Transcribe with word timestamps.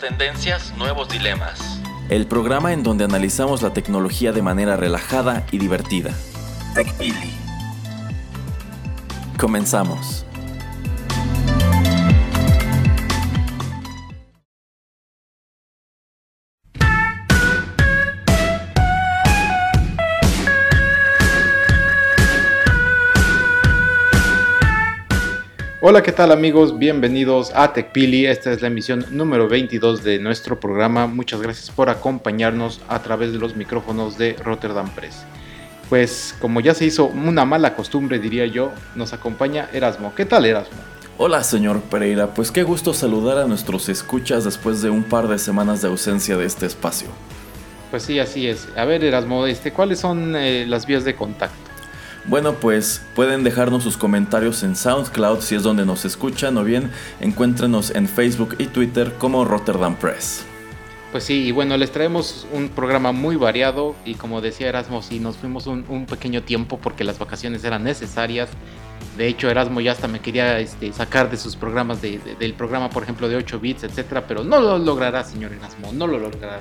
Tendencias, 0.00 0.72
nuevos 0.78 1.10
dilemas. 1.10 1.78
El 2.08 2.26
programa 2.26 2.72
en 2.72 2.82
donde 2.82 3.04
analizamos 3.04 3.60
la 3.60 3.74
tecnología 3.74 4.32
de 4.32 4.40
manera 4.40 4.76
relajada 4.76 5.44
y 5.52 5.58
divertida. 5.58 6.14
TechPili. 6.74 7.30
Comenzamos. 9.38 10.24
Hola, 25.82 26.02
¿qué 26.02 26.12
tal 26.12 26.30
amigos? 26.30 26.78
Bienvenidos 26.78 27.52
a 27.54 27.72
TechPili. 27.72 28.26
Esta 28.26 28.52
es 28.52 28.60
la 28.60 28.68
emisión 28.68 29.06
número 29.12 29.48
22 29.48 30.04
de 30.04 30.18
nuestro 30.18 30.60
programa. 30.60 31.06
Muchas 31.06 31.40
gracias 31.40 31.70
por 31.70 31.88
acompañarnos 31.88 32.82
a 32.86 33.02
través 33.02 33.32
de 33.32 33.38
los 33.38 33.56
micrófonos 33.56 34.18
de 34.18 34.34
Rotterdam 34.34 34.90
Press. 34.90 35.24
Pues 35.88 36.36
como 36.38 36.60
ya 36.60 36.74
se 36.74 36.84
hizo 36.84 37.06
una 37.06 37.46
mala 37.46 37.74
costumbre, 37.76 38.18
diría 38.18 38.44
yo, 38.44 38.72
nos 38.94 39.14
acompaña 39.14 39.70
Erasmo. 39.72 40.14
¿Qué 40.14 40.26
tal 40.26 40.44
Erasmo? 40.44 40.76
Hola, 41.16 41.42
señor 41.42 41.80
Pereira. 41.80 42.34
Pues 42.34 42.50
qué 42.50 42.62
gusto 42.62 42.92
saludar 42.92 43.38
a 43.38 43.46
nuestros 43.46 43.88
escuchas 43.88 44.44
después 44.44 44.82
de 44.82 44.90
un 44.90 45.04
par 45.04 45.28
de 45.28 45.38
semanas 45.38 45.80
de 45.80 45.88
ausencia 45.88 46.36
de 46.36 46.44
este 46.44 46.66
espacio. 46.66 47.08
Pues 47.90 48.02
sí, 48.02 48.18
así 48.18 48.46
es. 48.46 48.68
A 48.76 48.84
ver, 48.84 49.02
Erasmo, 49.02 49.46
este, 49.46 49.72
¿cuáles 49.72 49.98
son 49.98 50.36
eh, 50.36 50.66
las 50.66 50.84
vías 50.84 51.04
de 51.04 51.14
contacto? 51.14 51.69
Bueno, 52.26 52.54
pues 52.54 53.02
pueden 53.14 53.44
dejarnos 53.44 53.82
sus 53.82 53.96
comentarios 53.96 54.62
en 54.62 54.76
SoundCloud 54.76 55.40
si 55.40 55.54
es 55.54 55.62
donde 55.62 55.86
nos 55.86 56.04
escuchan 56.04 56.58
o 56.58 56.64
bien 56.64 56.90
encuéntrenos 57.20 57.90
en 57.94 58.08
Facebook 58.08 58.56
y 58.58 58.66
Twitter 58.66 59.14
como 59.18 59.44
Rotterdam 59.44 59.96
Press. 59.96 60.44
Pues 61.12 61.24
sí, 61.24 61.46
y 61.46 61.50
bueno, 61.50 61.76
les 61.76 61.90
traemos 61.90 62.46
un 62.52 62.68
programa 62.68 63.10
muy 63.10 63.34
variado 63.34 63.96
y 64.04 64.14
como 64.14 64.40
decía 64.40 64.68
Erasmo, 64.68 65.02
sí, 65.02 65.18
nos 65.18 65.38
fuimos 65.38 65.66
un, 65.66 66.06
pequeño 66.06 66.42
tiempo 66.42 66.78
porque 66.78 67.02
las 67.02 67.18
vacaciones 67.18 67.64
eran 67.64 67.82
necesarias. 67.82 68.48
De 69.16 69.26
hecho, 69.26 69.50
Erasmo 69.50 69.80
ya 69.80 69.92
hasta 69.92 70.06
me 70.06 70.20
quería 70.20 70.60
este, 70.60 70.92
sacar 70.92 71.30
de 71.30 71.36
sus 71.36 71.56
programas, 71.56 72.00
del 72.00 72.54
programa, 72.54 72.90
por 72.90 73.02
ejemplo, 73.02 73.28
de 73.28 73.36
8 73.36 73.58
bits, 73.58 73.84
etcétera, 73.84 74.26
pero 74.28 74.44
no 74.44 74.60
lo 74.60 74.78
logrará, 74.78 75.24
señor 75.24 75.52
Erasmo, 75.52 75.92
no 75.92 76.06
lo 76.06 76.18
logrará. 76.18 76.60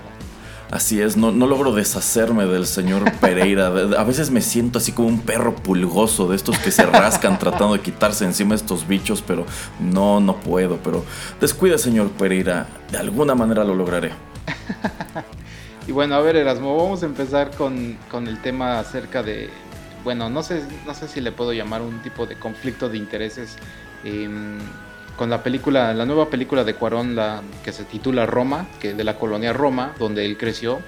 Así 0.71 1.01
es, 1.01 1.17
no, 1.17 1.31
no, 1.31 1.47
logro 1.47 1.71
deshacerme 1.71 2.45
del 2.45 2.67
señor 2.67 3.11
Pereira. 3.19 3.67
A 3.67 4.03
veces 4.03 4.29
me 4.29 4.41
siento 4.41 4.77
así 4.77 4.91
como 4.91 5.07
un 5.07 5.21
perro 5.21 5.55
pulgoso 5.55 6.27
de 6.27 6.35
estos 6.35 6.59
que 6.59 6.71
se 6.71 6.85
rascan 6.85 7.39
tratando 7.39 7.73
de 7.73 7.79
quitarse 7.79 8.23
encima 8.23 8.53
estos 8.53 8.87
bichos, 8.87 9.23
pero 9.25 9.45
no, 9.79 10.19
no 10.19 10.39
puedo. 10.39 10.77
Pero 10.77 11.03
descuida, 11.41 11.79
señor 11.79 12.11
Pereira, 12.11 12.67
de 12.91 12.99
alguna 12.99 13.33
manera 13.33 13.63
lo 13.63 13.73
lograré. 13.73 14.11
y 15.87 15.91
bueno, 15.91 16.13
a 16.13 16.21
ver, 16.21 16.35
Erasmo, 16.35 16.77
vamos 16.77 17.01
a 17.01 17.07
empezar 17.07 17.49
con, 17.51 17.97
con, 18.11 18.27
el 18.27 18.39
tema 18.39 18.77
acerca 18.77 19.23
de. 19.23 19.49
Bueno, 20.03 20.29
no 20.29 20.43
sé, 20.43 20.63
no 20.85 20.93
sé 20.93 21.08
si 21.08 21.19
le 21.19 21.31
puedo 21.31 21.52
llamar 21.52 21.81
un 21.81 21.99
tipo 22.03 22.27
de 22.27 22.35
conflicto 22.37 22.89
de 22.89 22.97
intereses. 22.97 23.55
Eh, 24.03 24.29
con 25.19 25.30
la 25.30 25.43
película, 25.43 25.93
la 25.93 26.05
nueva 26.05 26.30
película 26.30 26.63
de 26.63 26.75
Cuarón, 26.75 27.13
la 27.13 27.41
que 27.61 27.73
se 27.73 27.83
titula 27.83 28.25
Roma, 28.25 28.69
que 28.80 28.93
de 28.93 29.03
la 29.03 29.17
colonia 29.19 29.52
Roma, 29.52 29.93
donde 29.99 30.25
él 30.25 30.37
creció, 30.37 30.80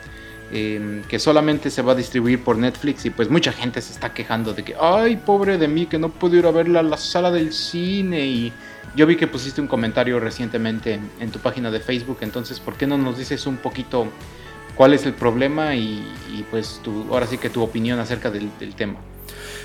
em, 0.53 1.03
que 1.03 1.19
solamente 1.19 1.69
se 1.69 1.81
va 1.81 1.91
a 1.91 1.95
distribuir 1.95 2.41
por 2.41 2.57
Netflix 2.57 3.05
y 3.05 3.09
pues 3.09 3.29
mucha 3.29 3.51
gente 3.51 3.81
se 3.81 3.91
está 3.91 4.13
quejando 4.13 4.53
de 4.53 4.63
que, 4.63 4.73
ay, 4.79 5.17
pobre 5.17 5.57
de 5.57 5.67
mí, 5.67 5.85
que 5.85 5.99
no 5.99 6.07
puedo 6.07 6.37
ir 6.37 6.45
a 6.45 6.51
verla 6.51 6.79
a 6.79 6.83
la 6.83 6.95
sala 6.95 7.29
del 7.29 7.51
cine 7.51 8.25
y 8.25 8.53
yo 8.95 9.05
vi 9.05 9.17
que 9.17 9.27
pusiste 9.27 9.59
un 9.59 9.67
comentario 9.67 10.17
recientemente 10.17 10.97
en, 11.19 11.31
tu 11.31 11.39
página 11.39 11.69
de 11.69 11.81
Facebook, 11.81 12.19
entonces, 12.21 12.61
¿por 12.61 12.75
qué 12.75 12.87
no 12.87 12.97
nos 12.97 13.17
dices 13.17 13.45
un 13.47 13.57
poquito 13.57 14.07
cuál 14.77 14.93
es 14.93 15.05
el 15.05 15.13
problema 15.13 15.75
y, 15.75 16.05
pues 16.49 16.79
tu, 16.81 17.05
ahora 17.11 17.27
sí 17.27 17.37
que 17.37 17.49
tu 17.49 17.61
opinión 17.61 17.99
acerca 17.99 18.31
del, 18.31 18.49
del 18.61 18.75
tema? 18.75 18.95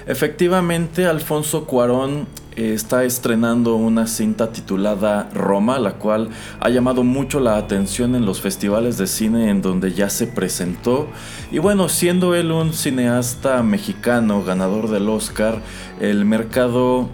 Efectivamente, 0.07 1.07
Alfonso 1.07 1.65
Cuarón 1.65 2.29
eh, 2.55 2.73
está 2.75 3.03
estrenando 3.03 3.75
una 3.75 4.07
cinta 4.07 4.53
titulada 4.53 5.29
Roma, 5.35 5.81
la 5.81 5.95
cual 5.95 6.31
ha 6.61 6.69
llamado 6.69 7.03
mucho 7.03 7.41
la 7.41 7.57
atención 7.57 8.15
en 8.15 8.25
los 8.25 8.41
festivales 8.41 8.99
de 8.99 9.09
cine 9.09 9.51
en 9.51 9.63
donde 9.63 9.93
ya 9.93 10.09
se 10.09 10.29
presentó. 10.29 11.09
Y 11.51 11.59
bueno, 11.59 11.89
siendo 11.89 12.37
él 12.37 12.53
un 12.53 12.73
cineasta 12.73 13.63
mexicano, 13.65 14.45
ganador 14.45 14.89
del 14.91 15.09
Oscar, 15.09 15.61
el 16.01 16.25
mercado 16.25 17.09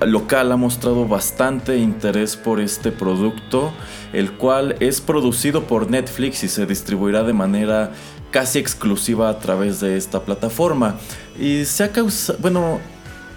local 0.00 0.52
ha 0.52 0.56
mostrado 0.56 1.08
bastante 1.08 1.78
interés 1.78 2.36
por 2.36 2.60
este 2.60 2.92
producto, 2.92 3.72
el 4.12 4.32
cual 4.32 4.76
es 4.78 5.00
producido 5.00 5.64
por 5.64 5.90
Netflix 5.90 6.44
y 6.44 6.48
se 6.48 6.64
distribuirá 6.64 7.24
de 7.24 7.32
manera 7.32 7.90
casi 8.30 8.58
exclusiva 8.58 9.30
a 9.30 9.38
través 9.38 9.80
de 9.80 9.96
esta 9.96 10.20
plataforma. 10.20 10.96
Y 11.38 11.64
se 11.64 11.84
ha 11.84 11.92
causado, 11.92 12.38
bueno, 12.40 12.80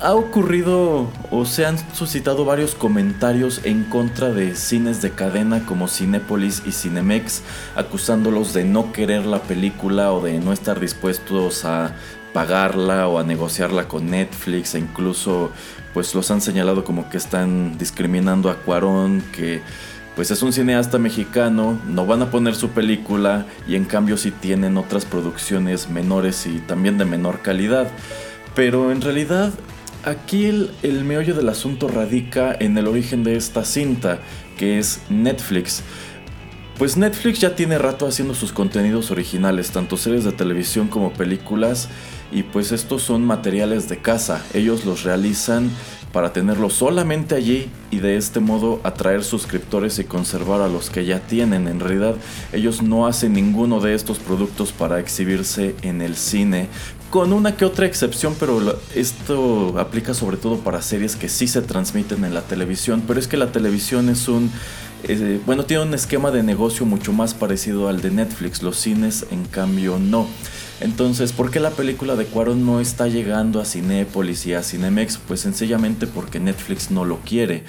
ha 0.02 0.14
ocurrido 0.16 1.10
o 1.30 1.46
se 1.46 1.66
han 1.66 1.78
suscitado 1.94 2.46
varios 2.46 2.74
comentarios 2.74 3.62
en 3.66 3.84
contra 3.84 4.30
de 4.30 4.56
cines 4.56 5.02
de 5.02 5.12
cadena 5.12 5.66
como 5.66 5.88
Cinépolis 5.88 6.64
y 6.66 6.72
Cinemex, 6.72 7.42
acusándolos 7.76 8.54
de 8.54 8.64
no 8.64 8.94
querer 8.94 9.26
la 9.26 9.42
película 9.42 10.14
o 10.14 10.22
de 10.22 10.40
no 10.40 10.54
estar 10.54 10.80
dispuestos 10.80 11.66
a 11.66 11.94
pagarla 12.34 13.08
o 13.08 13.20
a 13.20 13.24
negociarla 13.24 13.88
con 13.88 14.10
Netflix 14.12 14.76
e 14.76 14.80
incluso 14.80 15.52
pues 15.94 16.14
los 16.14 16.30
han 16.32 16.42
señalado 16.42 16.84
como 16.86 17.10
que 17.10 17.18
están 17.18 17.78
discriminando 17.78 18.50
a 18.50 18.56
Cuarón, 18.58 19.24
que 19.34 19.62
pues 20.20 20.32
es 20.32 20.44
un 20.44 20.52
cineasta 20.52 20.98
mexicano, 20.98 21.80
no 21.88 22.06
van 22.06 22.22
a 22.22 22.30
poner 22.30 22.54
su 22.54 22.72
película 22.72 23.46
y 23.70 23.76
en 23.76 23.86
cambio 23.86 24.18
sí 24.18 24.32
tienen 24.32 24.76
otras 24.76 25.06
producciones 25.06 25.90
menores 25.90 26.46
y 26.46 26.60
también 26.60 26.98
de 26.98 27.06
menor 27.06 27.40
calidad. 27.42 27.88
Pero 28.54 28.92
en 28.92 29.00
realidad 29.00 29.54
aquí 30.04 30.48
el, 30.48 30.72
el 30.84 31.06
meollo 31.06 31.36
del 31.36 31.48
asunto 31.48 31.88
radica 31.88 32.54
en 32.60 32.78
el 32.78 32.88
origen 32.88 33.24
de 33.24 33.38
esta 33.38 33.64
cinta, 33.64 34.20
que 34.58 34.78
es 34.78 35.00
Netflix. 35.10 35.84
Pues 36.78 36.98
Netflix 36.98 37.40
ya 37.40 37.56
tiene 37.56 37.78
rato 37.78 38.06
haciendo 38.06 38.34
sus 38.34 38.52
contenidos 38.52 39.12
originales, 39.12 39.72
tanto 39.72 39.96
series 39.96 40.26
de 40.26 40.34
televisión 40.34 40.90
como 40.90 41.14
películas, 41.14 41.88
y 42.30 42.44
pues 42.44 42.74
estos 42.74 43.04
son 43.04 43.26
materiales 43.26 43.88
de 43.88 44.00
casa. 44.00 44.44
Ellos 44.54 44.84
los 44.84 45.04
realizan 45.04 45.70
para 46.12 46.34
tenerlo 46.34 46.70
solamente 46.70 47.36
allí 47.36 47.70
y 47.92 48.00
de 48.00 48.18
este 48.18 48.40
modo 48.40 48.80
atraer 48.84 49.24
suscriptores 49.24 50.00
y 50.00 50.04
conservar 50.04 50.62
a 50.62 50.68
los 50.68 50.90
que 50.90 51.06
ya 51.06 51.20
tienen. 51.20 51.68
En 51.68 51.80
realidad 51.80 52.16
ellos 52.52 52.82
no 52.82 53.08
hacen 53.08 53.34
ninguno 53.34 53.80
de 53.80 53.94
estos 53.94 54.20
productos 54.20 54.72
para 54.72 55.00
exhibirse 55.00 55.76
en 55.82 56.02
el 56.02 56.16
cine, 56.16 56.68
con 57.10 57.34
una 57.34 57.56
que 57.56 57.66
otra 57.66 57.86
excepción, 57.86 58.36
pero 58.40 58.80
esto 58.96 59.78
aplica 59.80 60.14
sobre 60.14 60.38
todo 60.38 60.58
para 60.58 60.82
series 60.82 61.16
que 61.16 61.30
sí 61.30 61.48
se 61.48 61.62
transmiten 61.62 62.24
en 62.24 62.34
la 62.34 62.42
televisión, 62.42 63.04
pero 63.08 63.20
es 63.20 63.28
que 63.28 63.38
la 63.38 63.52
televisión 63.52 64.10
es 64.10 64.28
un... 64.28 64.52
Eh, 65.04 65.40
bueno, 65.46 65.64
tiene 65.64 65.84
un 65.84 65.94
esquema 65.94 66.30
de 66.30 66.44
negocio 66.44 66.86
mucho 66.86 67.14
más 67.14 67.34
parecido 67.34 67.88
al 67.88 68.02
de 68.02 68.12
Netflix, 68.12 68.62
los 68.62 68.78
cines 68.78 69.26
en 69.32 69.46
cambio 69.46 69.98
no. 69.98 70.28
Entonces, 70.82 71.34
¿por 71.34 71.52
qué 71.52 71.60
la 71.60 71.72
película 71.72 72.16
de 72.16 72.26
Cuarón 72.26 72.66
no 72.66 72.80
está 72.80 73.08
llegando 73.08 73.60
a 73.60 73.66
Cinépolis 73.66 74.46
y 74.46 74.54
a 74.54 74.64
Cinemex? 74.64 75.18
Pues 75.18 75.42
sencillamente 75.42 76.08
porque 76.08 76.40
Netflix 76.40 76.90
no 76.90 77.04
lo 77.04 77.20
quiere. 77.20 77.64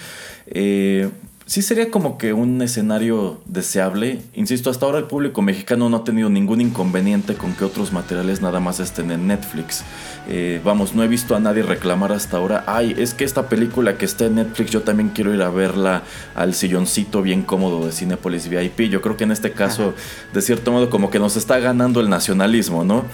Eh, 0.47 1.11
sí 1.51 1.63
sería 1.63 1.91
como 1.91 2.17
que 2.17 2.33
un 2.33 2.63
escenario 2.63 3.41
deseable. 3.45 4.23
Insisto, 4.35 4.71
hasta 4.71 4.87
ahora 4.87 4.99
el 4.99 5.07
público 5.07 5.43
mexicano 5.43 5.91
no 5.91 5.97
ha 5.97 6.05
tenido 6.05 6.31
ningún 6.31 6.61
inconveniente 6.61 7.35
con 7.35 7.55
que 7.55 7.65
otros 7.65 7.93
materiales 7.93 8.41
nada 8.41 8.61
más 8.61 8.79
estén 8.79 9.11
en 9.11 9.27
Netflix. 9.27 9.83
Eh, 10.29 10.61
vamos, 10.65 10.95
no 10.95 11.03
he 11.03 11.09
visto 11.09 11.35
a 11.35 11.41
nadie 11.41 11.65
reclamar 11.65 12.13
hasta 12.13 12.37
ahora, 12.37 12.63
ay, 12.69 12.95
es 12.97 13.15
que 13.15 13.25
esta 13.25 13.49
película 13.49 13.99
que 13.99 14.05
está 14.05 14.27
en 14.27 14.37
Netflix 14.37 14.71
yo 14.71 14.83
también 14.83 15.09
quiero 15.09 15.35
ir 15.35 15.43
a 15.43 15.51
verla 15.51 16.05
al 16.37 16.55
silloncito 16.55 17.21
bien 17.21 17.43
cómodo 17.43 17.85
de 17.85 17.91
Cinepolis 17.91 18.49
VIP. 18.49 18.83
Yo 18.83 19.03
creo 19.03 19.17
que 19.17 19.25
en 19.25 19.33
este 19.33 19.51
caso, 19.51 19.95
de 20.33 20.43
cierto 20.43 20.71
modo, 20.71 20.89
como 20.89 21.11
que 21.11 21.19
nos 21.19 21.37
está 21.37 21.59
ganando 21.59 22.01
el 22.01 22.09
nacionalismo, 22.09 22.85
¿no? 22.85 23.07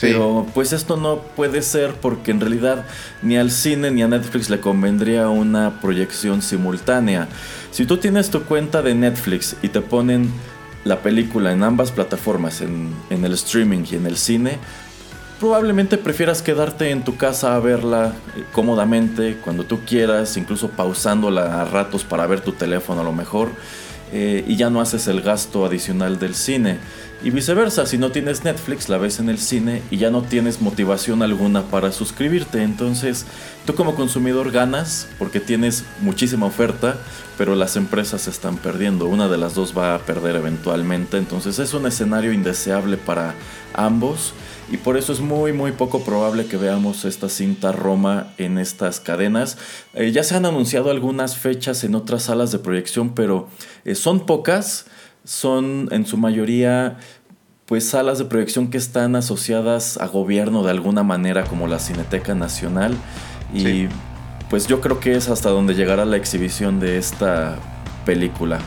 Pero 0.00 0.46
pues 0.54 0.72
esto 0.72 0.96
no 0.96 1.18
puede 1.18 1.62
ser 1.62 1.94
porque 1.94 2.30
en 2.30 2.40
realidad 2.40 2.84
ni 3.22 3.36
al 3.36 3.50
cine 3.50 3.90
ni 3.90 4.02
a 4.02 4.08
Netflix 4.08 4.50
le 4.50 4.60
convendría 4.60 5.28
una 5.28 5.80
proyección 5.80 6.42
simultánea. 6.42 7.28
Si 7.70 7.86
tú 7.86 7.98
tienes 7.98 8.30
tu 8.30 8.42
cuenta 8.42 8.82
de 8.82 8.94
Netflix 8.94 9.56
y 9.62 9.68
te 9.68 9.80
ponen 9.80 10.30
la 10.84 11.00
película 11.00 11.52
en 11.52 11.62
ambas 11.62 11.92
plataformas, 11.92 12.60
en, 12.60 12.94
en, 13.10 13.24
el 13.24 13.32
streaming 13.32 13.84
y 13.90 13.96
en 13.96 14.06
el 14.06 14.16
cine, 14.16 14.58
probablemente 15.40 15.98
prefieras 15.98 16.42
quedarte 16.42 16.90
en 16.90 17.04
tu 17.04 17.16
casa 17.16 17.54
a 17.54 17.58
verla 17.58 18.12
eh, 18.36 18.44
cómodamente, 18.52 19.38
cuando 19.42 19.64
tú 19.64 19.80
quieras, 19.86 20.36
incluso 20.36 20.70
pausándola 20.70 21.62
a 21.62 21.64
ratos 21.64 22.04
para 22.04 22.26
ver 22.26 22.40
tu 22.40 22.52
teléfono 22.52 23.00
a 23.00 23.04
lo 23.04 23.12
mejor, 23.12 23.50
eh, 24.12 24.44
y 24.46 24.56
ya 24.56 24.70
no 24.70 24.80
haces 24.80 25.06
el 25.08 25.20
gasto 25.22 25.64
adicional 25.64 26.18
del 26.18 26.34
cine. 26.34 26.78
Y 27.24 27.30
viceversa, 27.30 27.86
si 27.86 27.96
no 27.96 28.12
tienes 28.12 28.44
Netflix, 28.44 28.90
la 28.90 28.98
ves 28.98 29.18
en 29.18 29.30
el 29.30 29.38
cine 29.38 29.80
y 29.90 29.96
ya 29.96 30.10
no 30.10 30.20
tienes 30.22 30.60
motivación 30.60 31.22
alguna 31.22 31.62
para 31.62 31.90
suscribirte. 31.90 32.62
Entonces, 32.62 33.24
tú 33.64 33.74
como 33.74 33.94
consumidor 33.94 34.50
ganas 34.50 35.08
porque 35.18 35.40
tienes 35.40 35.84
muchísima 36.02 36.44
oferta, 36.44 36.98
pero 37.38 37.54
las 37.54 37.76
empresas 37.76 38.28
están 38.28 38.58
perdiendo. 38.58 39.06
Una 39.06 39.28
de 39.28 39.38
las 39.38 39.54
dos 39.54 39.76
va 39.76 39.94
a 39.94 40.00
perder 40.00 40.36
eventualmente. 40.36 41.16
Entonces, 41.16 41.58
es 41.58 41.72
un 41.72 41.86
escenario 41.86 42.30
indeseable 42.30 42.98
para 42.98 43.34
ambos. 43.72 44.34
Y 44.70 44.78
por 44.78 44.96
eso 44.96 45.12
es 45.12 45.20
muy 45.20 45.52
muy 45.52 45.72
poco 45.72 46.04
probable 46.04 46.46
que 46.46 46.56
veamos 46.56 47.04
esta 47.04 47.28
cinta 47.28 47.72
Roma 47.72 48.32
en 48.38 48.58
estas 48.58 48.98
cadenas. 49.00 49.58
Eh, 49.92 50.10
ya 50.10 50.22
se 50.24 50.34
han 50.34 50.46
anunciado 50.46 50.90
algunas 50.90 51.36
fechas 51.36 51.84
en 51.84 51.94
otras 51.94 52.24
salas 52.24 52.50
de 52.50 52.58
proyección, 52.58 53.14
pero 53.14 53.48
eh, 53.84 53.94
son 53.94 54.26
pocas 54.26 54.86
son 55.24 55.88
en 55.90 56.06
su 56.06 56.16
mayoría 56.16 56.98
pues 57.66 57.88
salas 57.88 58.18
de 58.18 58.26
proyección 58.26 58.68
que 58.68 58.76
están 58.76 59.16
asociadas 59.16 59.96
a 59.96 60.06
gobierno 60.06 60.62
de 60.62 60.70
alguna 60.70 61.02
manera 61.02 61.44
como 61.44 61.66
la 61.66 61.78
Cineteca 61.78 62.34
Nacional 62.34 62.94
y 63.54 63.88
pues 64.50 64.66
yo 64.66 64.80
creo 64.80 65.00
que 65.00 65.16
es 65.16 65.28
hasta 65.28 65.48
donde 65.48 65.74
llegará 65.74 66.04
la 66.04 66.16
exhibición 66.16 66.78
de 66.78 66.98
esta 66.98 67.56
película. 68.04 68.58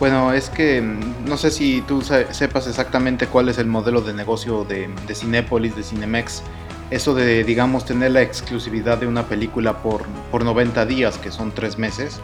Bueno, 0.00 0.32
es 0.32 0.50
que 0.50 0.80
mm, 0.82 1.28
no 1.28 1.36
sé 1.36 1.50
si 1.50 1.80
tú 1.82 2.02
sepas 2.02 2.66
exactamente 2.66 3.26
cuál 3.26 3.48
es 3.48 3.58
el 3.58 3.66
modelo 3.66 4.00
de 4.00 4.12
negocio 4.12 4.64
de, 4.64 4.88
de 5.06 5.14
Cinépolis, 5.14 5.76
de 5.76 5.82
Cinemex. 5.82 6.42
Eso 6.90 7.14
de, 7.14 7.44
digamos, 7.44 7.84
tener 7.84 8.10
la 8.10 8.22
exclusividad 8.22 8.98
de 8.98 9.06
una 9.06 9.26
película 9.26 9.82
por, 9.82 10.04
por 10.30 10.44
90 10.44 10.84
días, 10.86 11.18
que 11.18 11.30
son 11.30 11.52
tres 11.52 11.78
meses 11.78 12.20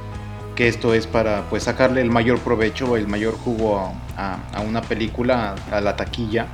que 0.61 0.69
esto 0.69 0.93
es 0.93 1.06
para 1.06 1.49
pues 1.49 1.62
sacarle 1.62 2.02
el 2.02 2.11
mayor 2.11 2.38
provecho, 2.40 2.99
el 2.99 3.08
mayor 3.08 3.32
jugo 3.32 3.94
a, 4.19 4.61
una 4.61 4.82
película, 4.82 5.55
a 5.73 5.81
la 5.81 5.96
taquilla. 5.96 6.49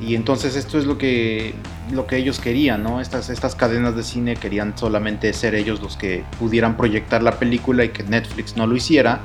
Y 0.00 0.16
entonces 0.16 0.56
esto 0.56 0.80
es 0.80 0.84
lo 0.84 0.98
que, 0.98 1.54
lo 1.92 2.08
que 2.08 2.16
ellos 2.16 2.40
querían, 2.40 2.82
¿no? 2.82 3.00
Estas, 3.00 3.30
estas 3.30 3.54
cadenas 3.54 3.94
de 3.94 4.02
cine 4.02 4.34
querían 4.34 4.76
solamente 4.76 5.32
ser 5.32 5.54
ellos 5.54 5.80
los 5.80 5.96
que 5.96 6.24
pudieran 6.40 6.76
proyectar 6.76 7.22
la 7.22 7.38
película 7.38 7.84
y 7.84 7.90
que 7.90 8.02
Netflix 8.02 8.56
no 8.56 8.66
lo 8.66 8.74
hiciera. 8.74 9.20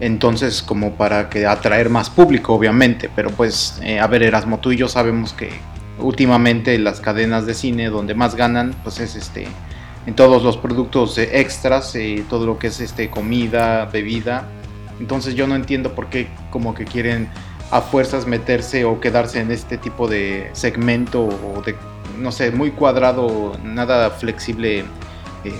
Entonces, 0.00 0.62
como 0.62 0.94
para 0.94 1.28
que 1.28 1.46
atraer 1.46 1.90
más 1.90 2.08
público, 2.10 2.54
obviamente. 2.54 3.10
Pero 3.14 3.30
pues, 3.30 3.78
eh, 3.82 4.00
a 4.00 4.06
ver, 4.06 4.22
Erasmo, 4.22 4.58
tú 4.58 4.72
y 4.72 4.76
yo 4.76 4.88
sabemos 4.88 5.32
que 5.32 5.50
últimamente 5.98 6.78
las 6.78 7.00
cadenas 7.00 7.46
de 7.46 7.54
cine 7.54 7.90
donde 7.90 8.14
más 8.14 8.34
ganan, 8.34 8.74
pues 8.82 9.00
es 9.00 9.14
este 9.14 9.46
en 10.06 10.14
todos 10.14 10.42
los 10.42 10.56
productos 10.56 11.18
extras, 11.18 11.94
eh, 11.94 12.24
todo 12.28 12.46
lo 12.46 12.58
que 12.58 12.68
es 12.68 12.80
este 12.80 13.10
comida, 13.10 13.84
bebida. 13.86 14.48
Entonces 14.98 15.34
yo 15.34 15.46
no 15.46 15.54
entiendo 15.54 15.94
por 15.94 16.08
qué 16.08 16.28
como 16.50 16.74
que 16.74 16.84
quieren 16.84 17.28
a 17.70 17.80
fuerzas 17.80 18.26
meterse 18.26 18.84
o 18.84 18.98
quedarse 19.00 19.40
en 19.40 19.50
este 19.50 19.78
tipo 19.78 20.08
de 20.08 20.50
segmento 20.52 21.22
o 21.24 21.62
de, 21.64 21.76
no 22.18 22.32
sé, 22.32 22.50
muy 22.50 22.70
cuadrado, 22.70 23.56
nada 23.62 24.10
flexible. 24.10 24.84
E, 25.44 25.52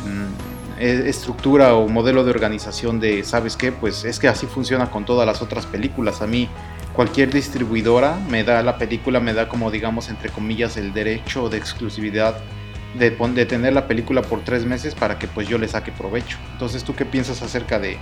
estructura 0.80 1.74
o 1.74 1.88
modelo 1.88 2.24
de 2.24 2.30
organización 2.30 3.00
de, 3.00 3.22
¿sabes 3.24 3.56
qué? 3.56 3.70
Pues 3.70 4.04
es 4.04 4.18
que 4.18 4.28
así 4.28 4.46
funciona 4.46 4.90
con 4.90 5.04
todas 5.04 5.26
las 5.26 5.42
otras 5.42 5.66
películas. 5.66 6.22
A 6.22 6.26
mí 6.26 6.48
cualquier 6.94 7.32
distribuidora 7.32 8.18
me 8.28 8.44
da 8.44 8.62
la 8.62 8.78
película, 8.78 9.20
me 9.20 9.34
da 9.34 9.48
como 9.48 9.70
digamos 9.70 10.08
entre 10.08 10.30
comillas 10.30 10.76
el 10.76 10.92
derecho 10.92 11.48
de 11.48 11.58
exclusividad 11.58 12.40
de, 12.94 13.10
de, 13.10 13.46
tener 13.46 13.72
la 13.72 13.86
película 13.86 14.22
por 14.22 14.40
tres 14.42 14.64
meses 14.64 14.94
para 14.94 15.18
que 15.18 15.28
pues 15.28 15.46
yo 15.48 15.58
le 15.58 15.68
saque 15.68 15.92
provecho. 15.92 16.38
Entonces, 16.52 16.82
¿tú 16.82 16.94
qué 16.96 17.04
piensas 17.04 17.40
acerca 17.42 17.78
de, 17.78 17.98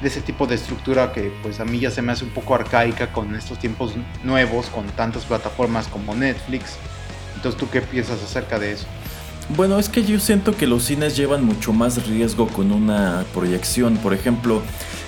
de, 0.00 0.08
ese 0.08 0.20
tipo 0.20 0.46
de 0.46 0.56
estructura 0.56 1.12
que 1.12 1.32
pues 1.42 1.60
a 1.60 1.64
mí 1.64 1.78
ya 1.78 1.90
se 1.90 2.02
me 2.02 2.12
hace 2.12 2.24
un 2.24 2.30
poco 2.30 2.54
arcaica 2.54 3.12
con 3.12 3.34
estos 3.36 3.58
tiempos 3.58 3.94
nuevos, 4.24 4.66
con 4.66 4.86
tantas 4.88 5.24
plataformas 5.26 5.86
como 5.86 6.14
Netflix? 6.14 6.76
Entonces, 7.36 7.60
¿tú 7.60 7.70
qué 7.70 7.82
piensas 7.82 8.22
acerca 8.22 8.58
de 8.58 8.72
eso? 8.72 8.86
Bueno, 9.50 9.78
es 9.78 9.88
que 9.88 10.04
yo 10.04 10.18
siento 10.18 10.56
que 10.56 10.66
los 10.66 10.84
cines 10.84 11.16
llevan 11.16 11.44
mucho 11.44 11.72
más 11.72 12.06
riesgo 12.06 12.46
con 12.48 12.72
una 12.72 13.24
proyección. 13.34 13.96
Por 13.98 14.14
ejemplo, 14.14 14.62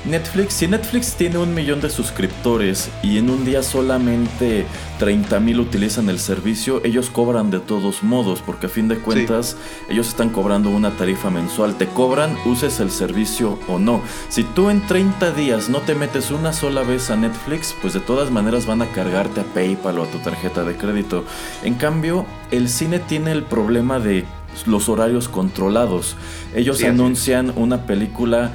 Netflix, 0.06 0.52
si 0.54 0.68
Netflix 0.68 1.14
tiene 1.14 1.38
un 1.38 1.54
millón 1.54 1.80
de 1.80 1.88
suscriptores 1.88 2.90
y 3.02 3.16
en 3.16 3.30
un 3.30 3.46
día 3.46 3.62
solamente 3.62 4.66
30 4.98 5.40
mil 5.40 5.60
utilizan 5.60 6.10
el 6.10 6.18
servicio, 6.18 6.82
ellos 6.84 7.08
cobran 7.08 7.50
de 7.50 7.58
todos 7.58 8.02
modos, 8.02 8.42
porque 8.44 8.66
a 8.66 8.68
fin 8.68 8.86
de 8.86 8.98
cuentas 8.98 9.56
ellos 9.88 10.08
están 10.08 10.28
cobrando 10.28 10.68
una 10.68 10.90
tarifa 10.90 11.30
mensual. 11.30 11.76
Te 11.76 11.86
cobran, 11.86 12.36
uses 12.44 12.80
el 12.80 12.90
servicio 12.90 13.58
o 13.66 13.78
no. 13.78 14.02
Si 14.28 14.44
tú 14.44 14.68
en 14.68 14.86
30 14.86 15.32
días 15.32 15.70
no 15.70 15.80
te 15.80 15.94
metes 15.94 16.30
una 16.30 16.52
sola 16.52 16.82
vez 16.82 17.10
a 17.10 17.16
Netflix, 17.16 17.74
pues 17.80 17.94
de 17.94 18.00
todas 18.00 18.30
maneras 18.30 18.66
van 18.66 18.82
a 18.82 18.92
cargarte 18.92 19.40
a 19.40 19.44
PayPal 19.44 19.98
o 19.98 20.02
a 20.02 20.10
tu 20.10 20.18
tarjeta 20.18 20.64
de 20.64 20.76
crédito. 20.76 21.24
En 21.62 21.74
cambio, 21.74 22.26
el 22.50 22.68
cine 22.68 22.98
tiene 22.98 23.32
el 23.32 23.42
problema 23.42 24.00
de 24.00 24.26
los 24.66 24.88
horarios 24.88 25.28
controlados. 25.28 26.16
Ellos 26.54 26.82
anuncian 26.84 27.52
una 27.56 27.86
película 27.86 28.52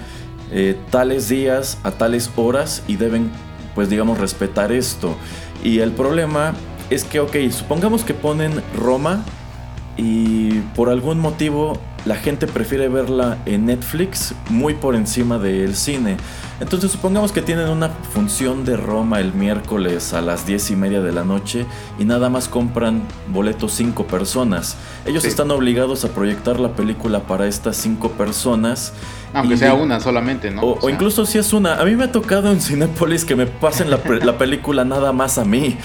eh, 0.51 0.77
tales 0.89 1.29
días 1.29 1.77
a 1.83 1.91
tales 1.91 2.29
horas 2.35 2.83
y 2.87 2.95
deben, 2.95 3.29
pues 3.75 3.89
digamos, 3.89 4.17
respetar 4.17 4.71
esto. 4.71 5.15
Y 5.63 5.79
el 5.79 5.91
problema 5.91 6.53
es 6.89 7.03
que, 7.03 7.19
ok, 7.19 7.35
supongamos 7.51 8.03
que 8.03 8.13
ponen 8.13 8.61
Roma 8.75 9.23
y 9.99 10.61
por 10.75 10.89
algún 10.89 11.19
motivo 11.19 11.77
la 12.05 12.15
gente 12.15 12.47
prefiere 12.47 12.87
verla 12.87 13.37
en 13.45 13.65
Netflix 13.65 14.33
muy 14.49 14.73
por 14.73 14.95
encima 14.95 15.37
del 15.37 15.75
cine. 15.75 16.15
Entonces 16.61 16.91
supongamos 16.91 17.33
que 17.33 17.41
tienen 17.41 17.67
una 17.67 17.89
función 17.89 18.63
de 18.63 18.77
Roma 18.77 19.19
el 19.19 19.33
miércoles 19.33 20.13
a 20.13 20.21
las 20.21 20.45
10 20.45 20.71
y 20.71 20.75
media 20.77 21.01
de 21.01 21.11
la 21.11 21.25
noche 21.25 21.65
y 21.97 22.05
nada 22.05 22.29
más 22.29 22.47
compran 22.47 23.01
boletos 23.27 23.73
5 23.73 24.07
personas. 24.07 24.77
Ellos 25.05 25.25
están 25.25 25.51
obligados 25.51 26.05
a 26.05 26.09
proyectar 26.09 26.59
la 26.59 26.69
película 26.69 27.21
para 27.21 27.47
estas 27.47 27.75
5 27.77 28.11
personas. 28.11 28.93
Aunque 29.33 29.57
sea 29.57 29.73
una 29.73 29.99
solamente, 29.99 30.49
¿no? 30.51 30.61
O, 30.61 30.89
incluso 30.89 31.25
si 31.25 31.37
es 31.37 31.53
una. 31.53 31.75
A 31.75 31.85
mí 31.85 31.95
me 31.95 32.05
ha 32.05 32.11
tocado 32.11 32.51
en 32.51 32.61
Cinepolis 32.61 33.25
que 33.25 33.35
me 33.35 33.45
pasen 33.45 33.89
la, 33.89 33.99
la 34.23 34.37
película 34.37 34.85
nada 34.85 35.11
más 35.11 35.37
a 35.37 35.45
mí. 35.45 35.77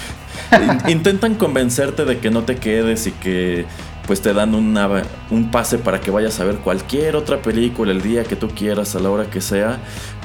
Intentan 0.87 1.35
convencerte 1.35 2.05
de 2.05 2.19
que 2.19 2.31
no 2.31 2.43
te 2.43 2.57
quedes 2.57 3.07
y 3.07 3.11
que 3.11 3.65
pues 4.07 4.21
te 4.21 4.33
dan 4.33 4.53
un 4.53 5.51
pase 5.51 5.77
para 5.77 5.99
que 5.99 6.11
vayas 6.11 6.39
a 6.39 6.45
ver 6.45 6.57
cualquier 6.57 7.15
otra 7.15 7.41
película 7.41 7.91
el 7.91 8.01
día 8.01 8.23
que 8.23 8.35
tú 8.35 8.49
quieras, 8.49 8.95
a 8.95 8.99
la 8.99 9.09
hora 9.09 9.29
que 9.29 9.41
sea. 9.41 9.79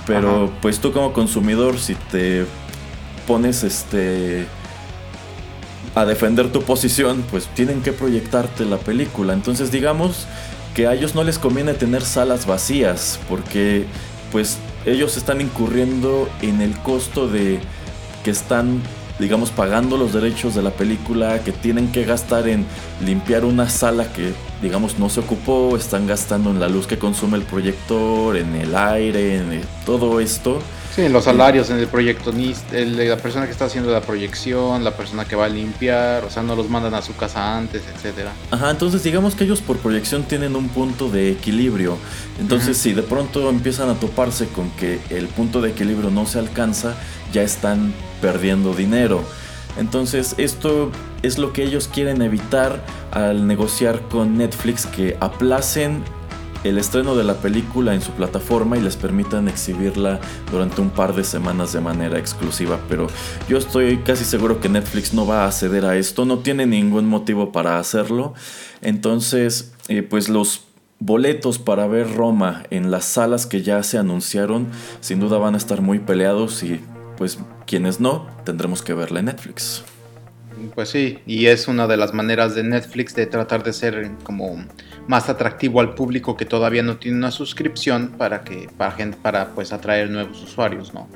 Pero 0.07 0.51
pues 0.61 0.81
tú 0.81 0.93
como 0.93 1.13
consumidor, 1.13 1.79
si 1.79 1.95
te 1.95 2.45
pones 3.27 3.63
este 3.63 4.47
a 5.95 6.05
defender 6.05 6.53
tu 6.53 6.63
posición, 6.63 7.25
pues 7.31 7.47
tienen 7.55 7.83
que 7.83 7.93
proyectarte 7.93 8.65
la 8.65 8.79
película. 8.79 9.33
Entonces 9.33 9.71
digamos 9.71 10.27
que 10.75 10.87
a 10.87 10.95
ellos 10.95 11.15
no 11.15 11.25
les 11.25 11.39
conviene 11.39 11.75
tener 11.75 12.03
salas 12.03 12.47
vacías, 12.47 13.19
porque 13.29 13.87
pues 14.31 14.59
ellos 14.87 15.17
están 15.17 15.41
incurriendo 15.41 16.29
en 16.43 16.61
el 16.61 16.77
costo 16.79 17.29
de 17.29 17.61
que 18.25 18.31
están 18.31 18.83
digamos, 19.21 19.51
pagando 19.51 19.97
los 19.97 20.13
derechos 20.13 20.55
de 20.55 20.63
la 20.63 20.71
película, 20.71 21.45
que 21.45 21.53
tienen 21.53 21.93
que 21.93 22.05
gastar 22.05 22.49
en 22.49 22.65
limpiar 23.05 23.45
una 23.45 23.69
sala 23.69 24.13
que, 24.13 24.33
digamos, 24.63 24.99
no 24.99 25.09
se 25.09 25.21
ocupó, 25.21 25.77
están 25.77 26.07
gastando 26.07 26.51
en 26.51 26.59
la 26.59 26.69
luz 26.69 26.87
que 26.87 26.99
consume 26.99 27.37
el 27.37 27.45
proyector, 27.45 28.37
en 28.37 28.57
el 28.57 28.75
aire, 28.75 29.37
en 29.37 29.61
todo 29.85 30.19
esto. 30.21 30.61
Sí, 30.95 31.03
en 31.03 31.13
los 31.13 31.23
salarios, 31.23 31.71
en 31.71 31.79
el 31.79 31.87
proyectonista, 31.87 32.77
la 32.77 33.17
persona 33.17 33.47
que 33.47 33.53
está 33.53 33.67
haciendo 33.67 33.93
la 33.93 34.01
proyección, 34.01 34.83
la 34.83 34.97
persona 34.97 35.25
que 35.25 35.37
va 35.37 35.45
a 35.45 35.49
limpiar, 35.49 36.25
o 36.25 36.31
sea, 36.31 36.43
no 36.43 36.57
los 36.57 36.69
mandan 36.69 36.95
a 36.95 37.03
su 37.03 37.15
casa 37.15 37.57
antes, 37.57 37.85
etcétera. 37.95 38.33
Ajá, 38.51 38.73
entonces 38.73 39.05
digamos 39.05 39.37
que 39.37 39.45
ellos 39.45 39.61
por 39.61 39.77
proyección 39.77 40.25
tienen 40.25 40.57
un 40.57 40.69
punto 40.69 41.09
de 41.09 41.31
equilibrio. 41.31 41.97
Entonces, 42.41 42.77
si 42.77 42.93
de 42.93 43.03
pronto 43.03 43.49
empiezan 43.49 43.89
a 43.89 43.95
toparse 43.95 44.49
con 44.49 44.69
que 44.73 44.99
el 45.11 45.29
punto 45.29 45.61
de 45.61 45.71
equilibrio 45.71 46.11
no 46.11 46.27
se 46.27 46.41
alcanza, 46.41 46.97
ya 47.33 47.43
están 47.43 47.95
perdiendo 48.21 48.75
dinero. 48.75 49.23
Entonces 49.79 50.35
esto 50.39 50.91
es 51.23 51.39
lo 51.39 51.53
que 51.53 51.63
ellos 51.63 51.89
quieren 51.89 52.23
evitar 52.23 52.85
al 53.13 53.47
negociar 53.47 54.01
con 54.09 54.37
Netflix 54.37 54.87
que 54.87 55.17
aplacen 55.21 56.03
el 56.65 56.77
estreno 56.77 57.17
de 57.17 57.25
la 57.25 57.35
película 57.35 57.95
en 57.95 58.03
su 58.03 58.13
plataforma 58.13 58.77
y 58.77 58.83
les 58.83 58.97
permitan 58.97 59.49
exhibirla 59.49 60.21
durante 60.51 60.81
un 60.81 60.91
par 60.91 61.15
de 61.15 61.25
semanas 61.25 61.73
de 61.73 61.81
manera 61.81 62.19
exclusiva. 62.19 62.79
Pero 62.89 63.07
yo 63.49 63.57
estoy 63.57 63.99
casi 63.99 64.25
seguro 64.25 64.61
que 64.61 64.69
Netflix 64.69 65.15
no 65.15 65.27
va 65.27 65.47
a 65.47 65.53
ceder 65.53 65.87
a 65.87 65.97
esto, 65.97 66.25
no 66.25 66.41
tiene 66.41 66.67
ningún 66.67 67.09
motivo 67.09 67.53
para 67.53 67.79
hacerlo. 67.79 68.35
Entonces, 68.83 69.73
eh, 69.89 70.03
pues 70.03 70.29
los 70.29 70.63
boletos 70.99 71.59
para 71.59 71.87
ver 71.87 72.15
Roma 72.15 72.65
en 72.71 72.91
las 72.91 73.07
salas 73.07 73.47
que 73.47 73.63
ya 73.63 73.83
se 73.83 73.97
anunciaron 73.97 74.69
sin 75.01 75.19
duda 75.19 75.39
van 75.39 75.55
a 75.55 75.57
estar 75.57 75.81
muy 75.81 75.99
peleados 75.99 76.63
y 76.63 76.79
pues 77.21 77.39
quienes 77.67 78.01
no, 78.01 78.27
tendremos 78.47 78.81
que 78.81 78.95
verla 78.95 79.19
en 79.19 79.27
Netflix. 79.27 79.85
Pues 80.75 80.89
sí, 80.89 81.19
y 81.27 81.49
es 81.49 81.69
una 81.69 81.87
de 81.87 81.99
las 81.99 82.15
maneras 82.15 82.55
de 82.55 82.63
Netflix 82.63 83.15
de 83.15 83.27
tratar 83.27 83.63
de 83.63 83.75
ser 83.75 84.11
como 84.23 84.65
más 85.07 85.29
atractivo 85.29 85.83
al 85.83 85.95
público 85.95 86.35
que 86.35 86.47
todavía 86.47 86.83
no 86.83 86.97
tiene 86.97 87.19
una 87.19 87.31
suscripción 87.31 88.13
para 88.17 88.41
que 88.41 88.71
para, 88.75 88.97
para 89.21 89.49
pues 89.51 89.71
atraer 89.71 90.09
nuevos 90.09 90.43
usuarios, 90.43 90.95
¿no? 90.95 91.09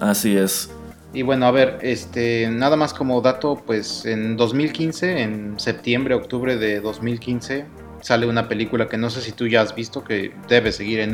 Así 0.00 0.36
es. 0.36 0.70
Y 1.14 1.22
bueno, 1.22 1.46
a 1.46 1.50
ver, 1.50 1.78
este 1.80 2.50
nada 2.50 2.76
más 2.76 2.92
como 2.92 3.22
dato, 3.22 3.62
pues 3.64 4.04
en 4.04 4.36
2015, 4.36 5.22
en 5.22 5.58
septiembre, 5.58 6.12
octubre 6.12 6.58
de 6.58 6.78
2015 6.82 7.64
sale 8.02 8.26
una 8.26 8.48
película 8.48 8.86
que 8.86 8.98
no 8.98 9.08
sé 9.08 9.22
si 9.22 9.32
tú 9.32 9.46
ya 9.46 9.62
has 9.62 9.74
visto 9.74 10.04
que 10.04 10.34
debe 10.46 10.72
seguir 10.72 11.00
en 11.00 11.12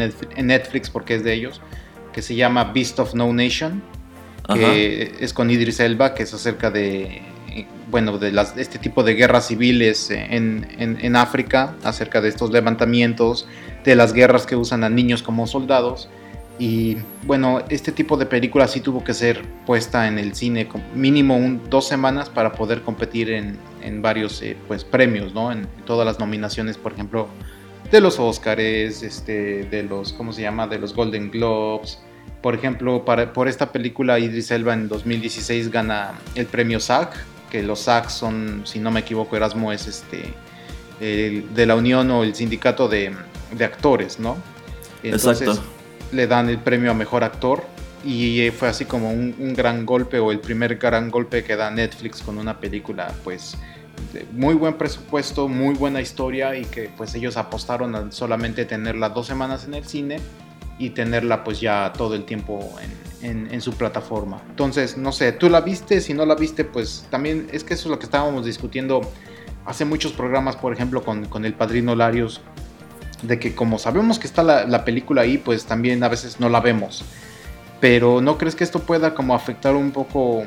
Netflix 0.49 0.91
porque 0.91 1.15
es 1.15 1.23
de 1.23 1.35
ellos, 1.35 1.61
que 2.17 2.23
se 2.23 2.35
llama 2.35 2.65
Beast 2.65 2.99
of 2.99 3.15
No 3.15 3.33
Nation 3.33 3.81
que 4.55 5.15
es 5.21 5.33
con 5.33 5.51
Idris 5.51 5.81
Elba, 5.81 6.15
que 6.15 6.23
es 6.23 6.33
acerca 6.33 6.71
de, 6.71 7.23
bueno, 7.91 8.19
de 8.19 8.33
las, 8.33 8.57
este 8.57 8.79
tipo 8.79 9.03
de 9.03 9.15
guerras 9.15 9.49
civiles 9.49 10.11
en, 10.11 10.67
en, 10.79 11.17
África, 11.17 11.75
acerca 11.83 12.21
de 12.21 12.29
estos 12.29 12.51
levantamientos, 12.51 13.49
de 13.85 13.97
las 13.97 14.13
guerras 14.13 14.47
que 14.47 14.57
usan 14.57 14.85
a 14.85 14.89
niños 14.89 15.23
como 15.23 15.47
soldados. 15.47 16.09
Y 16.59 16.97
bueno, 17.25 17.63
este 17.69 17.93
tipo 17.93 18.17
de 18.17 18.25
película 18.25 18.67
sí 18.67 18.81
tuvo 18.81 19.05
que 19.05 19.13
ser 19.13 19.43
puesta 19.67 20.09
en 20.09 20.19
el 20.19 20.35
cine 20.35 20.67
mínimo 20.95 21.37
un, 21.37 21.69
dos 21.69 21.87
semanas 21.87 22.31
para 22.31 22.53
poder 22.53 22.81
competir 22.81 23.31
en, 23.31 23.59
en 23.83 24.01
varios 24.01 24.41
eh, 24.41 24.57
pues, 24.67 24.83
premios, 24.83 25.35
¿no? 25.35 25.53
En 25.53 25.67
todas 25.85 26.07
las 26.07 26.19
nominaciones, 26.19 26.79
por 26.79 26.95
ejemplo, 26.95 27.29
de 27.91 28.01
los 28.01 28.19
Oscars, 28.19 29.03
este, 29.03 29.65
de 29.65 29.83
los, 29.83 30.13
¿cómo 30.13 30.33
se 30.33 30.43
llama? 30.43 30.67
De 30.67 30.79
los 30.79 30.95
Golden 30.95 31.31
Globes, 31.31 31.99
por 32.43 32.55
ejemplo, 32.55 33.05
para, 33.05 33.33
por 33.33 33.49
esta 33.49 33.73
película 33.73 34.19
Idris 34.19 34.51
Elba 34.51 34.75
en 34.75 34.89
2016 34.89 35.71
gana 35.71 36.13
el 36.35 36.47
premio 36.47 36.81
SAG, 36.81 37.11
que 37.51 37.63
los 37.63 37.81
SAG 37.81 38.11
son, 38.11 38.63
si 38.65 38.79
no 38.79 38.91
me 38.91 39.01
equivoco, 39.01 39.37
Erasmo 39.37 39.73
es 39.73 39.87
este 39.87 40.33
de 41.01 41.67
la 41.67 41.75
unión 41.75 42.11
o 42.11 42.23
el 42.23 42.35
sindicato 42.35 42.89
de, 42.89 43.15
actores, 43.61 44.19
¿no? 44.19 44.37
Entonces 45.03 45.61
le 46.13 46.27
dan 46.27 46.49
el 46.49 46.59
premio 46.59 46.91
a 46.91 46.95
mejor 46.95 47.23
actor 47.23 47.65
y 48.05 48.51
fue 48.51 48.69
así 48.69 48.85
como 48.85 49.11
un, 49.11 49.35
un, 49.39 49.53
gran 49.55 49.85
golpe 49.85 50.19
o 50.21 50.31
el 50.31 50.39
primer 50.39 50.77
gran 50.77 51.11
golpe 51.11 51.43
que 51.45 51.57
da 51.57 51.71
Netflix 51.71 52.23
con 52.23 52.39
una 52.39 52.61
película, 52.61 53.13
pues 53.25 53.59
de 53.59 53.76
muy 54.33 54.55
buen 54.55 54.75
presupuesto, 54.75 55.49
muy 55.49 55.75
buena 55.75 56.01
historia 56.01 56.57
y 56.57 56.65
que 56.65 56.91
pues 56.97 57.15
ellos 57.15 57.37
apostaron 57.37 57.95
a 57.95 58.13
solamente 58.13 58.65
tenerla 58.65 59.11
dos 59.11 59.27
semanas 59.27 59.65
en 59.65 59.75
el 59.75 59.85
cine 59.85 60.19
y 60.79 60.91
tenerla 60.91 61.45
pues 61.45 61.61
ya 61.61 61.93
todo 61.97 62.15
el 62.15 62.25
tiempo 62.25 62.61
en, 63.23 63.49
en, 63.51 63.61
su 63.61 63.73
plataforma. 63.73 64.43
Entonces, 64.51 64.97
no 64.97 65.11
sé, 65.13 65.33
tú 65.33 65.49
la 65.49 65.63
viste, 65.63 66.01
si 66.01 66.13
no 66.13 66.27
la 66.27 66.35
viste, 66.35 66.65
pues 66.65 67.07
también 67.11 67.49
es 67.53 67.65
que 67.65 67.75
eso 67.75 67.89
es 67.89 67.91
lo 67.91 67.99
que 67.99 68.05
estábamos 68.05 68.45
discutiendo 68.45 69.01
hace 69.65 69.85
muchos 69.85 70.13
programas, 70.13 70.57
por 70.57 70.73
ejemplo, 70.73 71.03
con, 71.03 71.27
con 71.27 71.45
el 71.45 71.55
padrino 71.55 71.97
Larios, 71.97 72.41
de 73.23 73.39
que 73.39 73.55
como 73.55 73.79
sabemos 73.79 74.19
que 74.19 74.27
está 74.27 74.43
la, 74.43 74.67
la, 74.67 74.85
película 74.85 75.23
ahí, 75.23 75.39
pues 75.39 75.65
también 75.65 76.03
a 76.05 76.09
veces 76.09 76.41
no 76.41 76.49
la 76.49 76.61
vemos. 76.61 77.05
Pero 77.81 78.21
¿no 78.21 78.39
crees 78.39 78.55
que 78.55 78.65
esto 78.65 78.81
pueda 78.81 79.15
como 79.15 79.35
afectar 79.35 79.75
un 79.75 79.91
poco, 79.91 80.45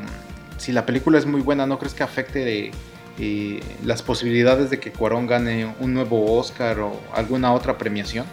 si 0.57 0.71
la 0.71 0.85
película 0.85 1.17
es 1.17 1.25
muy 1.25 1.41
buena, 1.41 1.65
¿no 1.65 1.79
crees 1.79 1.93
que 1.93 2.03
afecte 2.03 2.71
eh, 3.19 3.61
las 3.83 4.01
posibilidades 4.01 4.69
de 4.69 4.79
que 4.79 4.91
Cuarón 4.91 5.27
gane 5.27 5.73
un 5.79 5.93
nuevo 5.93 6.37
Oscar 6.37 6.79
o 6.79 6.99
alguna 7.13 7.53
otra 7.53 7.77
premiación? 7.77 8.25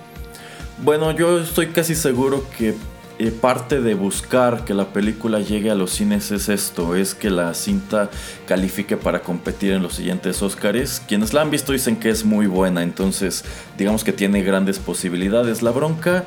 Bueno, 0.82 1.10
yo 1.12 1.40
estoy 1.40 1.68
casi 1.68 1.94
seguro 1.94 2.44
que 2.56 2.74
eh, 3.18 3.30
parte 3.30 3.80
de 3.80 3.94
buscar 3.94 4.66
que 4.66 4.74
la 4.74 4.92
película 4.92 5.40
llegue 5.40 5.70
a 5.70 5.74
los 5.74 5.90
cines 5.90 6.30
es 6.32 6.50
esto, 6.50 6.94
es 6.94 7.14
que 7.14 7.30
la 7.30 7.54
cinta 7.54 8.10
califique 8.46 8.98
para 8.98 9.22
competir 9.22 9.72
en 9.72 9.82
los 9.82 9.94
siguientes 9.94 10.42
Oscars. 10.42 11.00
Quienes 11.08 11.32
la 11.32 11.40
han 11.40 11.50
visto 11.50 11.72
dicen 11.72 11.96
que 11.96 12.10
es 12.10 12.26
muy 12.26 12.46
buena, 12.46 12.82
entonces 12.82 13.42
digamos 13.78 14.04
que 14.04 14.12
tiene 14.12 14.42
grandes 14.42 14.78
posibilidades. 14.78 15.62
La 15.62 15.70
bronca 15.70 16.26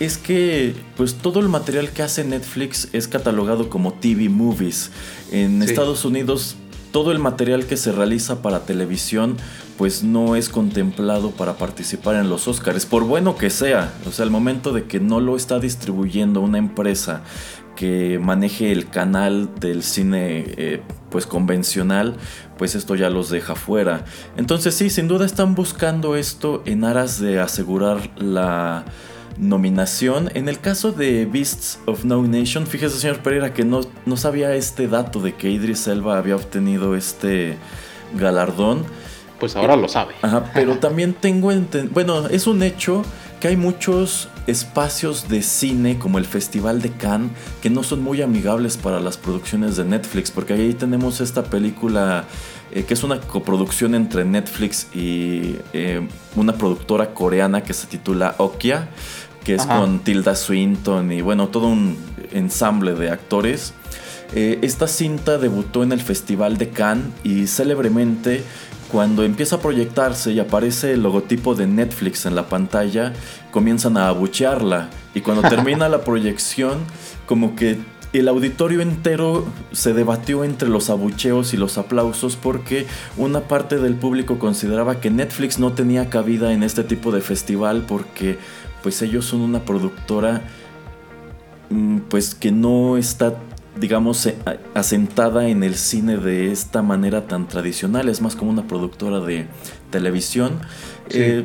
es 0.00 0.18
que 0.18 0.74
pues 0.96 1.14
todo 1.14 1.38
el 1.38 1.48
material 1.48 1.90
que 1.90 2.02
hace 2.02 2.24
Netflix 2.24 2.88
es 2.92 3.06
catalogado 3.06 3.70
como 3.70 3.92
TV 3.92 4.28
movies. 4.28 4.90
En 5.30 5.62
Estados 5.62 6.04
Unidos 6.04 6.56
todo 6.96 7.12
el 7.12 7.18
material 7.18 7.66
que 7.66 7.76
se 7.76 7.92
realiza 7.92 8.40
para 8.40 8.60
televisión 8.60 9.36
pues 9.76 10.02
no 10.02 10.34
es 10.34 10.48
contemplado 10.48 11.30
para 11.30 11.58
participar 11.58 12.16
en 12.16 12.30
los 12.30 12.48
Oscars, 12.48 12.86
por 12.86 13.04
bueno 13.04 13.36
que 13.36 13.50
sea, 13.50 13.92
o 14.06 14.12
sea, 14.12 14.24
el 14.24 14.30
momento 14.30 14.72
de 14.72 14.84
que 14.84 14.98
no 14.98 15.20
lo 15.20 15.36
está 15.36 15.58
distribuyendo 15.58 16.40
una 16.40 16.56
empresa 16.56 17.22
que 17.76 18.18
maneje 18.18 18.72
el 18.72 18.88
canal 18.88 19.50
del 19.60 19.82
cine 19.82 20.46
eh, 20.56 20.82
pues 21.10 21.26
convencional, 21.26 22.16
pues 22.56 22.74
esto 22.74 22.94
ya 22.94 23.10
los 23.10 23.28
deja 23.28 23.56
fuera. 23.56 24.06
Entonces 24.38 24.74
sí, 24.74 24.88
sin 24.88 25.06
duda 25.06 25.26
están 25.26 25.54
buscando 25.54 26.16
esto 26.16 26.62
en 26.64 26.82
aras 26.82 27.20
de 27.20 27.40
asegurar 27.40 28.10
la 28.16 28.86
nominación. 29.38 30.30
En 30.34 30.48
el 30.48 30.60
caso 30.60 30.92
de 30.92 31.26
Beasts 31.26 31.78
of 31.86 32.04
No 32.04 32.22
Nation, 32.22 32.66
fíjese 32.66 32.98
señor 32.98 33.20
Pereira 33.20 33.52
que 33.52 33.64
no, 33.64 33.80
no 34.04 34.16
sabía 34.16 34.54
este 34.54 34.88
dato 34.88 35.20
de 35.20 35.34
que 35.34 35.50
Idris 35.50 35.86
Elba 35.86 36.18
había 36.18 36.36
obtenido 36.36 36.96
este 36.96 37.56
galardón. 38.14 38.84
Pues 39.38 39.56
ahora 39.56 39.76
lo 39.76 39.88
sabe. 39.88 40.14
Ajá, 40.22 40.50
pero 40.54 40.78
también 40.78 41.14
tengo 41.14 41.52
bueno, 41.90 42.26
es 42.28 42.46
un 42.46 42.62
hecho 42.62 43.02
que 43.40 43.48
hay 43.48 43.56
muchos 43.56 44.28
espacios 44.46 45.28
de 45.28 45.42
cine 45.42 45.98
como 45.98 46.18
el 46.18 46.24
Festival 46.24 46.80
de 46.80 46.90
Cannes 46.90 47.32
que 47.60 47.68
no 47.68 47.82
son 47.82 48.02
muy 48.02 48.22
amigables 48.22 48.76
para 48.76 49.00
las 49.00 49.16
producciones 49.16 49.76
de 49.76 49.84
Netflix, 49.84 50.30
porque 50.30 50.54
ahí 50.54 50.72
tenemos 50.72 51.20
esta 51.20 51.44
película 51.44 52.24
eh, 52.72 52.84
que 52.84 52.94
es 52.94 53.02
una 53.02 53.20
coproducción 53.20 53.94
entre 53.94 54.24
Netflix 54.24 54.88
y 54.94 55.56
eh, 55.72 56.06
una 56.34 56.54
productora 56.54 57.12
coreana 57.12 57.62
que 57.62 57.74
se 57.74 57.86
titula 57.86 58.34
Okia 58.38 58.88
que 59.46 59.54
es 59.54 59.64
con 59.64 60.00
Tilda 60.00 60.34
Swinton 60.34 61.12
y 61.12 61.20
bueno, 61.20 61.46
todo 61.46 61.68
un 61.68 61.96
ensamble 62.32 62.94
de 62.94 63.10
actores. 63.10 63.74
Eh, 64.34 64.58
esta 64.62 64.88
cinta 64.88 65.38
debutó 65.38 65.84
en 65.84 65.92
el 65.92 66.00
Festival 66.00 66.58
de 66.58 66.70
Cannes 66.70 67.06
y 67.22 67.46
célebremente 67.46 68.42
cuando 68.90 69.22
empieza 69.22 69.56
a 69.56 69.60
proyectarse 69.60 70.32
y 70.32 70.40
aparece 70.40 70.94
el 70.94 71.04
logotipo 71.04 71.54
de 71.54 71.68
Netflix 71.68 72.26
en 72.26 72.34
la 72.34 72.48
pantalla, 72.48 73.12
comienzan 73.52 73.96
a 73.96 74.08
abuchearla. 74.08 74.90
Y 75.14 75.20
cuando 75.20 75.42
termina 75.48 75.88
la 75.88 76.02
proyección, 76.02 76.78
como 77.26 77.54
que 77.54 77.78
el 78.12 78.26
auditorio 78.26 78.80
entero 78.80 79.46
se 79.70 79.92
debatió 79.92 80.42
entre 80.42 80.68
los 80.68 80.90
abucheos 80.90 81.54
y 81.54 81.56
los 81.56 81.78
aplausos 81.78 82.34
porque 82.34 82.86
una 83.16 83.42
parte 83.42 83.78
del 83.78 83.94
público 83.94 84.40
consideraba 84.40 85.00
que 85.00 85.10
Netflix 85.10 85.60
no 85.60 85.72
tenía 85.72 86.08
cabida 86.08 86.52
en 86.52 86.62
este 86.64 86.82
tipo 86.82 87.12
de 87.12 87.20
festival 87.20 87.84
porque 87.86 88.38
pues 88.86 89.02
ellos 89.02 89.24
son 89.24 89.40
una 89.40 89.64
productora 89.64 90.42
mm, 91.70 92.02
pues 92.08 92.36
que 92.36 92.52
no 92.52 92.96
está 92.96 93.34
digamos 93.80 94.32
asentada 94.74 95.48
en 95.48 95.64
el 95.64 95.74
cine 95.74 96.18
de 96.18 96.52
esta 96.52 96.82
manera 96.82 97.26
tan 97.26 97.48
tradicional, 97.48 98.08
es 98.08 98.20
más 98.20 98.36
como 98.36 98.52
una 98.52 98.68
productora 98.68 99.18
de 99.18 99.48
televisión. 99.90 100.60
Eh, 101.10 101.44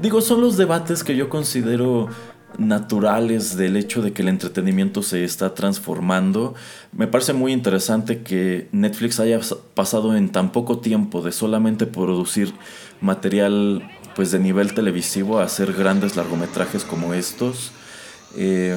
digo, 0.00 0.22
son 0.22 0.40
los 0.40 0.56
debates 0.56 1.04
que 1.04 1.14
yo 1.14 1.28
considero 1.28 2.08
naturales 2.56 3.58
del 3.58 3.76
hecho 3.76 4.00
de 4.00 4.14
que 4.14 4.22
el 4.22 4.28
entretenimiento 4.28 5.02
se 5.02 5.24
está 5.24 5.52
transformando. 5.54 6.54
Me 6.90 7.06
parece 7.06 7.34
muy 7.34 7.52
interesante 7.52 8.22
que 8.22 8.68
Netflix 8.72 9.20
haya 9.20 9.40
pasado 9.74 10.16
en 10.16 10.30
tan 10.30 10.52
poco 10.52 10.78
tiempo 10.78 11.20
de 11.20 11.32
solamente 11.32 11.84
producir 11.84 12.54
material 13.02 13.82
pues 14.16 14.30
de 14.30 14.38
nivel 14.38 14.72
televisivo 14.72 15.38
a 15.38 15.44
hacer 15.44 15.74
grandes 15.74 16.16
largometrajes 16.16 16.84
como 16.84 17.12
estos. 17.12 17.70
Eh, 18.34 18.76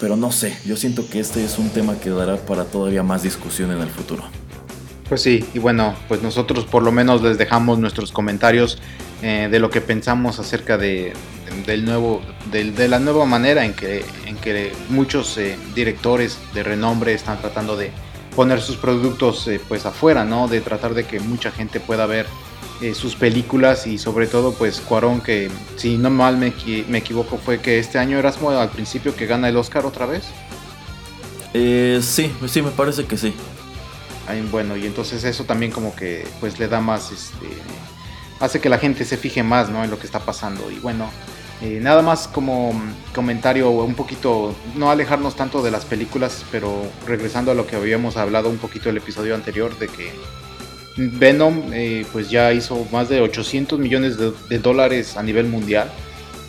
pero 0.00 0.16
no 0.16 0.32
sé, 0.32 0.58
yo 0.66 0.76
siento 0.76 1.08
que 1.08 1.20
este 1.20 1.44
es 1.44 1.58
un 1.58 1.70
tema 1.70 1.98
que 2.00 2.10
dará 2.10 2.36
para 2.36 2.64
todavía 2.64 3.04
más 3.04 3.22
discusión 3.22 3.70
en 3.70 3.78
el 3.80 3.88
futuro. 3.88 4.24
Pues 5.08 5.22
sí, 5.22 5.44
y 5.54 5.60
bueno, 5.60 5.94
pues 6.08 6.22
nosotros 6.22 6.64
por 6.64 6.82
lo 6.82 6.90
menos 6.90 7.22
les 7.22 7.38
dejamos 7.38 7.78
nuestros 7.78 8.10
comentarios 8.10 8.78
eh, 9.22 9.48
de 9.50 9.58
lo 9.60 9.70
que 9.70 9.80
pensamos 9.80 10.40
acerca 10.40 10.76
de, 10.76 11.12
del 11.66 11.84
nuevo, 11.84 12.22
de, 12.50 12.88
la 12.88 12.98
nueva 12.98 13.26
manera 13.26 13.64
en 13.64 13.74
que, 13.74 14.04
en 14.26 14.36
que 14.36 14.72
muchos 14.88 15.38
eh, 15.38 15.56
directores 15.74 16.38
de 16.52 16.64
renombre 16.64 17.14
están 17.14 17.38
tratando 17.40 17.76
de 17.76 17.92
poner 18.34 18.60
sus 18.60 18.76
productos 18.76 19.48
pues 19.68 19.86
afuera, 19.86 20.24
¿no? 20.24 20.48
De 20.48 20.60
tratar 20.60 20.94
de 20.94 21.04
que 21.04 21.20
mucha 21.20 21.52
gente 21.52 21.78
pueda 21.78 22.06
ver 22.06 22.26
eh, 22.80 22.94
sus 22.94 23.14
películas 23.14 23.86
y 23.86 23.98
sobre 23.98 24.26
todo 24.26 24.52
pues 24.52 24.80
Cuarón 24.80 25.20
que 25.20 25.50
si 25.76 25.96
no 25.96 26.10
mal 26.10 26.36
me, 26.36 26.52
me 26.88 26.98
equivoco 26.98 27.38
fue 27.38 27.60
que 27.60 27.78
este 27.78 27.98
año 27.98 28.18
Erasmo 28.18 28.50
al 28.50 28.70
principio 28.70 29.14
que 29.14 29.26
gana 29.26 29.48
el 29.48 29.56
Oscar 29.56 29.86
otra 29.86 30.06
vez. 30.06 30.24
Eh, 31.52 32.00
sí, 32.02 32.32
sí, 32.48 32.62
me 32.62 32.70
parece 32.70 33.06
que 33.06 33.16
sí. 33.16 33.32
bueno, 34.50 34.76
y 34.76 34.86
entonces 34.86 35.24
eso 35.24 35.44
también 35.44 35.70
como 35.70 35.94
que 35.94 36.26
pues 36.40 36.58
le 36.58 36.66
da 36.68 36.80
más, 36.80 37.12
este, 37.12 37.46
hace 38.40 38.60
que 38.60 38.68
la 38.68 38.78
gente 38.78 39.04
se 39.04 39.16
fije 39.16 39.42
más, 39.42 39.70
¿no? 39.70 39.84
En 39.84 39.90
lo 39.90 39.98
que 39.98 40.06
está 40.06 40.20
pasando. 40.20 40.70
Y 40.70 40.78
bueno, 40.80 41.10
Eh, 41.60 41.78
nada 41.80 42.02
más 42.02 42.26
como 42.28 42.72
comentario 43.14 43.70
un 43.70 43.94
poquito, 43.94 44.54
no 44.74 44.90
alejarnos 44.90 45.36
tanto 45.36 45.62
de 45.62 45.70
las 45.70 45.84
películas, 45.84 46.44
pero 46.50 46.82
regresando 47.06 47.52
a 47.52 47.54
lo 47.54 47.64
que 47.66 47.76
habíamos 47.76 48.16
hablado 48.16 48.50
un 48.50 48.58
poquito 48.58 48.90
el 48.90 48.96
episodio 48.96 49.34
anterior 49.36 49.78
de 49.78 49.86
que 49.88 50.12
Venom 50.96 51.72
eh, 51.72 52.06
pues 52.12 52.30
ya 52.30 52.52
hizo 52.52 52.86
más 52.92 53.08
de 53.08 53.20
800 53.20 53.78
millones 53.78 54.16
de, 54.16 54.58
dólares 54.58 55.16
a 55.16 55.22
nivel 55.22 55.46
mundial. 55.46 55.90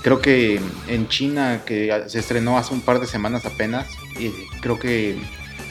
Creo 0.01 0.21
que 0.21 0.59
en 0.87 1.07
China, 1.07 1.63
que 1.65 2.03
se 2.07 2.19
estrenó 2.19 2.57
hace 2.57 2.73
un 2.73 2.81
par 2.81 2.99
de 2.99 3.07
semanas 3.07 3.45
apenas, 3.45 3.87
creo 4.61 4.77
que 4.77 5.17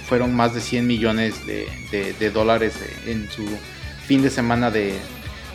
fueron 0.09 0.35
más 0.35 0.55
de 0.55 0.61
100 0.61 0.87
millones 0.87 1.35
de, 1.47 2.31
dólares 2.31 2.75
en 3.07 3.31
su 3.31 3.45
fin 4.07 4.23
de 4.23 4.31
semana 4.31 4.71
de, 4.71 4.95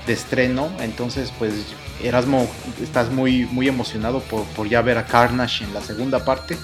estreno. 0.07 0.71
Entonces, 0.79 1.31
pues 1.37 1.53
Erasmo, 2.01 2.49
estás 2.81 3.11
muy, 3.11 3.45
muy 3.45 3.67
emocionado 3.67 4.21
por, 4.21 4.43
por 4.55 4.67
ya 4.67 4.81
ver 4.81 4.97
a 4.97 5.05
Carnage 5.05 5.65
en 5.65 5.73
la 5.73 5.81
segunda 5.81 6.25
parte. 6.25 6.57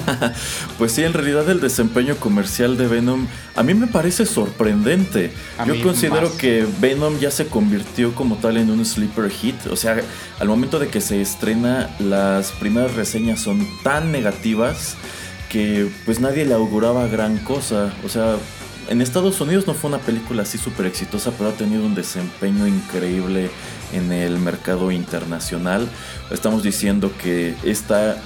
pues 0.78 0.92
sí, 0.92 1.02
en 1.04 1.12
realidad 1.12 1.48
el 1.50 1.60
desempeño 1.60 2.16
comercial 2.16 2.76
de 2.76 2.86
Venom 2.86 3.26
a 3.54 3.62
mí 3.62 3.74
me 3.74 3.86
parece 3.86 4.26
sorprendente. 4.26 5.32
Yo 5.66 5.80
considero 5.82 6.36
que 6.36 6.66
Venom 6.80 7.18
ya 7.18 7.30
se 7.30 7.46
convirtió 7.46 8.14
como 8.14 8.36
tal 8.36 8.56
en 8.56 8.70
un 8.70 8.84
sleeper 8.84 9.30
hit. 9.30 9.66
O 9.70 9.76
sea, 9.76 10.00
al 10.38 10.48
momento 10.48 10.78
de 10.78 10.88
que 10.88 11.00
se 11.00 11.20
estrena, 11.20 11.90
las 11.98 12.52
primeras 12.52 12.94
reseñas 12.94 13.40
son 13.40 13.66
tan 13.82 14.12
negativas 14.12 14.96
que 15.48 15.90
pues 16.06 16.20
nadie 16.20 16.44
le 16.44 16.54
auguraba 16.54 17.06
gran 17.08 17.38
cosa. 17.38 17.92
O 18.04 18.08
sea, 18.08 18.36
en 18.88 19.00
Estados 19.00 19.40
Unidos 19.40 19.66
no 19.66 19.74
fue 19.74 19.88
una 19.88 19.98
película 19.98 20.42
así 20.42 20.58
súper 20.58 20.86
exitosa, 20.86 21.30
pero 21.36 21.50
ha 21.50 21.52
tenido 21.52 21.84
un 21.84 21.94
desempeño 21.94 22.66
increíble 22.66 23.50
en 23.92 24.12
el 24.12 24.38
mercado 24.38 24.90
internacional. 24.90 25.88
Estamos 26.30 26.62
diciendo 26.62 27.12
que 27.22 27.54
esta 27.64 28.16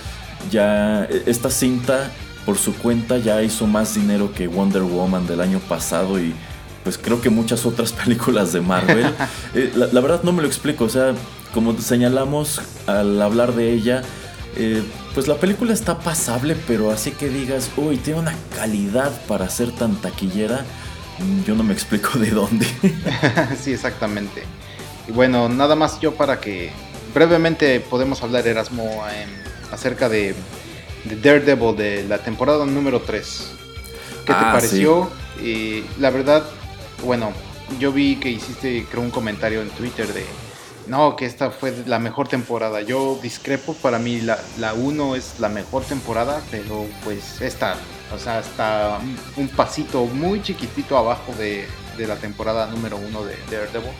ya 0.50 1.04
esta 1.04 1.50
cinta 1.50 2.10
por 2.44 2.56
su 2.58 2.74
cuenta 2.74 3.18
ya 3.18 3.42
hizo 3.42 3.66
más 3.66 3.94
dinero 3.94 4.32
que 4.32 4.46
Wonder 4.46 4.82
Woman 4.82 5.26
del 5.26 5.40
año 5.40 5.58
pasado 5.58 6.20
y 6.20 6.32
pues 6.84 6.96
creo 6.96 7.20
que 7.20 7.30
muchas 7.30 7.66
otras 7.66 7.92
películas 8.04 8.52
de 8.52 8.60
Marvel. 8.60 9.12
Eh, 9.54 9.72
la, 9.74 10.00
verdad 10.00 10.22
no 10.22 10.32
me 10.32 10.42
lo 10.42 10.48
explico, 10.48 10.84
o 10.84 10.88
sea, 10.88 11.14
como 11.54 11.78
señalamos 11.80 12.60
al 12.86 13.20
hablar 13.22 13.54
de 13.54 13.72
ella, 13.72 14.02
eh, 14.54 14.82
pues 15.14 15.28
la 15.28 15.36
película 15.36 15.72
está 15.72 15.98
pasable, 15.98 16.56
pero 16.66 16.90
así 16.90 17.12
que 17.12 17.30
digas, 17.30 17.70
uy, 17.78 17.96
tiene 17.96 18.20
una 18.20 18.34
calidad 18.54 19.18
para 19.26 19.48
ser 19.48 19.70
tan 19.72 19.96
taquillera, 19.96 20.66
mm, 21.18 21.44
yo 21.44 21.54
no 21.54 21.62
me 21.62 21.72
explico 21.72 22.18
de 22.18 22.30
dónde. 22.32 22.66
sí, 23.62 23.72
exactamente. 23.72 24.44
Y 25.08 25.12
bueno, 25.12 25.48
nada 25.48 25.74
más 25.74 26.00
yo 26.00 26.14
para 26.14 26.38
que 26.38 26.70
brevemente 27.14 27.80
podemos 27.80 28.22
hablar, 28.22 28.46
Erasmo, 28.46 29.04
en 29.08 29.30
acerca 29.72 30.08
de, 30.08 30.34
Daredevil 31.22 31.76
de 31.76 32.04
la 32.08 32.18
temporada 32.18 32.66
número 32.66 33.00
3. 33.00 33.50
¿Qué 34.24 34.32
te 34.32 34.38
ah, 34.38 34.52
pareció? 34.52 35.10
Y 35.40 35.84
la 36.00 36.10
verdad, 36.10 36.44
bueno, 37.04 37.32
yo 37.78 37.92
vi 37.92 38.16
que 38.16 38.30
hiciste, 38.30 38.86
creo, 38.90 39.02
un 39.02 39.10
comentario 39.10 39.62
en 39.62 39.68
Twitter 39.70 40.12
de, 40.12 40.24
no, 40.86 41.16
que 41.16 41.26
esta 41.26 41.50
fue 41.50 41.74
la 41.86 41.98
mejor 41.98 42.28
temporada. 42.28 42.80
Yo 42.80 43.18
discrepo, 43.22 43.74
para 43.74 43.98
mí 43.98 44.20
la, 44.20 44.38
la 44.58 44.74
1 44.74 45.16
es 45.16 45.38
la 45.38 45.48
mejor 45.48 45.84
temporada, 45.84 46.40
pero 46.50 46.86
pues 47.04 47.40
esta, 47.40 47.76
o 48.14 48.18
sea, 48.18 48.40
está 48.40 48.98
un 49.36 49.48
pasito 49.48 50.04
muy 50.06 50.42
chiquitito 50.42 50.96
abajo 50.96 51.32
de, 51.38 51.66
de 51.96 52.06
la 52.06 52.16
temporada 52.16 52.66
número 52.66 52.96
1 52.96 53.24
de 53.24 53.36
Daredevil. 53.50 53.90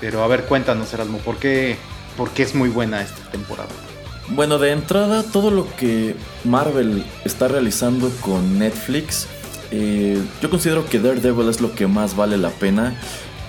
Pero 0.00 0.22
a 0.22 0.26
ver, 0.26 0.44
cuéntanos, 0.44 0.92
Erasmo, 0.92 1.18
¿por 1.18 1.38
qué, 1.38 1.76
¿por 2.16 2.30
qué 2.30 2.42
es 2.42 2.54
muy 2.54 2.68
buena 2.68 3.00
esta 3.02 3.30
temporada? 3.30 3.70
Bueno, 4.28 4.58
de 4.58 4.72
entrada, 4.72 5.22
todo 5.22 5.50
lo 5.50 5.66
que 5.76 6.16
Marvel 6.44 7.04
está 7.24 7.48
realizando 7.48 8.10
con 8.20 8.58
Netflix, 8.58 9.28
eh, 9.70 10.20
yo 10.42 10.50
considero 10.50 10.86
que 10.86 10.98
Daredevil 10.98 11.48
es 11.48 11.60
lo 11.60 11.74
que 11.74 11.86
más 11.86 12.16
vale 12.16 12.36
la 12.36 12.50
pena. 12.50 13.00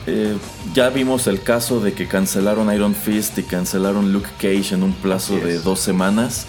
Eh, 0.05 0.37
ya 0.73 0.89
vimos 0.89 1.27
el 1.27 1.41
caso 1.41 1.81
de 1.81 1.93
que 1.93 2.07
cancelaron 2.07 2.73
Iron 2.73 2.95
Fist 2.95 3.37
y 3.39 3.43
cancelaron 3.43 4.13
Luke 4.13 4.29
Cage 4.37 4.73
en 4.73 4.83
un 4.83 4.93
plazo 4.93 5.35
de 5.35 5.59
dos 5.59 5.79
semanas. 5.79 6.45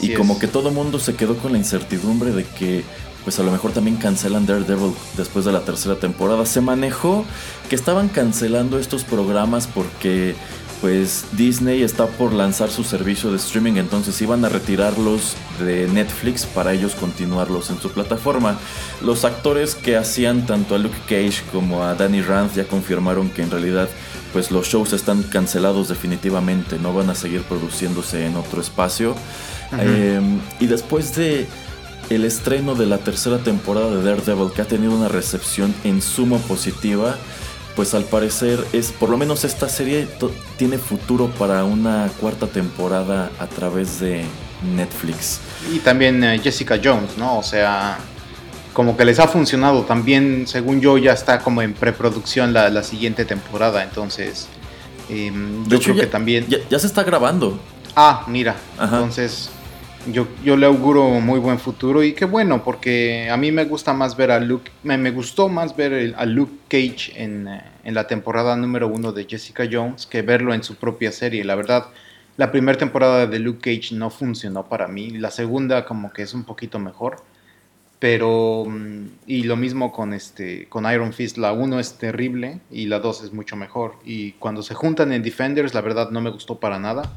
y 0.00 0.14
como 0.14 0.38
que 0.38 0.46
todo 0.46 0.70
el 0.70 0.74
mundo 0.74 0.98
se 0.98 1.14
quedó 1.14 1.36
con 1.36 1.52
la 1.52 1.58
incertidumbre 1.58 2.30
de 2.30 2.44
que 2.44 2.84
pues 3.24 3.38
a 3.38 3.42
lo 3.42 3.52
mejor 3.52 3.72
también 3.72 3.96
cancelan 3.96 4.46
Daredevil 4.46 4.94
después 5.16 5.44
de 5.44 5.52
la 5.52 5.60
tercera 5.60 5.96
temporada. 5.96 6.44
Se 6.46 6.60
manejó 6.60 7.24
que 7.68 7.76
estaban 7.76 8.08
cancelando 8.08 8.78
estos 8.78 9.04
programas 9.04 9.66
porque 9.66 10.34
pues 10.82 11.24
Disney 11.36 11.82
está 11.82 12.08
por 12.08 12.32
lanzar 12.32 12.68
su 12.68 12.82
servicio 12.82 13.30
de 13.30 13.36
streaming, 13.36 13.74
entonces 13.74 14.20
iban 14.20 14.44
a 14.44 14.48
retirarlos 14.48 15.36
de 15.60 15.86
Netflix 15.86 16.44
para 16.44 16.72
ellos 16.72 16.96
continuarlos 16.96 17.70
en 17.70 17.80
su 17.80 17.92
plataforma. 17.92 18.58
Los 19.00 19.24
actores 19.24 19.76
que 19.76 19.96
hacían 19.96 20.44
tanto 20.44 20.74
a 20.74 20.78
Luke 20.78 20.98
Cage 21.08 21.44
como 21.52 21.84
a 21.84 21.94
Danny 21.94 22.20
Rand 22.20 22.52
ya 22.54 22.64
confirmaron 22.64 23.30
que 23.30 23.42
en 23.42 23.52
realidad 23.52 23.88
pues 24.32 24.50
los 24.50 24.66
shows 24.66 24.92
están 24.92 25.22
cancelados 25.22 25.88
definitivamente, 25.88 26.80
no 26.80 26.92
van 26.92 27.10
a 27.10 27.14
seguir 27.14 27.42
produciéndose 27.42 28.26
en 28.26 28.34
otro 28.34 28.60
espacio. 28.60 29.14
Em, 29.78 30.40
y 30.58 30.66
después 30.66 31.14
de 31.14 31.46
el 32.10 32.24
estreno 32.24 32.74
de 32.74 32.86
la 32.86 32.98
tercera 32.98 33.38
temporada 33.38 33.94
de 33.94 34.02
Daredevil 34.02 34.52
que 34.52 34.62
ha 34.62 34.66
tenido 34.66 34.92
una 34.92 35.08
recepción 35.08 35.72
en 35.84 36.02
sumo 36.02 36.38
positiva, 36.40 37.16
pues 37.76 37.94
al 37.94 38.04
parecer 38.04 38.64
es, 38.72 38.92
por 38.92 39.08
lo 39.08 39.16
menos 39.16 39.44
esta 39.44 39.68
serie 39.68 40.06
tiene 40.56 40.78
futuro 40.78 41.28
para 41.38 41.64
una 41.64 42.10
cuarta 42.20 42.46
temporada 42.46 43.30
a 43.38 43.46
través 43.46 44.00
de 44.00 44.24
Netflix. 44.76 45.40
Y 45.72 45.78
también 45.78 46.22
eh, 46.22 46.38
Jessica 46.38 46.78
Jones, 46.82 47.16
¿no? 47.16 47.38
O 47.38 47.42
sea, 47.42 47.98
como 48.72 48.96
que 48.96 49.04
les 49.04 49.18
ha 49.18 49.28
funcionado. 49.28 49.82
También, 49.82 50.46
según 50.46 50.80
yo, 50.80 50.98
ya 50.98 51.12
está 51.12 51.40
como 51.40 51.62
en 51.62 51.74
preproducción 51.74 52.52
la, 52.52 52.82
siguiente 52.82 53.24
temporada. 53.24 53.82
Entonces, 53.82 54.48
em, 55.08 55.66
yo 55.68 55.80
creo 55.80 55.96
que 55.96 56.06
también. 56.06 56.46
Ya, 56.48 56.78
se 56.78 56.86
está 56.86 57.02
grabando. 57.02 57.58
Ah, 57.96 58.24
mira. 58.28 58.56
Entonces, 58.80 59.50
yo, 60.10 60.26
yo 60.44 60.56
le 60.56 60.66
auguro 60.66 61.08
muy 61.20 61.38
buen 61.38 61.58
futuro 61.58 62.02
y 62.02 62.12
qué 62.12 62.24
bueno, 62.24 62.64
porque 62.64 63.28
a 63.30 63.36
mí 63.36 63.52
me 63.52 63.64
gusta 63.64 63.92
más 63.92 64.16
ver 64.16 64.30
a 64.30 64.40
Luke, 64.40 64.70
me, 64.82 65.10
gustó 65.10 65.48
más 65.48 65.76
ver 65.76 66.14
a 66.16 66.26
Luke 66.26 66.52
Cage 66.68 67.12
en, 67.22 67.48
eh, 67.48 67.62
en, 67.84 67.94
la 67.94 68.06
temporada 68.06 68.56
número 68.56 68.88
uno 68.88 69.12
de 69.12 69.26
Jessica 69.28 69.68
Jones 69.70 70.06
que 70.06 70.22
verlo 70.22 70.54
en 70.54 70.64
su 70.64 70.76
propia 70.76 71.12
serie. 71.12 71.44
La 71.44 71.54
verdad, 71.54 71.86
la 72.36 72.50
primera 72.50 72.78
temporada 72.78 73.26
de 73.26 73.38
Luke 73.38 73.60
Cage 73.60 73.94
no 73.94 74.10
funcionó 74.10 74.68
para 74.68 74.88
mí, 74.88 75.10
la 75.10 75.30
segunda 75.30 75.84
como 75.84 76.12
que 76.12 76.22
es 76.22 76.34
un 76.34 76.44
poquito 76.44 76.78
mejor, 76.78 77.16
pero 77.98 78.64
mm, 78.66 79.06
y 79.26 79.44
lo 79.44 79.56
mismo 79.56 79.92
con 79.92 80.12
este 80.12 80.66
con 80.68 80.90
Iron 80.90 81.12
Fist, 81.12 81.38
la 81.38 81.52
uno 81.52 81.78
es 81.78 81.94
terrible 81.98 82.60
y 82.70 82.86
la 82.86 82.98
dos 82.98 83.22
es 83.22 83.32
mucho 83.32 83.54
mejor 83.56 83.96
y 84.04 84.32
cuando 84.32 84.62
se 84.62 84.74
juntan 84.74 85.12
en 85.12 85.22
Defenders, 85.22 85.74
la 85.74 85.80
verdad 85.80 86.10
no 86.10 86.20
me 86.20 86.30
gustó 86.30 86.58
para 86.58 86.78
nada 86.78 87.16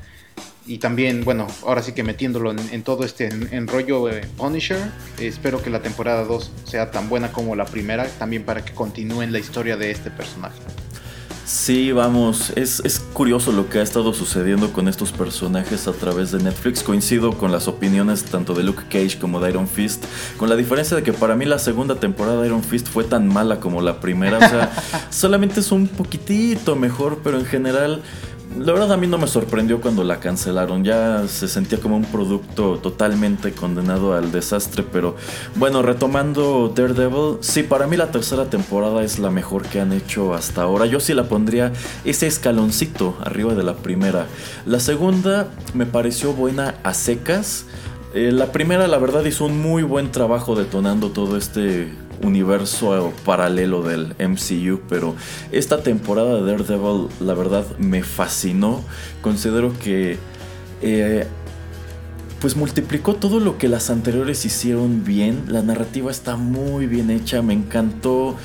y 0.68 0.80
también, 0.80 1.24
bueno, 1.24 1.48
ahora 1.66 1.84
sí 1.84 1.92
que 1.92 2.04
metiéndolo 2.04 2.52
en, 2.52 2.84
todo 2.84 3.04
este 3.04 3.30
enrollo 3.52 4.10
en 4.10 4.28
Punisher, 4.30 4.80
espero 5.20 5.62
que 5.62 5.70
la 5.70 5.82
temporada 5.82 6.24
2 6.24 6.52
sea 6.66 6.92
tan 6.92 7.08
buena 7.08 7.32
como 7.32 7.56
la 7.56 7.66
primera, 7.66 8.08
también 8.18 8.44
para 8.44 8.66
que 8.66 8.74
continúen 8.74 9.32
la 9.32 9.40
historia 9.40 9.78
de 9.78 9.92
este 9.92 10.10
personaje. 10.10 10.60
Sí, 11.46 11.92
vamos, 11.92 12.52
es, 12.56 12.82
es, 12.84 12.98
curioso 12.98 13.52
lo 13.52 13.70
que 13.70 13.78
ha 13.78 13.84
estado 13.84 14.16
sucediendo 14.16 14.74
con 14.74 14.88
estos 14.88 15.12
personajes 15.12 15.88
a 15.88 15.92
través 15.92 16.32
de 16.32 16.42
Netflix. 16.42 16.82
Coincido 16.82 17.38
con 17.38 17.52
las 17.52 17.68
opiniones 17.68 18.24
tanto 18.24 18.56
de 18.56 18.64
Luke 18.64 18.82
Cage 18.90 19.20
como 19.20 19.40
de 19.40 19.52
Iron 19.52 19.68
Fist, 19.68 20.04
con 20.38 20.50
la 20.50 20.56
diferencia 20.56 20.98
de 20.98 21.04
que 21.04 21.14
para 21.14 21.36
mí 21.36 21.46
la 21.46 21.60
segunda 21.60 22.00
temporada 22.00 22.42
de 22.42 22.48
Iron 22.48 22.64
Fist 22.64 22.88
fue 22.88 23.04
tan 23.04 23.28
mala 23.28 23.60
como 23.60 23.80
la 23.82 24.00
primera. 24.00 24.38
O 24.38 24.42
sea, 24.42 24.74
solamente 25.12 25.60
es 25.60 25.72
un 25.72 25.88
poquitito 25.88 26.76
mejor, 26.76 27.20
pero 27.24 27.38
en 27.38 27.46
general 27.46 28.02
la 28.58 28.72
verdad 28.72 28.94
a 28.94 28.98
mí 28.98 29.08
no 29.08 29.18
me 29.18 29.28
sorprendió 29.28 29.82
cuando 29.82 30.04
la 30.04 30.20
cancelaron, 30.20 30.84
ya 30.84 31.28
se 31.28 31.48
sentía 31.48 31.80
como 31.80 31.98
un 31.98 32.06
producto 32.06 32.78
totalmente 32.78 33.52
condenado 33.52 34.14
al 34.14 34.32
desastre, 34.32 34.84
pero 34.84 35.16
bueno, 35.56 35.82
retomando 35.82 36.72
Daredevil, 36.74 37.38
sí, 37.42 37.64
para 37.64 37.88
mí 37.88 37.98
la 37.98 38.12
tercera 38.12 38.50
temporada 38.50 39.04
es 39.04 39.20
la 39.20 39.30
mejor 39.30 39.64
que 39.64 39.80
han 39.80 39.92
hecho 39.92 40.34
hasta 40.34 40.62
ahora, 40.62 40.86
yo 40.86 41.00
sí 41.00 41.14
la 41.14 41.26
pondría 41.26 41.74
ese 42.06 42.28
escaloncito 42.28 43.18
arriba 43.22 43.54
de 43.56 43.64
la 43.64 43.76
primera. 43.76 44.28
La 44.66 44.80
segunda 44.80 45.48
me 45.74 45.86
pareció 45.86 46.34
buena 46.34 46.76
a 46.84 46.94
secas, 46.94 47.66
eh, 48.16 48.32
la 48.32 48.52
primera 48.54 48.88
la 48.88 48.98
verdad 48.98 49.26
hizo 49.26 49.46
un 49.46 49.62
muy 49.62 49.84
buen 49.84 50.12
trabajo 50.12 50.56
detonando 50.56 51.12
todo 51.12 51.38
este 51.38 51.90
universo 52.24 53.12
paralelo 53.26 53.84
del 53.84 54.16
MCU, 54.18 54.80
pero 54.88 55.16
esta 55.52 55.84
temporada 55.84 56.42
de 56.42 56.50
Daredevil 56.50 57.10
la 57.20 57.34
verdad 57.34 57.66
me 57.78 58.04
fascinó. 58.04 58.84
Considero 59.22 59.78
que 59.80 60.18
eh, 60.82 61.28
pues 62.40 62.56
multiplicó 62.56 63.16
todo 63.16 63.40
lo 63.40 63.58
que 63.58 63.68
las 63.68 63.90
anteriores 63.90 64.46
hicieron 64.46 65.04
bien. 65.04 65.44
La 65.48 65.62
narrativa 65.62 66.10
está 66.10 66.38
muy 66.38 66.86
bien 66.86 67.10
hecha, 67.10 67.42
me 67.42 67.54
encantó 67.54 68.38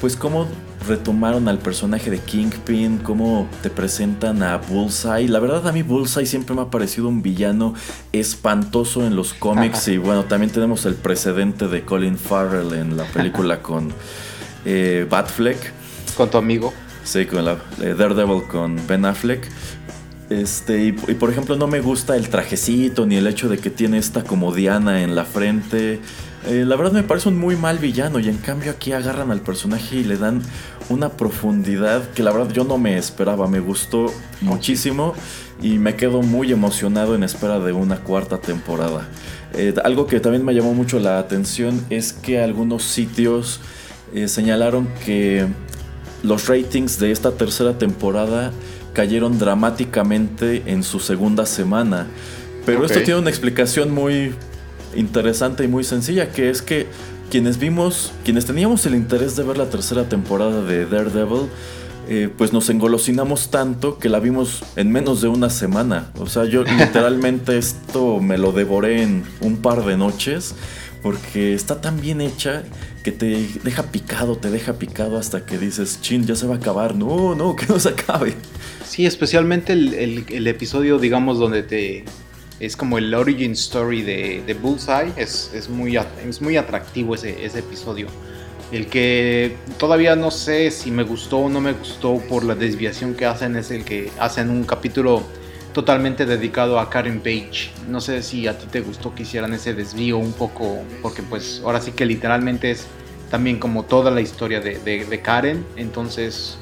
pues 0.00 0.16
cómo 0.16 0.46
retomaron 0.86 1.48
al 1.48 1.58
personaje 1.58 2.10
de 2.10 2.18
Kingpin, 2.18 2.98
cómo 2.98 3.48
te 3.62 3.70
presentan 3.70 4.42
a 4.42 4.56
Bullseye. 4.58 5.28
La 5.28 5.40
verdad 5.40 5.66
a 5.66 5.72
mí 5.72 5.82
Bullseye 5.82 6.26
siempre 6.26 6.54
me 6.54 6.62
ha 6.62 6.70
parecido 6.70 7.08
un 7.08 7.22
villano 7.22 7.74
espantoso 8.12 9.06
en 9.06 9.16
los 9.16 9.34
cómics 9.34 9.88
y 9.88 9.98
bueno, 9.98 10.24
también 10.24 10.52
tenemos 10.52 10.86
el 10.86 10.94
precedente 10.94 11.68
de 11.68 11.82
Colin 11.82 12.16
Farrell 12.16 12.72
en 12.74 12.96
la 12.96 13.04
película 13.04 13.60
con 13.60 13.92
eh, 14.64 15.06
Batfleck. 15.08 15.72
Con 16.16 16.30
tu 16.30 16.38
amigo. 16.38 16.72
Sí, 17.04 17.26
con 17.26 17.44
la 17.44 17.56
eh, 17.80 17.94
Daredevil 17.96 18.44
con 18.44 18.80
Ben 18.86 19.04
Affleck. 19.04 19.48
Este, 20.30 20.84
y, 20.84 20.92
por 20.92 21.30
ejemplo, 21.30 21.56
no 21.56 21.66
me 21.66 21.80
gusta 21.80 22.14
el 22.16 22.28
trajecito 22.28 23.06
ni 23.06 23.16
el 23.16 23.26
hecho 23.26 23.48
de 23.48 23.56
que 23.56 23.70
tiene 23.70 23.96
esta 23.96 24.24
como 24.24 24.52
Diana 24.52 25.02
en 25.02 25.14
la 25.14 25.24
frente. 25.24 26.00
Eh, 26.46 26.64
la 26.66 26.76
verdad 26.76 26.92
me 26.92 27.02
parece 27.02 27.28
un 27.28 27.38
muy 27.38 27.56
mal 27.56 27.78
villano 27.78 28.20
y 28.20 28.28
en 28.28 28.38
cambio 28.38 28.70
aquí 28.70 28.92
agarran 28.92 29.30
al 29.30 29.40
personaje 29.40 29.96
y 29.96 30.04
le 30.04 30.16
dan 30.16 30.40
una 30.88 31.10
profundidad 31.10 32.08
que 32.10 32.22
la 32.22 32.32
verdad 32.32 32.52
yo 32.52 32.64
no 32.64 32.78
me 32.78 32.96
esperaba. 32.96 33.48
Me 33.48 33.60
gustó 33.60 34.12
muchísimo 34.40 35.14
y 35.60 35.78
me 35.78 35.96
quedo 35.96 36.22
muy 36.22 36.52
emocionado 36.52 37.14
en 37.14 37.22
espera 37.22 37.58
de 37.58 37.72
una 37.72 37.96
cuarta 37.96 38.38
temporada. 38.38 39.08
Eh, 39.54 39.74
algo 39.84 40.06
que 40.06 40.20
también 40.20 40.44
me 40.44 40.54
llamó 40.54 40.74
mucho 40.74 40.98
la 40.98 41.18
atención 41.18 41.84
es 41.90 42.12
que 42.12 42.40
algunos 42.40 42.84
sitios 42.84 43.60
señalaron 44.26 44.88
que 45.04 45.46
los 46.22 46.48
ratings 46.48 46.98
de 46.98 47.12
esta 47.12 47.32
tercera 47.32 47.76
temporada 47.76 48.52
cayeron 48.94 49.38
dramáticamente 49.38 50.62
en 50.66 50.82
su 50.82 50.98
segunda 50.98 51.46
semana. 51.46 52.06
Pero 52.64 52.84
esto 52.84 53.00
tiene 53.00 53.20
una 53.20 53.30
explicación 53.30 53.92
muy 53.92 54.34
interesante 54.96 55.64
y 55.64 55.68
muy 55.68 55.84
sencilla, 55.84 56.30
que 56.30 56.50
es 56.50 56.62
que 56.62 56.86
quienes 57.30 57.58
vimos, 57.58 58.12
quienes 58.24 58.46
teníamos 58.46 58.86
el 58.86 58.94
interés 58.94 59.36
de 59.36 59.42
ver 59.42 59.58
la 59.58 59.68
tercera 59.70 60.08
temporada 60.08 60.62
de 60.62 60.86
Daredevil, 60.86 61.48
eh, 62.10 62.30
pues 62.34 62.54
nos 62.54 62.70
engolosinamos 62.70 63.50
tanto 63.50 63.98
que 63.98 64.08
la 64.08 64.18
vimos 64.18 64.64
en 64.76 64.90
menos 64.90 65.20
de 65.20 65.28
una 65.28 65.50
semana. 65.50 66.10
O 66.18 66.26
sea, 66.26 66.46
yo 66.46 66.64
literalmente 66.78 67.58
esto 67.58 68.18
me 68.20 68.38
lo 68.38 68.52
devoré 68.52 69.02
en 69.02 69.24
un 69.40 69.58
par 69.58 69.84
de 69.84 69.98
noches 69.98 70.54
porque 71.02 71.54
está 71.54 71.80
tan 71.80 72.00
bien 72.00 72.20
hecha 72.20 72.64
que 73.04 73.12
te 73.12 73.46
deja 73.62 73.84
picado, 73.84 74.36
te 74.36 74.50
deja 74.50 74.74
picado 74.74 75.18
hasta 75.18 75.44
que 75.46 75.58
dices, 75.58 76.00
chin, 76.00 76.26
ya 76.26 76.34
se 76.34 76.46
va 76.46 76.54
a 76.54 76.58
acabar. 76.58 76.94
No, 76.94 77.34
no, 77.34 77.54
que 77.56 77.66
no 77.66 77.78
se 77.78 77.90
acabe. 77.90 78.34
Sí, 78.86 79.06
especialmente 79.06 79.74
el, 79.74 80.46
episodio, 80.46 80.98
digamos, 80.98 81.38
donde 81.38 81.62
te... 81.62 82.04
Es 82.60 82.76
como 82.76 82.98
el 82.98 83.14
origin 83.14 83.52
story 83.52 84.02
de, 84.02 84.56
Bullseye. 84.60 85.12
Es, 85.16 85.68
muy, 85.68 85.96
es 85.96 86.42
muy 86.42 86.56
atractivo 86.56 87.14
ese, 87.14 87.44
ese 87.44 87.60
episodio. 87.60 88.08
El 88.70 88.86
que 88.86 89.56
todavía 89.78 90.14
no 90.14 90.30
sé 90.30 90.70
si 90.70 90.90
me 90.90 91.02
gustó 91.02 91.38
o 91.38 91.48
no 91.48 91.60
me 91.60 91.72
gustó 91.72 92.18
por 92.28 92.44
la 92.44 92.54
desviación 92.54 93.14
que 93.14 93.24
hacen 93.24 93.56
es 93.56 93.70
el 93.70 93.84
que 93.84 94.10
hacen 94.18 94.50
un 94.50 94.64
capítulo 94.64 95.22
totalmente 95.72 96.26
dedicado 96.26 96.78
a 96.78 96.90
Karen 96.90 97.20
Page. 97.20 97.70
No 97.88 98.00
sé 98.00 98.22
si 98.22 98.46
a 98.46 98.58
ti 98.58 98.66
te 98.66 98.80
gustó 98.80 99.14
que 99.14 99.22
hicieran 99.22 99.54
ese 99.54 99.74
desvío 99.74 100.18
un 100.18 100.32
poco, 100.32 100.78
porque 101.02 101.22
pues 101.22 101.62
ahora 101.64 101.80
sí 101.80 101.92
que 101.92 102.04
literalmente 102.04 102.70
es 102.70 102.86
también 103.30 103.58
como 103.58 103.84
toda 103.84 104.10
la 104.10 104.20
historia 104.20 104.60
de, 104.60 105.20
Karen. 105.22 105.64
Entonces, 105.76 106.58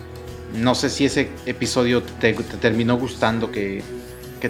no 0.55 0.75
sé 0.75 0.91
si 0.91 1.07
ese 1.07 1.31
episodio 1.47 2.03
te, 2.03 2.35
terminó 2.35 2.99
gustando, 2.99 3.51
que, 3.51 3.83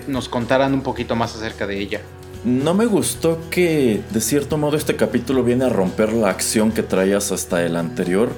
que, 0.00 0.10
nos 0.10 0.28
contaran 0.28 0.74
un 0.74 0.82
poquito 0.82 1.16
más 1.16 1.34
acerca 1.34 1.66
de 1.66 1.78
ella. 1.78 2.00
No 2.44 2.74
me 2.74 2.86
gustó 2.86 3.40
que 3.50 4.02
de 4.10 4.20
cierto 4.20 4.56
modo 4.56 4.76
este 4.76 4.96
capítulo 4.96 5.42
viene 5.42 5.64
a 5.64 5.68
romper 5.68 6.12
la 6.12 6.30
acción 6.30 6.70
que 6.70 6.82
traías 6.82 7.32
hasta 7.32 7.64
el 7.64 7.76
anterior 7.76 8.30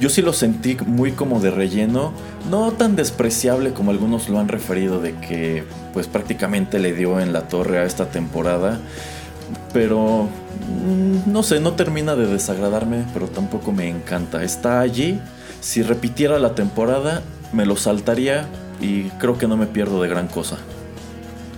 yo 0.00 0.08
sí 0.08 0.22
lo 0.22 0.32
sentí 0.32 0.76
muy 0.86 1.12
como 1.12 1.40
de 1.40 1.50
relleno, 1.50 2.12
no 2.50 2.72
tan 2.72 2.94
despreciable 2.94 3.72
como 3.72 3.90
algunos 3.90 4.28
lo 4.28 4.38
han 4.38 4.48
referido 4.48 5.00
de 5.00 5.14
que 5.14 5.64
pues 5.92 6.06
prácticamente 6.06 6.78
le 6.78 6.92
dio 6.92 7.18
en 7.20 7.32
la 7.32 7.48
torre 7.48 7.78
a 7.78 7.84
esta 7.84 8.06
temporada, 8.06 8.78
pero 9.72 10.28
mm, 10.84 11.32
no 11.32 11.42
sé, 11.42 11.58
no 11.60 11.72
termina 11.72 12.14
de 12.14 12.26
desagradarme, 12.26 13.04
pero 13.12 13.26
tampoco 13.26 13.72
me 13.72 13.88
encanta. 13.88 14.44
Está 14.44 14.80
allí, 14.80 15.20
si 15.60 15.82
repitiera 15.82 16.38
la 16.38 16.54
temporada 16.54 17.22
me 17.52 17.66
lo 17.66 17.76
saltaría 17.76 18.46
y 18.80 19.04
creo 19.18 19.38
que 19.38 19.46
no 19.46 19.56
me 19.56 19.66
pierdo 19.66 20.02
de 20.02 20.08
gran 20.08 20.28
cosa. 20.28 20.58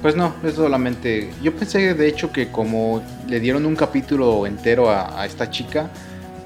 Pues 0.02 0.16
no, 0.16 0.34
es 0.42 0.54
solamente. 0.54 1.30
Yo 1.42 1.54
pensé 1.54 1.94
de 1.94 2.08
hecho 2.08 2.32
que 2.32 2.50
como 2.50 3.02
le 3.28 3.38
dieron 3.38 3.66
un 3.66 3.76
capítulo 3.76 4.46
entero 4.46 4.90
a, 4.90 5.20
a 5.20 5.26
esta 5.26 5.50
chica, 5.50 5.90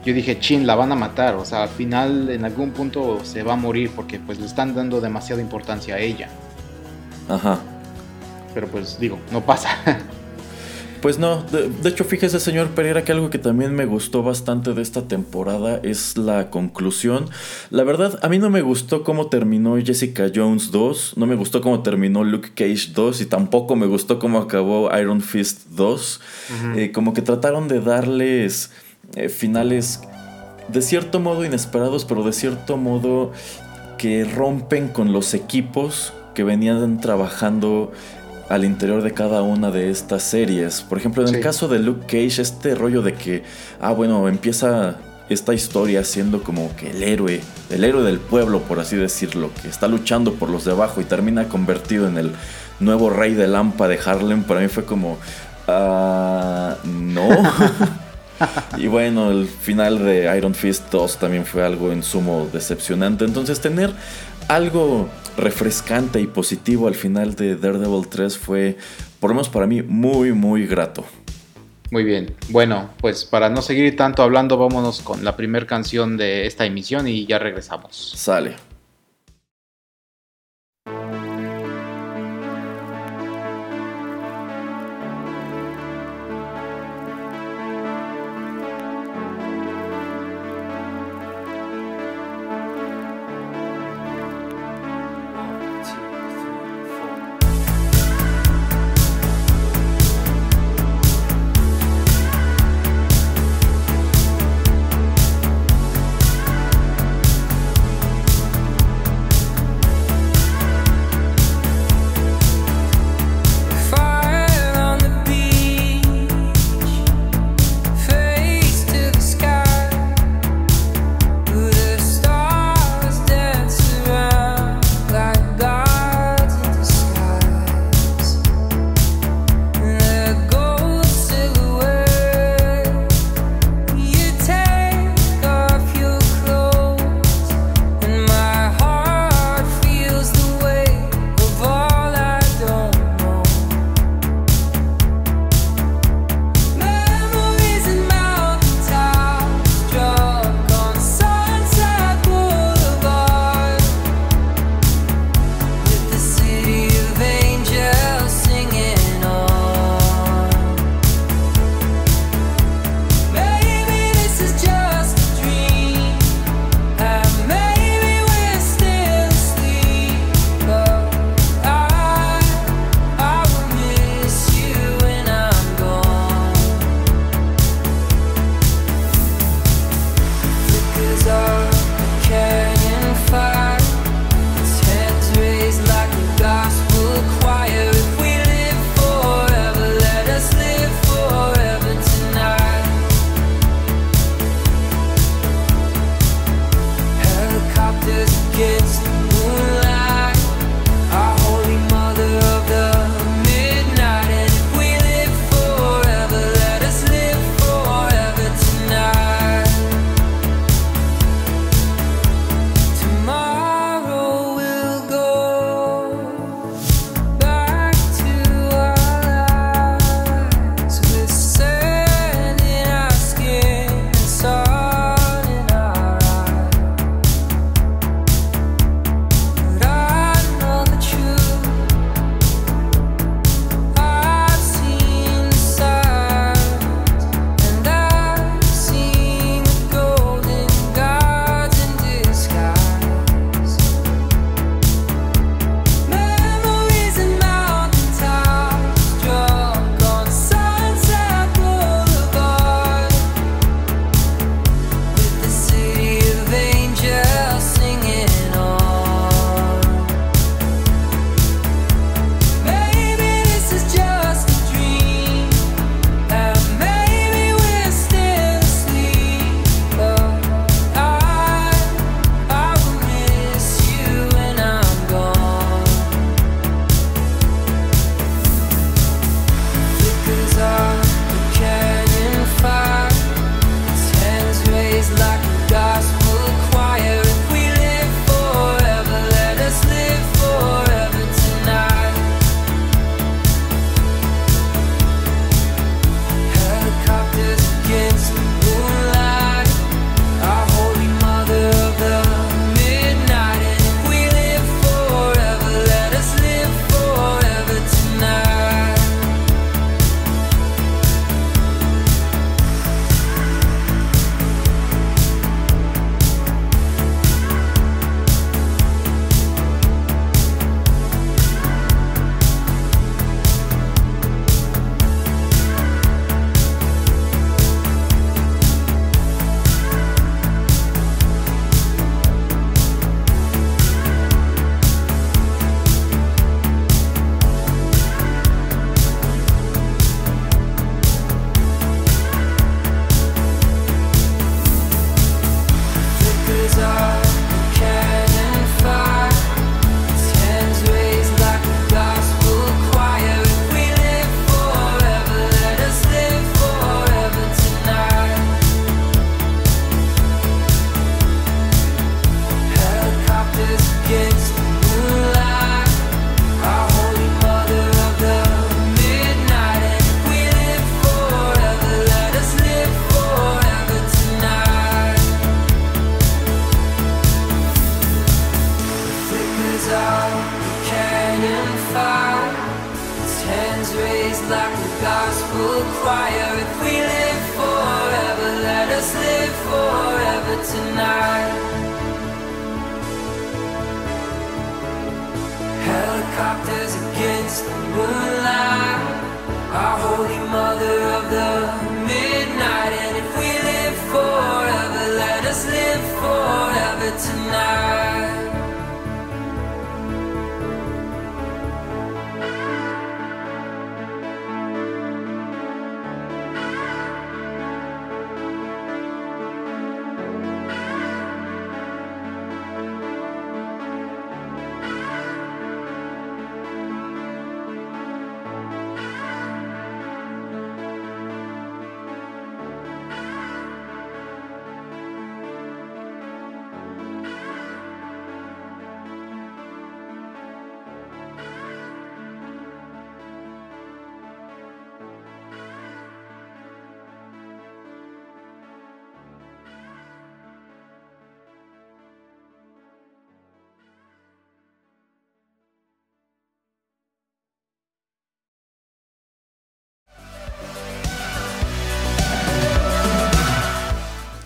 yo 0.04 0.12
dije, 0.12 0.38
chin, 0.38 0.66
la 0.66 0.74
van 0.74 0.92
a 0.92 0.96
matar. 0.96 1.36
O 1.36 1.44
sea, 1.44 1.62
al 1.62 1.68
final 1.68 2.30
en 2.30 2.44
algún 2.44 2.72
punto 2.72 3.24
se 3.24 3.42
va 3.42 3.54
a 3.54 3.56
morir 3.56 3.90
porque 3.94 4.18
pues 4.18 4.38
le 4.38 4.46
están 4.46 4.74
dando 4.74 5.00
demasiada 5.00 5.40
importancia 5.40 5.94
a 5.94 5.98
ella. 5.98 6.28
Ajá. 7.28 7.58
Pero 8.52 8.66
pues 8.68 8.98
digo, 8.98 9.18
no 9.30 9.40
pasa. 9.40 9.70
Pues 11.04 11.18
no, 11.18 11.42
de, 11.42 11.86
hecho 11.86 12.02
fíjese 12.04 12.40
señor 12.40 12.68
Pereira 12.68 13.04
que 13.04 13.12
algo 13.12 13.28
que 13.28 13.38
también 13.38 13.74
me 13.74 13.84
gustó 13.84 14.22
bastante 14.22 14.72
de 14.72 14.80
esta 14.80 15.06
temporada 15.06 15.78
es 15.82 16.16
la 16.16 16.48
conclusión. 16.48 17.28
La 17.68 17.84
verdad, 17.84 18.18
a 18.22 18.30
mí 18.30 18.38
no 18.38 18.48
me 18.48 18.62
gustó 18.62 19.04
cómo 19.04 19.26
terminó 19.26 19.76
Jessica 19.76 20.30
Jones 20.34 20.70
2, 20.70 21.18
no 21.18 21.26
me 21.26 21.34
gustó 21.34 21.60
cómo 21.60 21.82
terminó 21.82 22.24
Luke 22.24 22.52
Cage 22.54 22.92
2 22.94 23.20
y 23.20 23.26
tampoco 23.26 23.76
me 23.76 23.84
gustó 23.84 24.18
cómo 24.18 24.38
acabó 24.38 24.90
Iron 24.98 25.20
Fist 25.20 25.66
2. 25.72 26.20
Eh, 26.76 26.90
como 26.90 27.12
que 27.12 27.20
trataron 27.20 27.68
de 27.68 27.82
darles 27.82 28.70
eh, 29.14 29.28
finales 29.28 30.00
de 30.68 30.80
cierto 30.80 31.20
modo 31.20 31.44
inesperados, 31.44 32.06
pero 32.06 32.22
de 32.22 32.32
cierto 32.32 32.78
modo 32.78 33.30
que 33.98 34.24
rompen 34.24 34.88
con 34.88 35.12
los 35.12 35.34
equipos 35.34 36.14
que 36.34 36.44
venían 36.44 36.98
trabajando 36.98 37.92
al 38.48 38.64
interior 38.64 39.02
de 39.02 39.12
cada 39.12 39.42
una 39.42 39.70
de 39.70 39.90
estas 39.90 40.22
series. 40.22 40.82
Por 40.82 40.98
ejemplo, 40.98 41.26
en 41.26 41.34
el 41.34 41.40
caso 41.40 41.68
de 41.68 41.78
Luke 41.78 42.06
Cage, 42.06 42.42
este 42.42 42.74
rollo 42.74 43.02
de 43.02 43.14
que, 43.14 43.42
ah, 43.80 43.92
bueno, 43.92 44.28
empieza 44.28 44.96
esta 45.28 45.54
historia 45.54 46.04
siendo 46.04 46.42
como 46.42 46.74
que 46.76 46.90
el 46.90 47.02
héroe, 47.02 47.40
el 47.70 47.84
héroe 47.84 48.02
del 48.02 48.18
pueblo, 48.18 48.60
por 48.60 48.80
así 48.80 48.96
decirlo, 48.96 49.50
que 49.62 49.68
está 49.68 49.88
luchando 49.88 50.34
por 50.34 50.50
los 50.50 50.64
de 50.64 50.72
abajo 50.72 51.00
y 51.00 51.04
termina 51.04 51.48
convertido 51.48 52.06
en 52.06 52.18
el 52.18 52.32
nuevo 52.80 53.08
rey 53.08 53.34
de 53.34 53.48
Lampa 53.48 53.88
de 53.88 53.98
Harlem, 54.04 54.42
para 54.42 54.60
mí 54.60 54.68
fue 54.68 54.84
como, 54.84 55.18
ah, 55.66 56.76
no. 56.84 57.28
y 58.76 58.86
bueno, 58.86 59.30
el 59.30 59.46
final 59.46 60.04
de 60.04 60.36
Iron 60.36 60.54
Fist 60.54 60.90
2 60.90 61.18
también 61.18 61.46
fue 61.46 61.64
algo 61.64 61.92
en 61.92 62.02
sumo 62.02 62.48
decepcionante. 62.52 63.24
Entonces 63.24 63.60
tener 63.60 63.92
algo 64.48 65.08
refrescante 65.36 66.20
y 66.20 66.26
positivo 66.26 66.88
al 66.88 66.94
final 66.94 67.34
de 67.34 67.56
Daredevil 67.56 68.08
3 68.08 68.38
fue, 68.38 68.76
por 69.20 69.30
lo 69.30 69.34
menos 69.34 69.48
para 69.48 69.66
mí, 69.66 69.82
muy, 69.82 70.32
muy 70.32 70.66
grato. 70.66 71.04
Muy 71.90 72.04
bien. 72.04 72.34
Bueno, 72.48 72.90
pues 73.00 73.24
para 73.24 73.50
no 73.50 73.62
seguir 73.62 73.94
tanto 73.96 74.22
hablando, 74.22 74.56
vámonos 74.56 75.00
con 75.00 75.24
la 75.24 75.36
primera 75.36 75.66
canción 75.66 76.16
de 76.16 76.46
esta 76.46 76.64
emisión 76.64 77.06
y 77.06 77.26
ya 77.26 77.38
regresamos. 77.38 78.12
Sale. 78.16 78.56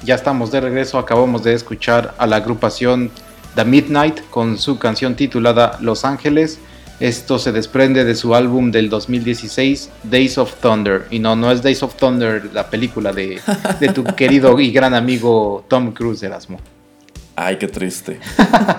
Ya 0.09 0.15
estamos 0.15 0.51
de 0.51 0.63
regreso, 0.63 0.97
acabamos 0.97 1.45
de 1.45 1.53
escuchar 1.53 2.15
a 2.17 2.27
la 2.27 2.37
agrupación 2.37 3.11
The 3.55 3.67
Midnight 3.67 4.21
con 4.31 4.57
su 4.57 4.79
canción 4.79 5.17
titulada 5.17 5.77
Los 5.83 6.07
Ángeles. 6.07 6.61
Esto 6.99 7.39
se 7.39 7.53
desprende 7.53 8.07
de 8.07 8.15
su 8.15 8.35
álbum 8.35 8.71
del 8.71 8.89
2016, 8.89 9.91
Days 10.05 10.39
of 10.39 10.55
Thunder. 10.63 11.07
Y 11.11 11.19
no, 11.19 11.37
no 11.37 11.53
es 11.53 11.63
Days 11.63 11.83
of 11.83 11.95
Thunder, 11.97 12.49
la 12.55 12.71
película 12.71 13.13
de, 13.13 13.39
de 13.81 13.89
tu 13.91 14.03
querido 14.17 14.59
y 14.59 14.73
gran 14.73 14.95
amigo 14.95 15.67
Tom 15.69 15.93
Cruise, 15.93 16.23
Erasmo. 16.23 16.59
Ay, 17.37 17.59
qué 17.59 17.69
triste. 17.69 18.19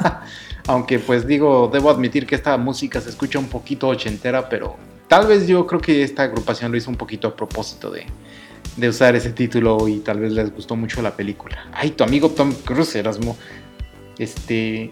Aunque 0.66 0.98
pues 0.98 1.28
digo, 1.28 1.70
debo 1.72 1.92
admitir 1.92 2.26
que 2.26 2.34
esta 2.34 2.58
música 2.58 3.02
se 3.02 3.12
escucha 3.12 3.38
un 3.38 3.50
poquito 3.50 3.88
ochentera, 3.88 4.50
pero 4.50 4.78
tal 5.08 5.28
vez 5.28 5.46
yo 5.46 5.68
creo 5.68 5.80
que 5.80 6.02
esta 6.02 6.24
agrupación 6.24 6.72
lo 6.72 6.78
hizo 6.80 6.90
un 6.90 6.98
poquito 6.98 7.28
a 7.28 7.36
propósito 7.36 7.92
de, 7.92 8.08
de 8.80 8.90
usar 8.90 9.16
ese 9.16 9.32
título 9.32 9.88
y 9.88 10.00
tal 10.00 10.20
vez 10.20 10.32
les 10.32 10.54
gustó 10.54 10.76
mucho 10.76 11.02
la 11.02 11.16
película. 11.16 11.68
Ay, 11.74 11.92
tu 11.92 12.04
amigo 12.04 12.30
Tom 12.30 12.54
Cruise, 12.66 12.96
Erasmo. 12.96 13.38
Este, 14.18 14.92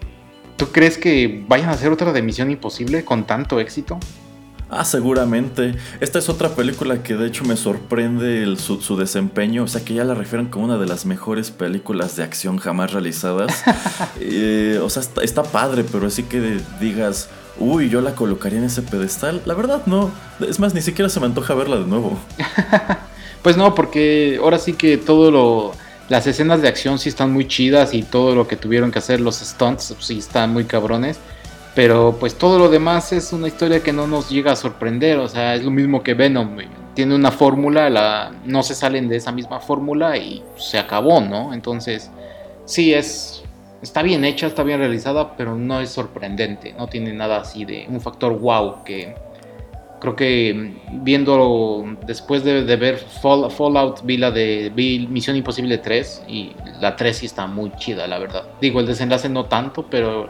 ¿tú 0.55 0.67
crees 0.67 0.97
que 0.97 1.43
vayan 1.47 1.69
a 1.69 1.73
hacer 1.73 1.91
otra 1.91 2.13
de 2.13 2.21
Misión 2.21 2.51
Imposible 2.51 3.03
con 3.03 3.25
tanto 3.25 3.59
éxito? 3.59 3.99
Ah, 4.69 4.83
seguramente. 4.83 5.75
Esta 6.01 6.19
es 6.19 6.27
otra 6.27 6.49
película 6.49 7.01
que 7.01 7.15
de 7.15 7.27
hecho 7.27 7.45
me 7.45 7.55
sorprende 7.55 8.43
el, 8.43 8.57
su, 8.59 8.81
su, 8.81 8.97
desempeño. 8.97 9.63
O 9.63 9.67
sea, 9.67 9.83
que 9.85 9.93
ya 9.93 10.03
la 10.03 10.13
refieren 10.13 10.47
como 10.47 10.65
una 10.65 10.77
de 10.77 10.85
las 10.85 11.05
mejores 11.05 11.51
películas 11.51 12.15
de 12.17 12.23
acción 12.23 12.57
jamás 12.57 12.91
realizadas. 12.91 13.63
eh, 14.19 14.79
o 14.83 14.89
sea, 14.89 15.01
está, 15.03 15.21
está, 15.23 15.43
padre, 15.43 15.85
pero 15.89 16.07
así 16.07 16.23
que 16.23 16.59
digas, 16.81 17.29
uy, 17.59 17.89
yo 17.89 18.01
la 18.01 18.15
colocaría 18.15 18.59
en 18.59 18.65
ese 18.65 18.81
pedestal. 18.81 19.41
La 19.45 19.53
verdad, 19.53 19.83
no. 19.85 20.11
Es 20.41 20.59
más, 20.59 20.73
ni 20.73 20.81
siquiera 20.81 21.07
se 21.07 21.21
me 21.21 21.27
antoja 21.27 21.53
verla 21.53 21.77
de 21.77 21.85
nuevo. 21.85 22.19
Pues 23.47 23.55
no, 23.55 23.73
porque 23.73 24.41
ahora 24.43 24.59
sí 24.59 24.73
que 24.73 24.97
todo 24.97 25.31
lo. 25.31 25.71
Las 26.09 26.27
escenas 26.27 26.61
de 26.61 26.67
acción 26.67 26.99
sí 26.99 27.07
están 27.07 27.31
muy 27.31 27.47
chidas 27.47 27.93
y 27.93 28.03
todo 28.03 28.35
lo 28.35 28.45
que 28.45 28.57
tuvieron 28.57 28.91
que 28.91 28.99
hacer, 28.99 29.21
los 29.21 29.37
stunts, 29.37 29.95
sí 29.99 30.17
están 30.17 30.51
muy 30.51 30.65
cabrones. 30.65 31.17
Pero 31.73 32.17
pues 32.19 32.37
todo 32.37 32.59
lo 32.59 32.67
demás 32.67 33.13
es 33.13 33.31
una 33.31 33.47
historia 33.47 33.81
que 33.81 33.93
no 33.93 34.05
nos 34.05 34.29
llega 34.29 34.51
a 34.51 34.57
sorprender. 34.57 35.19
O 35.19 35.29
sea, 35.29 35.55
es 35.55 35.63
lo 35.63 35.71
mismo 35.71 36.03
que 36.03 36.13
Venom. 36.13 36.57
Tiene 36.93 37.15
una 37.15 37.31
fórmula, 37.31 37.89
la, 37.89 38.33
no 38.43 38.63
se 38.63 38.75
salen 38.75 39.07
de 39.07 39.15
esa 39.15 39.31
misma 39.31 39.61
fórmula 39.61 40.17
y 40.17 40.43
se 40.57 40.77
acabó, 40.77 41.21
¿no? 41.21 41.53
Entonces, 41.53 42.11
sí, 42.65 42.93
es. 42.93 43.43
Está 43.81 44.01
bien 44.01 44.25
hecha, 44.25 44.47
está 44.47 44.63
bien 44.63 44.79
realizada, 44.79 45.37
pero 45.37 45.55
no 45.55 45.79
es 45.79 45.89
sorprendente. 45.89 46.75
No 46.77 46.87
tiene 46.87 47.13
nada 47.13 47.39
así 47.39 47.63
de 47.63 47.85
un 47.87 48.01
factor 48.01 48.37
wow 48.37 48.83
que, 48.83 49.15
creo 49.99 50.15
que 50.15 50.75
viendo 50.91 51.85
después 52.05 52.43
de, 52.43 52.63
de 52.63 52.75
ver 52.75 52.97
Fall, 52.97 53.49
Fallout 53.49 54.01
vi 54.03 54.17
la 54.17 54.31
de 54.31 54.71
vi 54.73 55.07
Misión 55.07 55.35
Imposible 55.35 55.77
3 55.77 56.23
y 56.27 56.51
la 56.79 56.95
3 56.95 57.17
sí 57.17 57.25
está 57.25 57.47
muy 57.47 57.71
chida 57.77 58.07
la 58.07 58.19
verdad. 58.19 58.43
Digo 58.61 58.79
el 58.79 58.85
desenlace 58.85 59.29
no 59.29 59.45
tanto 59.45 59.85
pero 59.89 60.29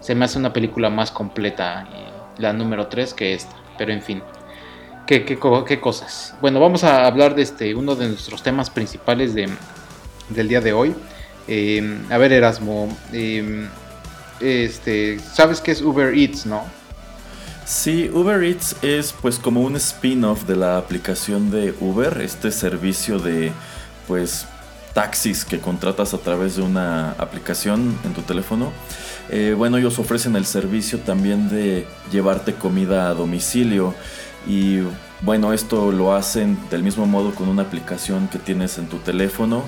se 0.00 0.14
me 0.14 0.24
hace 0.24 0.38
una 0.38 0.52
película 0.52 0.90
más 0.90 1.10
completa 1.10 1.86
la 2.38 2.52
número 2.52 2.88
3 2.88 3.14
que 3.14 3.34
esta 3.34 3.54
pero 3.78 3.92
en 3.92 4.02
fin. 4.02 4.22
Qué, 5.06 5.24
qué, 5.24 5.38
qué 5.66 5.80
cosas 5.80 6.34
bueno 6.40 6.60
vamos 6.60 6.82
a 6.82 7.06
hablar 7.06 7.34
de 7.34 7.42
este 7.42 7.74
uno 7.74 7.94
de 7.94 8.08
nuestros 8.08 8.42
temas 8.42 8.70
principales 8.70 9.34
de, 9.34 9.48
del 10.30 10.48
día 10.48 10.60
de 10.60 10.72
hoy. 10.72 10.94
Eh, 11.46 12.00
a 12.10 12.16
ver 12.16 12.32
Erasmo 12.32 12.88
eh, 13.12 13.68
este 14.40 15.18
sabes 15.18 15.60
qué 15.60 15.72
es 15.72 15.82
Uber 15.82 16.14
Eats 16.14 16.46
no 16.46 16.64
Sí, 17.64 18.10
Uber 18.12 18.42
Eats 18.42 18.76
es 18.82 19.12
pues 19.12 19.38
como 19.38 19.62
un 19.62 19.76
spin-off 19.76 20.44
de 20.44 20.54
la 20.54 20.76
aplicación 20.76 21.50
de 21.50 21.74
Uber, 21.80 22.20
este 22.20 22.50
servicio 22.50 23.18
de 23.18 23.52
pues 24.06 24.46
taxis 24.92 25.46
que 25.46 25.58
contratas 25.60 26.12
a 26.12 26.18
través 26.18 26.56
de 26.56 26.62
una 26.62 27.12
aplicación 27.12 27.98
en 28.04 28.12
tu 28.12 28.20
teléfono. 28.20 28.70
Eh, 29.30 29.54
bueno, 29.56 29.78
ellos 29.78 29.98
ofrecen 29.98 30.36
el 30.36 30.44
servicio 30.44 30.98
también 30.98 31.48
de 31.48 31.86
llevarte 32.12 32.52
comida 32.52 33.08
a 33.08 33.14
domicilio 33.14 33.94
y 34.46 34.80
bueno, 35.22 35.54
esto 35.54 35.90
lo 35.90 36.14
hacen 36.14 36.58
del 36.70 36.82
mismo 36.82 37.06
modo 37.06 37.34
con 37.34 37.48
una 37.48 37.62
aplicación 37.62 38.28
que 38.28 38.38
tienes 38.38 38.76
en 38.76 38.88
tu 38.88 38.98
teléfono 38.98 39.64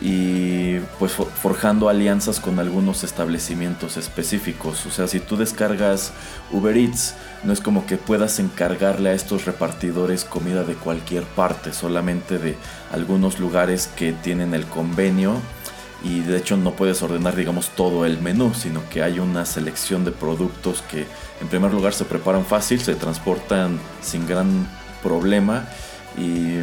y 0.00 0.78
pues 0.98 1.12
forjando 1.12 1.88
alianzas 1.88 2.38
con 2.38 2.60
algunos 2.60 3.02
establecimientos 3.02 3.96
específicos. 3.96 4.86
O 4.86 4.90
sea, 4.90 5.08
si 5.08 5.18
tú 5.18 5.36
descargas 5.36 6.12
Uber 6.52 6.76
Eats, 6.76 7.14
no 7.42 7.52
es 7.52 7.60
como 7.60 7.84
que 7.86 7.96
puedas 7.96 8.38
encargarle 8.38 9.10
a 9.10 9.14
estos 9.14 9.44
repartidores 9.44 10.24
comida 10.24 10.62
de 10.62 10.74
cualquier 10.74 11.24
parte, 11.24 11.72
solamente 11.72 12.38
de 12.38 12.56
algunos 12.92 13.40
lugares 13.40 13.88
que 13.88 14.12
tienen 14.12 14.54
el 14.54 14.66
convenio 14.66 15.34
y 16.04 16.20
de 16.20 16.36
hecho 16.36 16.56
no 16.56 16.74
puedes 16.74 17.02
ordenar 17.02 17.34
digamos 17.34 17.70
todo 17.70 18.06
el 18.06 18.20
menú, 18.20 18.54
sino 18.54 18.88
que 18.88 19.02
hay 19.02 19.18
una 19.18 19.44
selección 19.44 20.04
de 20.04 20.12
productos 20.12 20.82
que 20.82 21.06
en 21.40 21.48
primer 21.48 21.72
lugar 21.72 21.92
se 21.92 22.04
preparan 22.04 22.44
fácil, 22.44 22.80
se 22.80 22.94
transportan 22.94 23.80
sin 24.00 24.26
gran 24.28 24.68
problema 25.02 25.66
y 26.16 26.58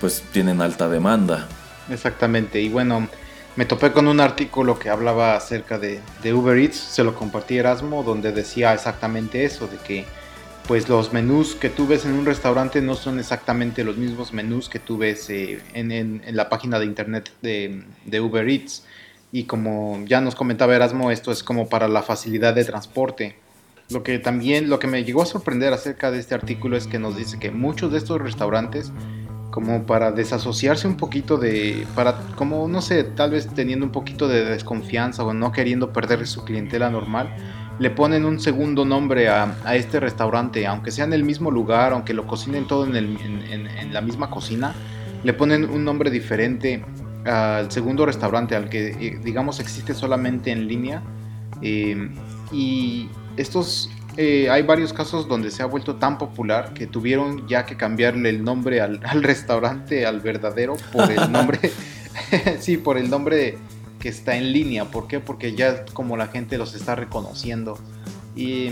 pues 0.00 0.22
tienen 0.32 0.60
alta 0.60 0.88
demanda. 0.88 1.48
Exactamente, 1.90 2.60
y 2.60 2.68
bueno, 2.68 3.08
me 3.56 3.66
topé 3.66 3.92
con 3.92 4.08
un 4.08 4.20
artículo 4.20 4.78
que 4.78 4.90
hablaba 4.90 5.36
acerca 5.36 5.78
de, 5.78 6.00
de, 6.22 6.34
Uber 6.34 6.58
Eats, 6.58 6.76
se 6.76 7.04
lo 7.04 7.14
compartí 7.14 7.58
Erasmo, 7.58 8.02
donde 8.02 8.32
decía 8.32 8.72
exactamente 8.72 9.44
eso, 9.44 9.66
de 9.66 9.76
que 9.78 10.04
pues 10.66 10.88
los 10.88 11.12
menús 11.12 11.54
que 11.54 11.68
tú 11.68 11.86
ves 11.86 12.04
en 12.06 12.14
un 12.14 12.24
restaurante 12.24 12.80
no 12.80 12.94
son 12.94 13.18
exactamente 13.18 13.84
los 13.84 13.96
mismos 13.96 14.32
menús 14.32 14.68
que 14.68 14.78
tú 14.78 14.96
ves 14.96 15.28
eh, 15.28 15.60
en, 15.74 16.22
la 16.30 16.48
página 16.48 16.78
de 16.78 16.86
internet 16.86 17.30
de, 17.42 17.84
de, 18.04 18.20
Uber 18.20 18.48
Eats. 18.48 18.84
Y 19.30 19.44
como 19.44 20.02
ya 20.06 20.20
nos 20.20 20.34
comentaba 20.34 20.74
Erasmo, 20.74 21.10
esto 21.10 21.32
es 21.32 21.42
como 21.42 21.68
para 21.68 21.88
la 21.88 22.02
facilidad 22.02 22.54
de 22.54 22.64
transporte. 22.64 23.36
Lo 23.90 24.02
que 24.02 24.18
también, 24.18 24.70
lo 24.70 24.78
que 24.78 24.86
me 24.86 25.04
llegó 25.04 25.22
a 25.22 25.26
sorprender 25.26 25.72
acerca 25.72 26.10
de 26.10 26.18
este 26.18 26.34
artículo 26.34 26.76
es 26.76 26.86
que 26.86 26.98
nos 26.98 27.16
dice 27.16 27.38
que 27.38 27.50
muchos 27.50 27.92
de 27.92 27.98
estos 27.98 28.20
restaurantes 28.20 28.92
como 29.54 29.84
para 29.84 30.10
desasociarse 30.10 30.88
un 30.88 30.96
poquito 30.96 31.36
de, 31.36 31.86
para, 31.94 32.18
como 32.34 32.66
no 32.66 32.82
sé, 32.82 33.04
tal 33.04 33.30
vez 33.30 33.46
teniendo 33.46 33.86
un 33.86 33.92
poquito 33.92 34.26
de 34.26 34.44
desconfianza 34.44 35.22
o 35.22 35.32
no 35.32 35.52
queriendo 35.52 35.92
perder 35.92 36.26
su 36.26 36.42
clientela 36.44 36.90
normal, 36.90 37.28
le 37.78 37.90
ponen 37.90 38.24
un 38.24 38.40
segundo 38.40 38.84
nombre 38.84 39.28
a, 39.28 39.54
a 39.64 39.76
este 39.76 40.00
restaurante, 40.00 40.66
aunque 40.66 40.90
sea 40.90 41.04
en 41.04 41.12
el 41.12 41.22
mismo 41.22 41.52
lugar, 41.52 41.92
aunque 41.92 42.14
lo 42.14 42.26
cocinen 42.26 42.66
todo 42.66 42.84
en, 42.84 43.92
la 43.92 44.00
misma 44.00 44.28
cocina, 44.28 44.74
le 45.22 45.32
ponen 45.34 45.70
un 45.70 45.84
nombre 45.84 46.10
diferente 46.10 46.84
al 47.24 47.70
segundo 47.70 48.06
restaurante, 48.06 48.56
al 48.56 48.68
que 48.68 49.20
digamos 49.22 49.60
existe 49.60 49.94
solamente 49.94 50.50
en 50.50 50.66
línea. 50.66 51.00
Eh, 51.62 52.10
y 52.50 53.08
estos 53.36 53.88
eh, 54.16 54.48
hay 54.50 54.62
varios 54.62 54.92
casos 54.92 55.28
donde 55.28 55.50
se 55.50 55.62
ha 55.62 55.66
vuelto 55.66 55.96
tan 55.96 56.18
popular 56.18 56.72
que 56.74 56.86
tuvieron 56.86 57.46
ya 57.48 57.66
que 57.66 57.76
cambiarle 57.76 58.30
el 58.30 58.44
nombre 58.44 58.80
al, 58.80 59.00
al 59.04 59.22
restaurante 59.22 60.06
al 60.06 60.20
verdadero 60.20 60.76
por 60.92 61.10
el 61.10 61.30
nombre, 61.32 61.58
sí, 62.60 62.76
por 62.76 62.98
el 62.98 63.10
nombre 63.10 63.58
que 64.00 64.08
está 64.08 64.36
en 64.36 64.52
línea. 64.52 64.86
¿Por 64.90 65.08
qué? 65.08 65.20
Porque 65.20 65.54
ya 65.54 65.84
como 65.86 66.16
la 66.16 66.28
gente 66.28 66.58
los 66.58 66.74
está 66.74 66.94
reconociendo. 66.94 67.78
Y 68.36 68.70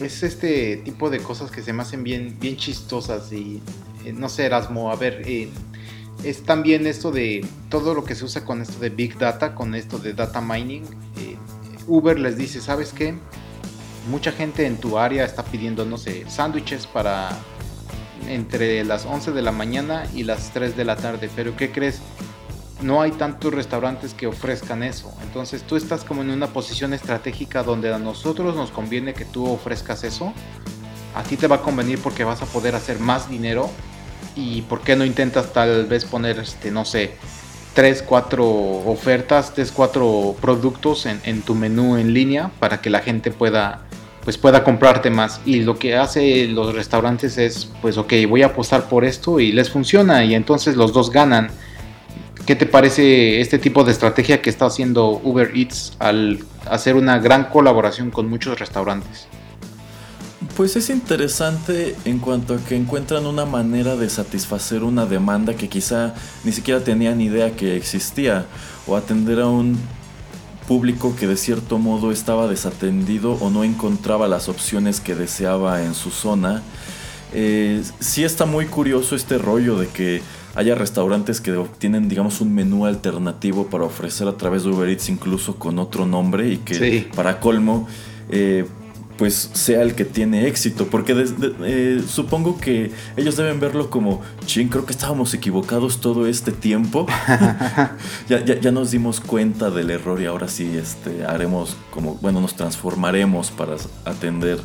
es 0.00 0.22
este 0.22 0.76
tipo 0.78 1.10
de 1.10 1.18
cosas 1.18 1.50
que 1.50 1.62
se 1.62 1.72
me 1.72 1.82
hacen 1.82 2.04
bien, 2.04 2.36
bien 2.40 2.56
chistosas 2.56 3.32
y 3.32 3.62
eh, 4.04 4.12
no 4.12 4.28
sé, 4.28 4.46
Erasmo, 4.46 4.90
a 4.90 4.96
ver, 4.96 5.22
eh, 5.26 5.48
es 6.24 6.42
también 6.42 6.86
esto 6.86 7.10
de 7.10 7.44
todo 7.68 7.94
lo 7.94 8.04
que 8.04 8.14
se 8.14 8.24
usa 8.24 8.44
con 8.44 8.60
esto 8.60 8.78
de 8.78 8.90
Big 8.90 9.18
Data, 9.18 9.54
con 9.54 9.74
esto 9.74 9.98
de 9.98 10.12
data 10.14 10.40
mining. 10.40 10.84
Eh, 11.16 11.36
Uber 11.86 12.18
les 12.18 12.36
dice, 12.36 12.60
¿sabes 12.60 12.92
qué? 12.92 13.14
Mucha 14.08 14.32
gente 14.32 14.66
en 14.66 14.78
tu 14.78 14.98
área 14.98 15.24
está 15.24 15.42
pidiendo, 15.44 15.84
no 15.84 15.98
sé, 15.98 16.24
sándwiches 16.28 16.86
para 16.86 17.30
entre 18.26 18.84
las 18.84 19.06
11 19.06 19.32
de 19.32 19.42
la 19.42 19.52
mañana 19.52 20.06
y 20.14 20.24
las 20.24 20.50
3 20.52 20.76
de 20.76 20.84
la 20.84 20.96
tarde, 20.96 21.30
pero 21.34 21.56
¿qué 21.56 21.70
crees? 21.70 22.00
No 22.80 23.02
hay 23.02 23.10
tantos 23.12 23.52
restaurantes 23.52 24.14
que 24.14 24.26
ofrezcan 24.26 24.82
eso. 24.82 25.12
Entonces 25.22 25.62
tú 25.62 25.76
estás 25.76 26.04
como 26.04 26.22
en 26.22 26.30
una 26.30 26.48
posición 26.48 26.94
estratégica 26.94 27.62
donde 27.62 27.92
a 27.92 27.98
nosotros 27.98 28.54
nos 28.54 28.70
conviene 28.70 29.14
que 29.14 29.24
tú 29.24 29.46
ofrezcas 29.46 30.04
eso. 30.04 30.32
A 31.14 31.22
ti 31.22 31.36
te 31.36 31.46
va 31.46 31.56
a 31.56 31.62
convenir 31.62 31.98
porque 31.98 32.24
vas 32.24 32.40
a 32.42 32.46
poder 32.46 32.74
hacer 32.74 33.00
más 33.00 33.28
dinero 33.28 33.68
y 34.36 34.62
por 34.62 34.80
qué 34.82 34.94
no 34.94 35.04
intentas 35.04 35.52
tal 35.52 35.86
vez 35.86 36.04
poner, 36.04 36.38
este, 36.38 36.70
no 36.70 36.84
sé, 36.84 37.12
tres, 37.74 38.02
cuatro 38.02 38.46
ofertas, 38.46 39.52
tres, 39.54 39.72
cuatro 39.72 40.36
productos 40.40 41.06
en, 41.06 41.20
en, 41.24 41.42
tu 41.42 41.54
menú 41.54 41.96
en 41.96 42.14
línea 42.14 42.52
para 42.60 42.80
que 42.80 42.90
la 42.90 43.00
gente 43.00 43.32
pueda, 43.32 43.87
pues 44.28 44.36
pueda 44.36 44.62
comprarte 44.62 45.08
más. 45.08 45.40
Y 45.46 45.60
lo 45.60 45.78
que 45.78 45.96
hace 45.96 46.48
los 46.48 46.74
restaurantes 46.74 47.38
es, 47.38 47.70
pues, 47.80 47.96
ok, 47.96 48.12
voy 48.28 48.42
a 48.42 48.48
apostar 48.48 48.86
por 48.86 49.06
esto 49.06 49.40
y 49.40 49.52
les 49.52 49.70
funciona 49.70 50.22
y 50.22 50.34
entonces 50.34 50.76
los 50.76 50.92
dos 50.92 51.10
ganan. 51.10 51.48
¿Qué 52.44 52.54
te 52.54 52.66
parece 52.66 53.40
este 53.40 53.58
tipo 53.58 53.84
de 53.84 53.92
estrategia 53.92 54.42
que 54.42 54.50
está 54.50 54.66
haciendo 54.66 55.18
Uber 55.24 55.52
Eats 55.56 55.96
al 55.98 56.40
hacer 56.70 56.96
una 56.96 57.18
gran 57.20 57.44
colaboración 57.44 58.10
con 58.10 58.28
muchos 58.28 58.60
restaurantes? 58.60 59.28
Pues 60.58 60.76
es 60.76 60.90
interesante 60.90 61.96
en 62.04 62.18
cuanto 62.18 62.52
a 62.52 62.58
que 62.58 62.76
encuentran 62.76 63.24
una 63.24 63.46
manera 63.46 63.96
de 63.96 64.10
satisfacer 64.10 64.82
una 64.82 65.06
demanda 65.06 65.54
que 65.54 65.70
quizá 65.70 66.12
ni 66.44 66.52
siquiera 66.52 66.84
tenían 66.84 67.22
idea 67.22 67.56
que 67.56 67.78
existía 67.78 68.44
o 68.86 68.94
atender 68.94 69.40
a 69.40 69.46
un 69.46 69.78
público 70.68 71.16
que 71.16 71.26
de 71.26 71.38
cierto 71.38 71.78
modo 71.78 72.12
estaba 72.12 72.46
desatendido 72.46 73.32
o 73.40 73.48
no 73.48 73.64
encontraba 73.64 74.28
las 74.28 74.50
opciones 74.50 75.00
que 75.00 75.14
deseaba 75.14 75.82
en 75.82 75.94
su 75.94 76.10
zona. 76.10 76.62
Eh, 77.32 77.82
sí 78.00 78.22
está 78.22 78.44
muy 78.44 78.66
curioso 78.66 79.16
este 79.16 79.38
rollo 79.38 79.78
de 79.78 79.88
que 79.88 80.20
haya 80.54 80.74
restaurantes 80.74 81.40
que 81.40 81.58
tienen 81.78 82.08
digamos 82.08 82.40
un 82.40 82.54
menú 82.54 82.84
alternativo 82.84 83.66
para 83.66 83.84
ofrecer 83.84 84.28
a 84.28 84.36
través 84.36 84.64
de 84.64 84.70
Uber 84.70 84.88
Eats 84.88 85.08
incluso 85.08 85.56
con 85.56 85.78
otro 85.78 86.06
nombre 86.06 86.48
y 86.48 86.58
que 86.58 86.74
sí. 86.74 87.08
para 87.14 87.38
colmo 87.40 87.86
eh, 88.30 88.66
pues 89.18 89.50
sea 89.52 89.82
el 89.82 89.94
que 89.94 90.04
tiene 90.04 90.46
éxito. 90.46 90.86
Porque 90.86 91.12
de, 91.12 91.24
de, 91.24 91.54
eh, 91.64 92.02
supongo 92.08 92.58
que 92.58 92.92
ellos 93.16 93.36
deben 93.36 93.60
verlo 93.60 93.90
como, 93.90 94.22
ching, 94.46 94.68
creo 94.68 94.86
que 94.86 94.92
estábamos 94.92 95.34
equivocados 95.34 96.00
todo 96.00 96.26
este 96.26 96.52
tiempo. 96.52 97.06
ya, 98.28 98.44
ya, 98.44 98.58
ya, 98.58 98.70
nos 98.70 98.92
dimos 98.92 99.20
cuenta 99.20 99.70
del 99.70 99.90
error 99.90 100.22
y 100.22 100.26
ahora 100.26 100.48
sí 100.48 100.76
este, 100.76 101.24
haremos 101.26 101.76
como, 101.90 102.14
bueno, 102.16 102.40
nos 102.40 102.54
transformaremos 102.54 103.50
para 103.50 103.74
atender 104.04 104.60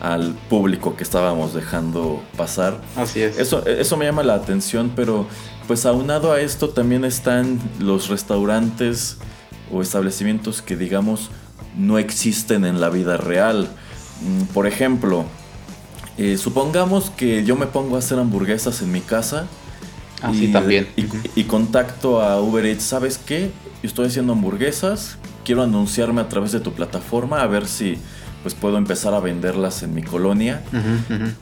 al 0.00 0.34
público 0.48 0.96
que 0.96 1.02
estábamos 1.02 1.52
dejando 1.52 2.22
pasar. 2.36 2.80
Así 2.96 3.20
es. 3.20 3.38
Eso, 3.38 3.66
eso 3.66 3.96
me 3.96 4.04
llama 4.04 4.22
la 4.22 4.34
atención, 4.34 4.92
pero 4.94 5.26
pues 5.66 5.84
aunado 5.84 6.32
a 6.32 6.40
esto 6.40 6.68
también 6.68 7.04
están 7.04 7.58
los 7.80 8.08
restaurantes 8.08 9.16
o 9.72 9.82
establecimientos 9.82 10.62
que 10.62 10.76
digamos 10.76 11.30
no 11.76 11.98
existen 11.98 12.64
en 12.64 12.80
la 12.80 12.88
vida 12.88 13.16
real. 13.16 13.68
Mm, 14.22 14.42
por 14.52 14.66
ejemplo, 14.66 15.24
eh, 16.18 16.36
supongamos 16.38 17.10
que 17.10 17.44
yo 17.44 17.56
me 17.56 17.66
pongo 17.66 17.96
a 17.96 17.98
hacer 17.98 18.18
hamburguesas 18.18 18.82
en 18.82 18.92
mi 18.92 19.00
casa. 19.00 19.46
Así 20.22 20.46
y, 20.46 20.52
también. 20.52 20.88
Y, 20.96 21.04
y, 21.34 21.44
contacto 21.44 22.22
a 22.22 22.40
Uber 22.40 22.64
Eats. 22.64 22.84
¿Sabes 22.84 23.18
qué? 23.18 23.50
Yo 23.82 23.88
estoy 23.88 24.06
haciendo 24.06 24.32
hamburguesas. 24.32 25.18
Quiero 25.44 25.62
anunciarme 25.62 26.22
a 26.22 26.28
través 26.28 26.52
de 26.52 26.60
tu 26.60 26.72
plataforma 26.72 27.42
a 27.42 27.46
ver 27.46 27.66
si 27.66 27.98
pues 28.42 28.54
puedo 28.54 28.78
empezar 28.78 29.12
a 29.12 29.20
venderlas 29.20 29.82
en 29.82 29.94
mi 29.94 30.02
colonia. 30.02 30.62
Uh 30.72 30.76
-huh, 30.76 31.16
uh 31.16 31.22
-huh. 31.24 31.32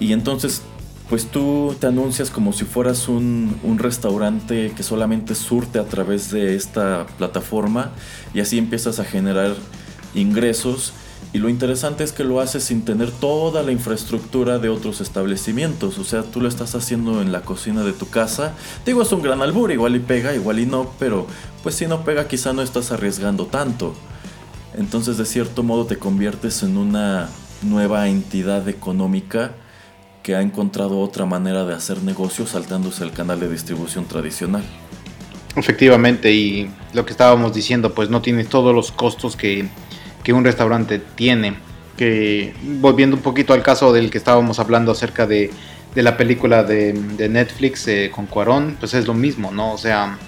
Y 0.00 0.12
entonces, 0.12 0.62
pues 1.08 1.26
tú 1.26 1.76
te 1.78 1.86
anuncias 1.86 2.30
como 2.30 2.52
si 2.52 2.64
fueras 2.64 3.08
un, 3.08 3.56
un, 3.62 3.78
restaurante 3.78 4.72
que 4.76 4.82
solamente 4.82 5.34
surte 5.34 5.78
a 5.78 5.84
través 5.84 6.30
de 6.30 6.56
esta 6.56 7.06
plataforma 7.18 7.90
y 8.34 8.40
así 8.40 8.58
empiezas 8.58 8.98
a 8.98 9.04
generar 9.04 9.54
ingresos 10.14 10.92
y 11.32 11.38
lo 11.38 11.48
interesante 11.48 12.02
es 12.02 12.12
que 12.12 12.24
lo 12.24 12.40
haces 12.40 12.64
sin 12.64 12.84
tener 12.84 13.12
toda 13.12 13.62
la 13.62 13.70
infraestructura 13.70 14.58
de 14.58 14.68
otros 14.68 15.00
establecimientos. 15.00 15.98
O 15.98 16.04
sea, 16.04 16.24
tú 16.24 16.40
lo 16.40 16.48
estás 16.48 16.74
haciendo 16.74 17.22
en 17.22 17.30
la 17.30 17.42
cocina 17.42 17.84
de 17.84 17.92
tu 17.92 18.08
casa. 18.08 18.54
Digo, 18.84 19.02
es 19.02 19.12
un 19.12 19.22
gran 19.22 19.40
albur, 19.40 19.70
igual 19.70 19.94
y 19.94 20.00
pega, 20.00 20.34
igual 20.34 20.58
y 20.58 20.66
no, 20.66 20.90
pero 20.98 21.26
pues 21.62 21.76
si 21.76 21.86
no 21.86 22.02
pega 22.04 22.26
quizá 22.26 22.52
no 22.52 22.62
estás 22.62 22.90
arriesgando 22.90 23.46
tanto. 23.46 23.94
Entonces 24.76 25.18
de 25.18 25.24
cierto 25.24 25.62
modo 25.62 25.86
te 25.86 25.98
conviertes 25.98 26.64
en 26.64 26.76
una 26.76 27.28
nueva 27.62 28.08
entidad 28.08 28.68
económica 28.68 29.52
que 30.24 30.34
ha 30.34 30.42
encontrado 30.42 30.98
otra 30.98 31.26
manera 31.26 31.64
de 31.64 31.74
hacer 31.74 32.02
negocios 32.02 32.50
saltándose 32.50 33.04
el 33.04 33.12
canal 33.12 33.38
de 33.38 33.48
distribución 33.48 34.04
tradicional. 34.06 34.64
Efectivamente, 35.56 36.32
y 36.32 36.70
lo 36.92 37.04
que 37.04 37.12
estábamos 37.12 37.54
diciendo, 37.54 37.94
pues 37.94 38.10
no 38.10 38.20
tienes 38.20 38.48
todos 38.48 38.74
los 38.74 38.92
costos 38.92 39.36
que 39.36 39.68
que 40.22 40.32
un 40.32 40.44
restaurante 40.44 40.98
tiene. 40.98 41.54
Que 41.96 42.54
volviendo 42.62 43.16
un 43.16 43.22
poquito 43.22 43.52
al 43.52 43.62
caso 43.62 43.92
del 43.92 44.10
que 44.10 44.18
estábamos 44.18 44.58
hablando 44.58 44.92
acerca 44.92 45.26
de, 45.26 45.50
de 45.94 46.02
la 46.02 46.16
película 46.16 46.62
de, 46.62 46.92
Netflix 47.28 47.86
eh, 47.88 48.10
con 48.14 48.26
Cuarón, 48.26 48.76
pues 48.78 48.94
es 48.94 49.06
lo 49.06 49.14
mismo, 49.14 49.50
¿no? 49.50 49.72
O 49.72 49.78
sea, 49.78 50.18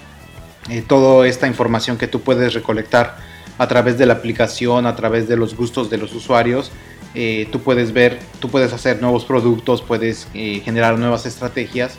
eh, 0.69 0.83
toda 0.87 1.27
esta 1.27 1.47
información 1.47 1.97
que 1.97 2.09
tú 2.09 2.21
puedes 2.21 2.55
recolectar 2.55 3.17
a 3.59 3.69
través 3.69 3.99
de 3.99 4.07
la 4.07 4.15
aplicación, 4.15 4.87
a 4.87 4.97
través 4.97 5.29
de 5.29 5.37
los 5.37 5.57
gustos 5.57 5.89
de 5.91 5.99
los 5.99 6.15
usuarios, 6.15 6.73
eh, 7.15 7.49
tú 7.53 7.61
puedes 7.61 7.93
ver, 7.93 8.19
tú 8.41 8.49
puedes 8.49 8.73
hacer 8.73 9.01
nuevos 9.01 9.25
productos, 9.25 9.83
puedes 9.83 10.27
generar 10.33 10.99
nuevas 10.99 11.27
estrategias, 11.27 11.99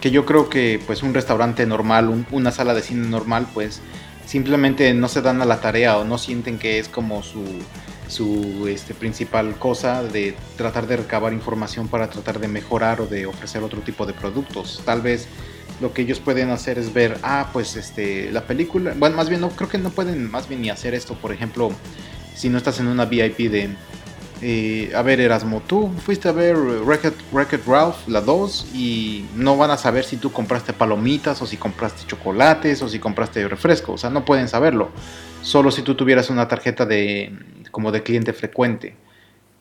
que 0.00 0.10
yo 0.10 0.24
creo 0.24 0.48
que 0.48 0.80
pues 0.86 1.02
un 1.02 1.14
restaurante 1.14 1.66
normal, 1.66 2.08
un, 2.08 2.26
una 2.30 2.52
sala 2.52 2.74
de 2.74 2.82
cine 2.82 3.08
normal, 3.08 3.46
pues 3.52 3.80
simplemente 4.30 4.94
no 4.94 5.08
se 5.08 5.22
dan 5.22 5.42
a 5.42 5.44
la 5.44 5.60
tarea 5.60 5.98
o 5.98 6.04
no 6.04 6.16
sienten 6.16 6.56
que 6.56 6.78
es 6.78 6.88
como 6.88 7.20
su, 7.24 7.42
su 8.06 8.68
este, 8.68 8.94
principal 8.94 9.56
cosa 9.56 10.04
de 10.04 10.36
tratar 10.56 10.86
de 10.86 10.98
recabar 10.98 11.32
información 11.32 11.88
para 11.88 12.08
tratar 12.08 12.38
de 12.38 12.46
mejorar 12.46 13.00
o 13.00 13.08
de 13.08 13.26
ofrecer 13.26 13.64
otro 13.64 13.80
tipo 13.80 14.06
de 14.06 14.12
productos. 14.12 14.82
Tal 14.84 15.00
vez 15.00 15.26
lo 15.80 15.92
que 15.92 16.02
ellos 16.02 16.20
pueden 16.20 16.50
hacer 16.50 16.78
es 16.78 16.94
ver, 16.94 17.18
ah, 17.24 17.50
pues 17.52 17.74
este, 17.74 18.30
la 18.30 18.42
película, 18.42 18.94
bueno, 18.96 19.16
más 19.16 19.28
bien 19.28 19.40
no, 19.40 19.48
creo 19.48 19.68
que 19.68 19.78
no 19.78 19.90
pueden 19.90 20.30
más 20.30 20.48
bien 20.48 20.62
ni 20.62 20.70
hacer 20.70 20.94
esto, 20.94 21.14
por 21.14 21.32
ejemplo, 21.32 21.72
si 22.36 22.48
no 22.48 22.56
estás 22.56 22.78
en 22.78 22.86
una 22.86 23.06
VIP 23.06 23.50
de, 23.50 23.70
eh, 24.42 24.90
a 24.94 25.02
ver 25.02 25.20
Erasmo, 25.20 25.60
tú 25.66 25.90
fuiste 26.04 26.28
a 26.28 26.32
ver 26.32 26.56
Wreck-It 26.56 27.66
Ralph, 27.66 28.08
la 28.08 28.22
2, 28.22 28.68
y 28.74 29.26
no 29.34 29.56
van 29.56 29.70
a 29.70 29.76
saber 29.76 30.04
si 30.04 30.16
tú 30.16 30.32
compraste 30.32 30.72
palomitas 30.72 31.42
o 31.42 31.46
si 31.46 31.58
compraste 31.58 32.06
chocolates 32.06 32.80
o 32.82 32.88
si 32.88 32.98
compraste 32.98 33.46
refresco, 33.48 33.92
o 33.92 33.98
sea, 33.98 34.08
no 34.08 34.24
pueden 34.24 34.48
saberlo, 34.48 34.90
solo 35.42 35.70
si 35.70 35.82
tú 35.82 35.94
tuvieras 35.94 36.30
una 36.30 36.48
tarjeta 36.48 36.86
de 36.86 37.32
como 37.70 37.92
de 37.92 38.02
cliente 38.02 38.32
frecuente. 38.32 38.94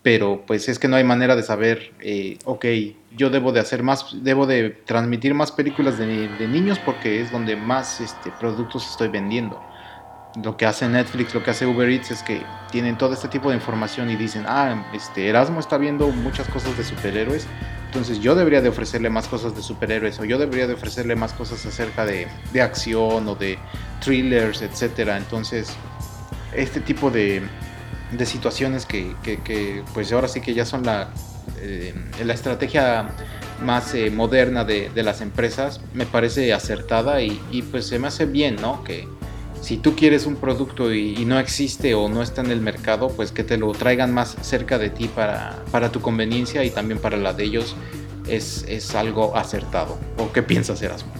Pero 0.02 0.46
pues 0.48 0.70
es 0.70 0.80
que 0.80 0.88
no 0.88 0.96
hay 0.96 1.04
manera 1.04 1.36
de 1.36 1.44
saber, 1.44 1.92
eh, 2.00 2.40
ok, 2.46 2.66
yo 3.18 3.30
debo 3.30 3.52
de 3.52 3.60
hacer 3.60 3.84
más, 3.84 4.16
debo 4.24 4.48
de 4.48 4.70
transmitir 4.70 5.34
más 5.34 5.52
películas 5.52 5.98
de, 5.98 6.30
de 6.30 6.48
niños 6.48 6.80
porque 6.80 7.20
es 7.20 7.34
donde 7.34 7.58
más 7.58 8.00
este, 8.00 8.32
productos 8.40 8.90
estoy 8.90 9.10
vendiendo 9.10 9.62
lo 10.44 10.58
que 10.58 10.66
hace 10.66 10.88
Netflix, 10.88 11.34
lo 11.34 11.44
que 11.44 11.52
hace 11.52 11.66
Uber 11.66 11.90
Eats 11.90 12.12
es 12.12 12.24
que 12.24 12.44
tienen 12.72 12.98
todo 12.98 13.14
este 13.14 13.28
tipo 13.28 13.50
de 13.50 13.56
información 13.56 14.10
y 14.10 14.16
dicen, 14.16 14.46
ah, 14.48 14.86
este 14.94 15.28
Erasmo 15.28 15.60
está 15.60 15.78
viendo 15.78 16.08
muchas 16.10 16.48
cosas 16.48 16.78
de 16.78 16.84
superhéroes, 16.84 17.48
entonces 17.88 18.20
yo 18.20 18.36
debería 18.36 18.62
de 18.62 18.70
ofrecerle 18.70 19.10
más 19.10 19.28
cosas 19.28 19.56
de 19.56 19.64
superhéroes 19.64 20.20
o 20.20 20.26
yo 20.26 20.38
debería 20.38 20.68
de 20.68 20.76
ofrecerle 20.76 21.16
más 21.16 21.34
cosas 21.34 21.66
acerca 21.66 22.06
de, 22.06 22.28
de 22.54 22.62
acción 22.62 23.28
o 23.28 23.34
de 23.34 23.58
thrillers, 24.00 24.62
etcétera. 24.62 25.18
Entonces, 25.18 25.76
este 26.54 26.82
tipo 26.82 27.10
de, 27.10 27.42
de 28.12 28.26
situaciones 28.28 28.86
que, 28.86 29.16
que, 29.24 29.84
pues 29.96 30.14
ahora 30.14 30.28
sí 30.28 30.40
que 30.40 30.54
ya 30.54 30.66
son 30.66 30.86
la, 30.86 31.10
eh, 31.62 31.96
la 32.24 32.34
estrategia 32.34 33.10
más 33.64 33.96
eh, 33.96 34.12
moderna 34.12 34.64
de, 34.64 34.92
de, 34.94 35.02
las 35.02 35.22
empresas, 35.22 35.82
me 35.96 36.06
parece 36.06 36.54
acertada 36.54 37.24
y, 37.24 37.42
y, 37.52 37.64
pues 37.64 37.88
se 37.88 37.98
me 37.98 38.08
hace 38.08 38.26
bien, 38.26 38.56
¿no? 38.62 38.84
Que, 38.84 39.08
si 39.62 39.78
tú 39.78 39.96
quieres 39.96 40.26
un 40.26 40.36
producto 40.36 40.94
y, 40.94 41.16
y 41.16 41.26
no 41.26 41.40
existe 41.40 41.94
o 41.94 42.10
no 42.10 42.22
está 42.22 42.42
en 42.42 42.52
el 42.52 42.62
mercado, 42.62 43.10
pues 43.10 43.32
que 43.32 43.44
te 43.44 43.58
lo 43.58 43.72
traigan 43.72 44.14
más 44.14 44.36
cerca 44.42 44.78
de 44.78 44.90
ti 44.90 45.08
para, 45.08 45.64
para 45.72 45.92
tu 45.92 46.02
conveniencia 46.02 46.64
y 46.64 46.70
también 46.70 47.00
para 47.00 47.18
la 47.18 47.34
de 47.34 47.44
ellos 47.44 47.76
es, 48.28 48.66
es 48.68 48.96
algo 48.96 49.36
acertado. 49.36 49.98
¿O 50.18 50.32
qué 50.32 50.44
piensas, 50.44 50.82
Erasmo? 50.82 51.12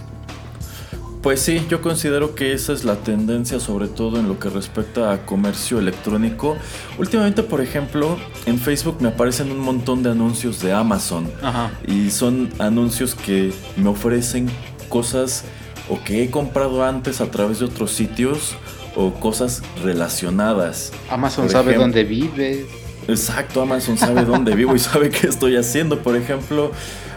Pues 1.22 1.40
sí, 1.40 1.66
yo 1.68 1.82
considero 1.82 2.34
que 2.34 2.54
esa 2.54 2.72
es 2.72 2.84
la 2.84 2.96
tendencia, 2.96 3.60
sobre 3.60 3.88
todo 3.88 4.18
en 4.18 4.26
lo 4.26 4.38
que 4.38 4.48
respecta 4.48 5.12
a 5.12 5.26
comercio 5.26 5.78
electrónico. 5.78 6.56
Últimamente, 6.98 7.42
por 7.42 7.60
ejemplo, 7.60 8.16
en 8.46 8.58
Facebook 8.58 8.96
me 9.00 9.08
aparecen 9.08 9.50
un 9.50 9.58
montón 9.58 10.02
de 10.02 10.10
anuncios 10.10 10.62
de 10.62 10.72
Amazon. 10.72 11.30
Ajá. 11.42 11.72
Y 11.86 12.10
son 12.10 12.50
anuncios 12.58 13.14
que 13.14 13.52
me 13.76 13.90
ofrecen 13.90 14.48
cosas 14.88 15.44
o 15.90 16.02
que 16.02 16.22
he 16.22 16.30
comprado 16.30 16.82
antes 16.84 17.20
a 17.20 17.30
través 17.30 17.58
de 17.58 17.66
otros 17.66 17.90
sitios 17.90 18.54
o 18.96 19.12
cosas 19.14 19.62
relacionadas. 19.82 20.92
Amazon 21.10 21.44
Por 21.44 21.52
sabe 21.52 21.70
ejemplo- 21.72 21.82
dónde 21.82 22.04
vives. 22.04 22.66
Exacto, 23.08 23.60
Amazon 23.62 23.98
sabe 23.98 24.24
dónde 24.24 24.54
vivo 24.54 24.74
y 24.74 24.78
sabe 24.78 25.10
qué 25.10 25.26
estoy 25.26 25.56
haciendo. 25.56 25.98
Por 26.00 26.16
ejemplo, 26.16 26.70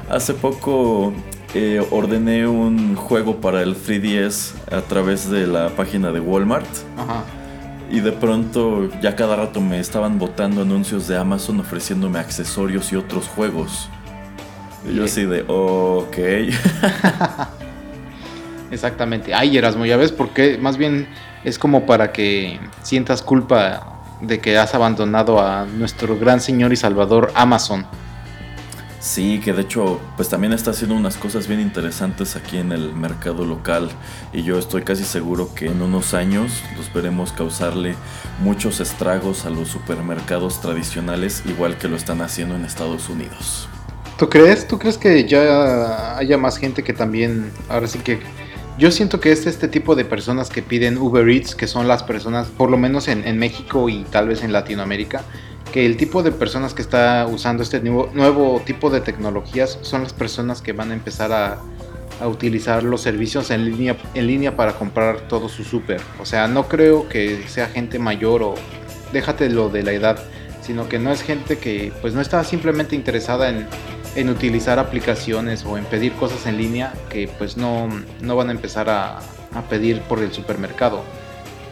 hace 0.10 0.34
poco 0.34 1.14
eh, 1.54 1.86
ordené 1.92 2.48
un 2.48 2.96
juego 2.96 3.38
para 3.42 3.62
el 3.62 3.76
3DS 3.76 4.54
a 4.72 4.82
través 4.82 5.30
de 5.30 5.46
la 5.46 5.70
página 5.70 6.12
de 6.12 6.20
Walmart. 6.20 6.68
Ajá. 6.98 7.24
Y 7.92 8.00
de 8.00 8.12
pronto 8.12 8.90
ya 9.02 9.16
cada 9.16 9.36
rato 9.36 9.62
me 9.62 9.80
estaban 9.80 10.18
botando 10.18 10.62
anuncios 10.64 11.08
de 11.08 11.16
Amazon 11.18 11.60
ofreciéndome 11.60 12.18
accesorios 12.18 12.92
y 12.92 12.96
otros 12.96 13.28
juegos. 13.28 13.88
Y 14.90 14.96
yo 14.96 15.04
así 15.04 15.26
de, 15.26 15.44
ok. 15.48 16.18
Exactamente. 18.74 19.36
Ay, 19.36 19.56
Erasmo, 19.56 19.86
ya 19.86 19.98
ves, 19.98 20.12
porque 20.12 20.58
más 20.58 20.78
bien 20.78 21.08
es 21.44 21.60
como 21.60 21.86
para 21.86 22.12
que 22.12 22.60
sientas 22.82 23.22
culpa 23.22 24.02
de 24.20 24.40
que 24.40 24.58
has 24.58 24.74
abandonado 24.74 25.40
a 25.40 25.66
nuestro 25.66 26.18
gran 26.18 26.42
señor 26.42 26.74
y 26.74 26.76
salvador 26.76 27.32
Amazon. 27.36 27.86
Sí, 29.00 29.42
que 29.44 29.54
de 29.54 29.62
hecho, 29.62 30.00
pues 30.16 30.30
también 30.30 30.54
está 30.54 30.72
haciendo 30.72 30.96
unas 30.96 31.18
cosas 31.18 31.48
bien 31.48 31.60
interesantes 31.60 32.36
aquí 32.36 32.58
en 32.58 32.72
el 32.72 32.96
mercado 32.96 33.46
local. 33.46 33.92
Y 34.32 34.44
yo 34.44 34.58
estoy 34.58 34.82
casi 34.84 35.04
seguro 35.04 35.54
que 35.54 35.68
en 35.68 35.82
unos 35.82 36.16
años 36.16 36.64
los 36.76 36.92
veremos 36.92 37.32
causarle 37.32 37.96
muchos 38.40 38.80
estragos 38.80 39.46
a 39.46 39.50
los 39.50 39.68
supermercados 39.68 40.62
tradicionales, 40.62 41.44
igual 41.46 41.78
que 41.78 41.90
lo 41.90 41.98
están 41.98 42.22
haciendo 42.22 42.56
en 42.56 42.66
Estados 42.66 43.10
Unidos. 43.10 43.68
¿Tú 44.18 44.30
crees? 44.30 44.68
¿Tú 44.68 44.80
crees 44.80 44.98
que 44.98 45.28
ya 45.28 46.18
haya 46.18 46.38
más 46.38 46.58
gente 46.58 46.82
que 46.84 46.94
también, 46.94 47.52
ahora 47.70 47.88
sí 47.88 48.00
que... 48.00 48.22
Yo 48.78 48.90
siento 48.90 49.20
que 49.20 49.32
es 49.32 49.46
este 49.46 49.68
tipo 49.68 49.96
de 49.96 50.04
personas 50.04 50.50
que 50.50 50.64
piden 50.64 50.98
Uber 50.98 51.30
Eats, 51.30 51.54
que 51.54 51.68
son 51.68 51.88
las 51.88 52.02
personas, 52.02 52.48
por 52.48 52.72
lo 52.72 52.78
menos 52.78 53.08
en, 53.08 53.26
en 53.28 53.38
México 53.38 53.88
y 53.88 54.04
tal 54.06 54.28
vez 54.28 54.44
en 54.44 54.52
Latinoamérica, 54.52 55.22
que 55.72 55.86
el 55.86 55.96
tipo 55.96 56.24
de 56.24 56.32
personas 56.32 56.74
que 56.74 56.82
está 56.82 57.28
usando 57.30 57.62
este 57.62 57.80
nuevo, 57.82 58.10
nuevo 58.14 58.62
tipo 58.66 58.90
de 58.90 59.00
tecnologías 59.02 59.78
son 59.84 60.02
las 60.02 60.14
personas 60.14 60.64
que 60.64 60.74
van 60.74 60.90
a 60.90 60.96
empezar 60.96 61.32
a, 61.32 61.60
a 62.20 62.28
utilizar 62.28 62.84
los 62.84 63.02
servicios 63.02 63.52
en 63.52 63.66
línea, 63.66 63.96
en 64.16 64.26
línea 64.26 64.56
para 64.56 64.74
comprar 64.74 65.28
todo 65.28 65.50
su 65.50 65.64
súper. 65.64 66.02
O 66.20 66.26
sea, 66.26 66.48
no 66.48 66.68
creo 66.68 67.08
que 67.08 67.44
sea 67.48 67.68
gente 67.68 68.00
mayor 68.00 68.42
o 68.42 68.56
déjate 69.12 69.52
lo 69.52 69.70
de 69.70 69.84
la 69.84 69.92
edad, 69.92 70.18
sino 70.64 70.90
que 70.90 70.98
no 70.98 71.12
es 71.12 71.22
gente 71.22 71.60
que 71.60 71.94
pues 72.02 72.16
no 72.16 72.22
está 72.22 72.44
simplemente 72.44 72.96
interesada 72.96 73.50
en, 73.50 73.68
en 74.16 74.30
utilizar 74.30 74.80
aplicaciones 74.80 75.66
o 75.66 75.78
en 75.78 75.86
pedir 75.86 76.14
cosas 76.14 76.45
en 76.45 76.57
línea 76.57 76.93
que 77.09 77.28
pues 77.28 77.57
no, 77.57 77.88
no 78.22 78.36
van 78.36 78.49
a 78.49 78.51
empezar 78.51 78.89
a, 78.89 79.18
a 79.18 79.61
pedir 79.70 80.01
por 80.01 80.20
el 80.20 80.32
supermercado. 80.32 81.01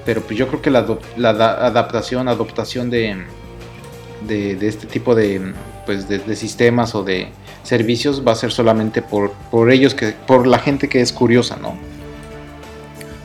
Pero 0.05 0.21
pues 0.21 0.37
yo 0.37 0.47
creo 0.47 0.61
que 0.61 0.71
la, 0.71 0.85
la 1.17 1.33
da- 1.33 1.65
adaptación, 1.65 2.27
adoptación 2.27 2.89
de, 2.89 3.23
de, 4.27 4.67
este 4.67 4.87
tipo 4.87 5.13
de, 5.13 5.53
pues 5.85 6.07
de 6.09 6.35
sistemas 6.35 6.95
o 6.95 7.03
de 7.03 7.29
servicios 7.63 8.23
va 8.27 8.31
a 8.31 8.35
ser 8.35 8.51
solamente 8.51 9.03
por, 9.03 9.31
por 9.51 9.71
ellos, 9.71 9.93
que, 9.93 10.13
por 10.25 10.47
la 10.47 10.57
gente 10.57 10.89
que 10.89 11.01
es 11.01 11.13
curiosa, 11.13 11.57
¿no? 11.61 11.75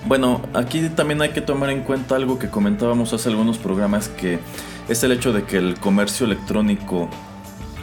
Bueno, 0.07 0.43
aquí 0.55 0.89
también 0.91 1.21
hay 1.23 1.31
que 1.31 1.41
tomar 1.41 1.71
en 1.71 1.83
cuenta 1.83 2.15
algo 2.15 2.39
que 2.39 2.49
comentábamos 2.49 3.13
hace 3.13 3.29
algunos 3.31 3.59
programas, 3.59 4.09
que 4.09 4.39
es 4.89 5.03
el 5.03 5.11
hecho 5.13 5.33
de 5.33 5.43
que 5.43 5.57
el 5.57 5.81
comercio 5.81 6.27
electrónico 6.27 7.09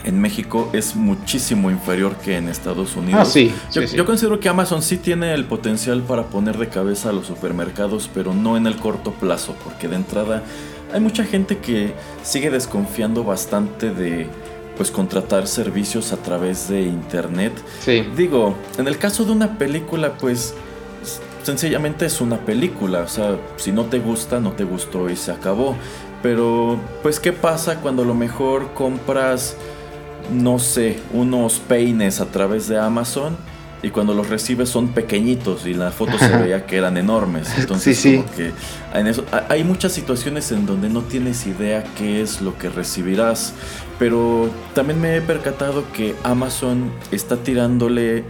en 0.03 0.19
México 0.19 0.69
es 0.73 0.95
muchísimo 0.95 1.71
inferior 1.71 2.15
que 2.17 2.37
en 2.37 2.49
Estados 2.49 2.95
Unidos. 2.95 3.21
Ah, 3.21 3.25
sí, 3.25 3.51
Yo, 3.71 3.81
sí, 3.81 3.87
sí. 3.89 3.97
yo 3.97 4.05
considero 4.05 4.39
que 4.39 4.49
Amazon 4.49 4.81
sí 4.81 4.97
tiene 4.97 5.33
el 5.33 5.45
potencial 5.45 6.01
para 6.01 6.23
poner 6.23 6.57
de 6.57 6.67
cabeza 6.69 7.09
a 7.09 7.13
los 7.13 7.27
supermercados, 7.27 8.09
pero 8.13 8.33
no 8.33 8.57
en 8.57 8.67
el 8.67 8.75
corto 8.77 9.11
plazo, 9.11 9.55
porque 9.63 9.87
de 9.87 9.95
entrada 9.95 10.43
hay 10.93 10.99
mucha 10.99 11.23
gente 11.23 11.57
que 11.57 11.93
sigue 12.23 12.49
desconfiando 12.51 13.23
bastante 13.23 13.91
de 13.91 14.27
pues 14.77 14.89
contratar 14.91 15.47
servicios 15.47 16.11
a 16.13 16.17
través 16.17 16.67
de 16.67 16.81
internet. 16.81 17.53
Sí, 17.79 18.03
Digo, 18.17 18.55
en 18.77 18.87
el 18.87 18.97
caso 18.97 19.23
de 19.23 19.31
una 19.31 19.57
película, 19.57 20.13
pues 20.17 20.53
sencillamente 21.43 22.05
es 22.05 22.21
una 22.21 22.37
película, 22.37 23.01
o 23.01 23.07
sea, 23.07 23.37
si 23.57 23.71
no 23.71 23.85
te 23.85 23.99
gusta, 23.99 24.39
no 24.39 24.53
te 24.53 24.63
gustó 24.63 25.09
y 25.09 25.15
se 25.15 25.31
acabó. 25.31 25.75
Pero, 26.21 26.79
pues, 27.01 27.19
¿qué 27.19 27.33
pasa 27.33 27.81
cuando 27.81 28.03
a 28.03 28.05
lo 28.05 28.13
mejor 28.15 28.73
compras, 28.73 29.57
no 30.31 30.59
sé, 30.59 30.99
unos 31.13 31.59
peines 31.59 32.19
a 32.21 32.25
través 32.25 32.67
de 32.67 32.79
Amazon? 32.79 33.35
Y 33.81 33.89
cuando 33.89 34.13
los 34.13 34.29
recibes 34.29 34.69
son 34.69 34.89
pequeñitos 34.89 35.65
y 35.65 35.73
la 35.73 35.91
foto 35.91 36.17
se 36.17 36.29
veía 36.37 36.65
que 36.65 36.77
eran 36.77 36.95
enormes. 36.95 37.49
Entonces, 37.57 37.97
Sí, 37.99 38.11
sí. 38.11 38.17
como 38.23 38.31
que 38.33 38.51
en 38.97 39.07
eso, 39.07 39.25
ha- 39.33 39.43
hay 39.49 39.65
muchas 39.65 39.91
situaciones 39.91 40.49
en 40.53 40.65
donde 40.65 40.87
no 40.87 41.01
tienes 41.01 41.45
idea 41.45 41.83
qué 41.97 42.21
es 42.21 42.39
lo 42.41 42.57
que 42.57 42.69
recibirás. 42.69 43.53
Pero 43.99 44.49
también 44.73 45.01
me 45.01 45.17
he 45.17 45.21
percatado 45.21 45.83
que 45.91 46.15
Amazon 46.23 46.91
está 47.11 47.35
tirándole 47.37 48.23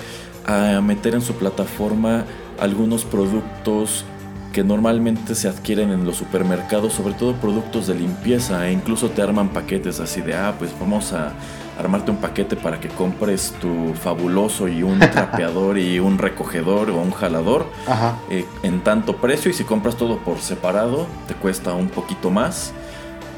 a 0.47 0.81
meter 0.81 1.13
en 1.13 1.21
su 1.21 1.33
plataforma 1.35 2.25
algunos 2.59 3.05
productos 3.05 4.05
que 4.53 4.63
normalmente 4.63 5.35
se 5.35 5.47
adquieren 5.47 5.91
en 5.91 6.03
los 6.05 6.17
supermercados, 6.17 6.93
sobre 6.93 7.13
todo 7.13 7.33
productos 7.35 7.85
de 7.87 7.95
limpieza, 7.95 8.67
e 8.67 8.71
incluso 8.71 9.09
te 9.09 9.21
arman 9.21 9.49
paquetes 9.49 9.99
así 9.99 10.21
de, 10.21 10.33
ah, 10.35 10.55
pues 10.59 10.71
vamos 10.79 11.13
a 11.13 11.33
armarte 11.80 12.11
un 12.11 12.17
paquete 12.17 12.55
para 12.55 12.80
que 12.80 12.88
compres 12.89 13.53
tu 13.59 13.93
fabuloso 13.95 14.67
y 14.67 14.84
un 14.84 14.99
trapeador 15.11 15.78
y 15.78 15.99
un 15.99 16.17
recogedor 16.17 16.89
o 16.89 17.01
un 17.01 17.11
jalador 17.11 17.65
ajá. 17.88 18.17
eh, 18.30 18.45
en 18.63 18.82
tanto 18.82 19.17
precio 19.17 19.49
y 19.49 19.53
si 19.53 19.63
compras 19.63 19.95
todo 19.95 20.17
por 20.19 20.39
separado 20.39 21.07
te 21.28 21.34
cuesta 21.34 21.74
un 21.74 21.89
poquito 21.89 22.30
más 22.30 22.74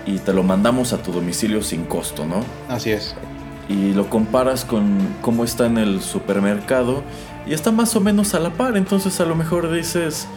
y 0.06 0.20
te 0.20 0.34
lo 0.34 0.44
mandamos 0.44 0.94
a 0.94 1.02
tu 1.02 1.12
domicilio 1.12 1.64
sin 1.64 1.86
costo, 1.86 2.26
¿no? 2.26 2.44
Así 2.70 2.92
es. 2.92 3.16
Y 3.68 3.94
lo 3.94 4.08
comparas 4.10 4.64
con 4.64 5.00
cómo 5.22 5.44
está 5.44 5.66
en 5.66 5.80
el 5.80 6.02
supermercado 6.02 7.02
y 7.48 7.54
está 7.54 7.72
más 7.72 7.96
o 7.96 8.02
menos 8.02 8.36
a 8.36 8.40
la 8.40 8.52
par, 8.52 8.78
entonces 8.78 9.20
a 9.20 9.26
lo 9.26 9.34
mejor 9.36 9.72
dices, 9.72 10.28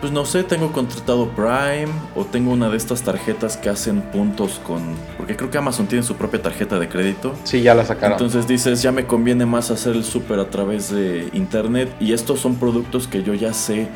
pues 0.00 0.12
no 0.12 0.24
sé, 0.24 0.44
tengo 0.44 0.72
contratado 0.72 1.28
Prime 1.30 1.88
o 2.14 2.24
tengo 2.24 2.52
una 2.52 2.68
de 2.68 2.76
estas 2.76 3.02
tarjetas 3.02 3.56
que 3.56 3.68
hacen 3.68 4.00
puntos 4.02 4.60
con... 4.66 4.82
Porque 5.16 5.36
creo 5.36 5.50
que 5.50 5.58
Amazon 5.58 5.86
tiene 5.86 6.04
su 6.04 6.16
propia 6.16 6.40
tarjeta 6.40 6.78
de 6.78 6.88
crédito. 6.88 7.34
Sí, 7.44 7.62
ya 7.62 7.74
la 7.74 7.84
sacaron. 7.84 8.12
Entonces 8.12 8.46
dices, 8.46 8.82
ya 8.82 8.92
me 8.92 9.06
conviene 9.06 9.46
más 9.46 9.70
hacer 9.70 9.96
el 9.96 10.04
súper 10.04 10.38
a 10.38 10.50
través 10.50 10.90
de 10.90 11.28
internet 11.32 11.94
y 12.00 12.12
estos 12.12 12.40
son 12.40 12.56
productos 12.56 13.08
que 13.08 13.22
yo 13.22 13.34
ya 13.34 13.52
sé 13.52 13.88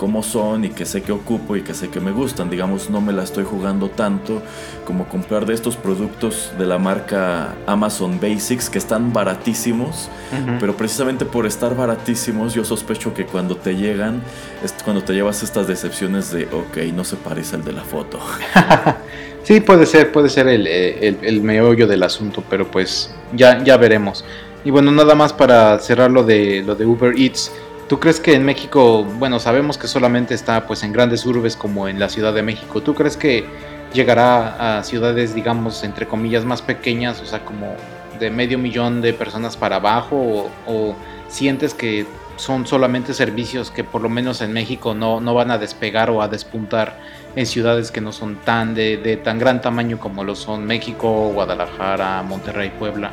cómo 0.00 0.22
son 0.22 0.64
y 0.64 0.70
que 0.70 0.86
sé 0.86 1.02
que 1.02 1.12
ocupo 1.12 1.56
y 1.56 1.60
que 1.60 1.74
sé 1.74 1.90
que 1.90 2.00
me 2.00 2.10
gustan. 2.10 2.48
Digamos, 2.48 2.88
no 2.88 3.02
me 3.02 3.12
la 3.12 3.22
estoy 3.22 3.44
jugando 3.44 3.90
tanto 3.90 4.40
como 4.86 5.06
comprar 5.06 5.44
de 5.44 5.52
estos 5.52 5.76
productos 5.76 6.52
de 6.58 6.64
la 6.64 6.78
marca 6.78 7.54
Amazon 7.66 8.18
Basics 8.18 8.70
que 8.70 8.78
están 8.78 9.12
baratísimos, 9.12 10.08
Ujú. 10.32 10.56
pero 10.58 10.74
precisamente 10.74 11.26
por 11.26 11.44
estar 11.44 11.76
baratísimos 11.76 12.54
yo 12.54 12.64
sospecho 12.64 13.12
que 13.12 13.26
cuando 13.26 13.56
te 13.56 13.76
llegan 13.76 14.22
es 14.64 14.74
cuando 14.82 15.04
te 15.04 15.12
llevas 15.12 15.42
estas 15.42 15.66
decepciones 15.66 16.32
de, 16.32 16.44
ok, 16.44 16.78
no 16.94 17.04
se 17.04 17.16
parece 17.16 17.56
al 17.56 17.64
de 17.64 17.72
la 17.74 17.84
foto. 17.84 18.18
Sí, 19.42 19.58
puede 19.60 19.86
ser, 19.86 20.12
puede 20.12 20.28
ser 20.28 20.48
el, 20.48 20.66
eh, 20.66 21.08
el, 21.08 21.18
el 21.22 21.42
meollo 21.42 21.86
del 21.86 22.02
asunto, 22.02 22.44
pero 22.48 22.70
pues 22.70 23.12
ya, 23.34 23.64
ya 23.64 23.78
veremos. 23.78 24.22
Y 24.64 24.70
bueno, 24.70 24.92
nada 24.92 25.14
más 25.14 25.32
para 25.32 25.78
cerrar 25.78 26.10
lo 26.10 26.22
de, 26.22 26.62
lo 26.64 26.74
de 26.74 26.84
Uber 26.84 27.14
Eats. 27.18 27.50
¿Tú 27.90 27.98
crees 27.98 28.20
que 28.20 28.34
en 28.34 28.44
México, 28.44 29.02
bueno, 29.02 29.40
sabemos 29.40 29.76
que 29.76 29.88
solamente 29.88 30.32
está 30.32 30.64
pues 30.64 30.84
en 30.84 30.92
grandes 30.92 31.26
urbes 31.26 31.56
como 31.56 31.88
en 31.88 31.98
la 31.98 32.08
Ciudad 32.08 32.32
de 32.32 32.40
México, 32.40 32.80
¿tú 32.80 32.94
crees 32.94 33.16
que 33.16 33.44
llegará 33.92 34.78
a 34.78 34.84
ciudades, 34.84 35.34
digamos, 35.34 35.82
entre 35.82 36.06
comillas, 36.06 36.44
más 36.44 36.62
pequeñas, 36.62 37.20
o 37.20 37.26
sea, 37.26 37.44
como 37.44 37.74
de 38.20 38.30
medio 38.30 38.58
millón 38.58 39.00
de 39.00 39.12
personas 39.12 39.56
para 39.56 39.74
abajo, 39.74 40.48
o, 40.68 40.94
sientes 41.26 41.74
que 41.74 42.06
son 42.36 42.64
solamente 42.64 43.12
servicios 43.12 43.72
que 43.72 43.82
por 43.82 44.02
lo 44.02 44.08
menos 44.08 44.40
en 44.40 44.52
México 44.52 44.94
no, 44.94 45.20
no 45.20 45.34
van 45.34 45.50
a 45.50 45.58
despegar 45.58 46.10
o 46.10 46.22
a 46.22 46.28
despuntar 46.28 46.96
en 47.34 47.44
ciudades 47.44 47.90
que 47.90 48.00
no 48.00 48.12
son 48.12 48.36
tan 48.36 48.72
de, 48.72 48.98
de 48.98 49.16
tan 49.16 49.40
gran 49.40 49.60
tamaño 49.60 49.98
como 49.98 50.22
lo 50.22 50.36
son 50.36 50.64
México, 50.64 51.32
Guadalajara, 51.34 52.22
Monterrey, 52.22 52.70
Puebla? 52.70 53.10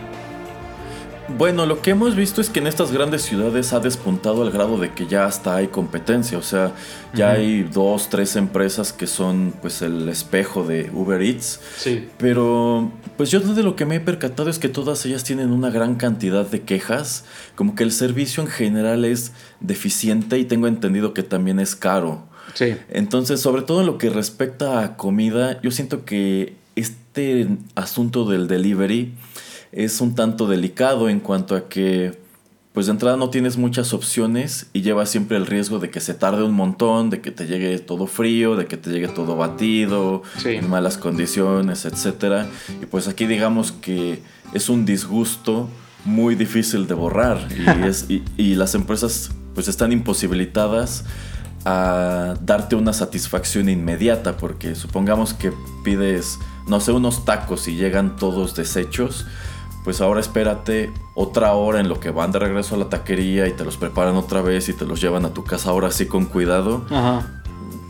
Bueno, 1.29 1.65
lo 1.65 1.81
que 1.81 1.91
hemos 1.91 2.15
visto 2.15 2.39
es 2.39 2.49
que 2.49 2.59
en 2.59 2.67
estas 2.67 2.93
grandes 2.93 3.21
ciudades 3.23 3.73
ha 3.73 3.81
despuntado 3.81 4.43
al 4.43 4.51
grado 4.51 4.77
de 4.77 4.93
que 4.93 5.07
ya 5.07 5.25
hasta 5.25 5.57
hay 5.57 5.67
competencia, 5.67 6.37
o 6.37 6.41
sea, 6.41 6.71
ya 7.13 7.31
hay 7.31 7.63
dos, 7.63 8.09
tres 8.09 8.37
empresas 8.37 8.93
que 8.93 9.07
son 9.07 9.53
pues 9.61 9.81
el 9.81 10.07
espejo 10.07 10.63
de 10.63 10.89
Uber 10.93 11.21
Eats, 11.21 11.59
Sí. 11.77 12.07
pero 12.17 12.91
pues 13.17 13.29
yo 13.29 13.41
de 13.41 13.61
lo 13.61 13.75
que 13.75 13.85
me 13.85 13.95
he 13.97 13.99
percatado 13.99 14.49
es 14.49 14.57
que 14.57 14.69
todas 14.69 15.05
ellas 15.05 15.25
tienen 15.25 15.51
una 15.51 15.69
gran 15.69 15.95
cantidad 15.95 16.45
de 16.47 16.61
quejas, 16.61 17.25
como 17.55 17.75
que 17.75 17.83
el 17.83 17.91
servicio 17.91 18.41
en 18.41 18.47
general 18.49 19.03
es 19.03 19.33
deficiente 19.59 20.39
y 20.39 20.45
tengo 20.45 20.67
entendido 20.67 21.13
que 21.13 21.23
también 21.23 21.59
es 21.59 21.75
caro. 21.75 22.23
Sí. 22.53 22.75
Entonces, 22.89 23.41
sobre 23.41 23.63
todo 23.63 23.81
en 23.81 23.87
lo 23.87 23.97
que 23.97 24.09
respecta 24.09 24.81
a 24.81 24.95
comida, 24.95 25.59
yo 25.61 25.71
siento 25.71 26.05
que 26.05 26.55
este 26.77 27.47
asunto 27.75 28.25
del 28.29 28.47
delivery 28.47 29.13
es 29.71 30.01
un 30.01 30.15
tanto 30.15 30.47
delicado 30.47 31.09
en 31.09 31.19
cuanto 31.19 31.55
a 31.55 31.67
que, 31.69 32.17
pues 32.73 32.85
de 32.85 32.91
entrada 32.93 33.17
no 33.17 33.29
tienes 33.29 33.57
muchas 33.57 33.93
opciones 33.93 34.67
y 34.73 34.81
llevas 34.81 35.09
siempre 35.09 35.35
el 35.37 35.45
riesgo 35.47 35.79
de 35.79 35.89
que 35.89 35.99
se 35.99 36.13
tarde 36.13 36.43
un 36.43 36.53
montón, 36.53 37.09
de 37.09 37.21
que 37.21 37.31
te 37.31 37.47
llegue 37.47 37.77
todo 37.79 38.05
frío, 38.07 38.55
de 38.55 38.67
que 38.67 38.77
te 38.77 38.89
llegue 38.91 39.07
todo 39.07 39.35
batido, 39.35 40.21
Sí. 40.37 40.49
en 40.49 40.69
malas 40.69 40.97
condiciones, 40.97 41.85
etcétera. 41.85 42.47
Y 42.81 42.85
pues 42.85 43.07
aquí 43.07 43.25
digamos 43.25 43.71
que 43.71 44.21
es 44.53 44.69
un 44.69 44.85
disgusto 44.85 45.67
muy 46.05 46.35
difícil 46.35 46.87
de 46.87 46.93
borrar 46.93 47.47
y, 47.51 47.65
es, 47.87 48.05
y, 48.09 48.23
y 48.37 48.55
las 48.55 48.75
empresas 48.75 49.31
pues 49.55 49.67
están 49.67 49.91
imposibilitadas 49.91 51.03
a 51.65 52.35
darte 52.45 52.75
una 52.75 52.93
satisfacción 52.93 53.67
inmediata 53.69 54.37
porque 54.37 54.75
supongamos 54.75 55.33
que 55.33 55.51
pides 55.83 56.37
no 56.67 56.79
sé 56.79 56.91
unos 56.91 57.25
tacos 57.25 57.67
y 57.67 57.75
llegan 57.75 58.15
todos 58.17 58.55
deshechos 58.55 59.25
pues 59.87 60.01
ahora 60.01 60.19
espérate 60.19 60.91
otra 61.15 61.53
hora 61.53 61.79
en 61.79 61.87
lo 61.87 62.01
que 62.01 62.11
van 62.11 62.33
de 62.33 62.39
regreso 62.39 62.75
a 62.75 62.77
la 62.77 62.89
taquería 62.89 63.47
y 63.47 63.53
te 63.53 63.63
los 63.63 63.77
preparan 63.77 64.17
otra 64.17 64.41
vez 64.41 64.67
y 64.67 64.73
te 64.73 64.83
los 64.83 64.99
llevan 64.99 65.23
a 65.23 65.33
tu 65.33 65.45
casa 65.45 65.69
ahora 65.69 65.91
sí 65.91 66.07
con 66.07 66.25
cuidado 66.25 66.85
Ajá. 66.89 67.41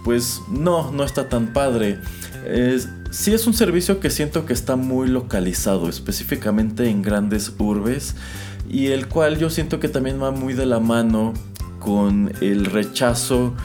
pues 0.03 0.43
no, 0.47 0.91
no 0.91 1.03
está 1.03 1.27
tan 1.27 1.53
padre. 1.53 1.99
Es, 2.45 2.87
sí 3.09 3.33
es 3.33 3.47
un 3.47 3.55
servicio 3.55 3.99
que 3.99 4.11
siento 4.11 4.45
que 4.45 4.53
está 4.53 4.75
muy 4.75 5.07
localizado, 5.07 5.89
específicamente 5.89 6.87
en 6.87 7.01
grandes 7.01 7.51
urbes, 7.57 8.15
y 8.69 8.89
el 8.89 9.07
cual 9.07 9.39
yo 9.39 9.49
siento 9.49 9.79
que 9.79 9.89
también 9.89 10.21
va 10.21 10.29
muy 10.29 10.53
de 10.53 10.67
la 10.67 10.79
mano 10.79 11.33
con 11.79 12.31
el 12.41 12.65
rechazo 12.65 13.55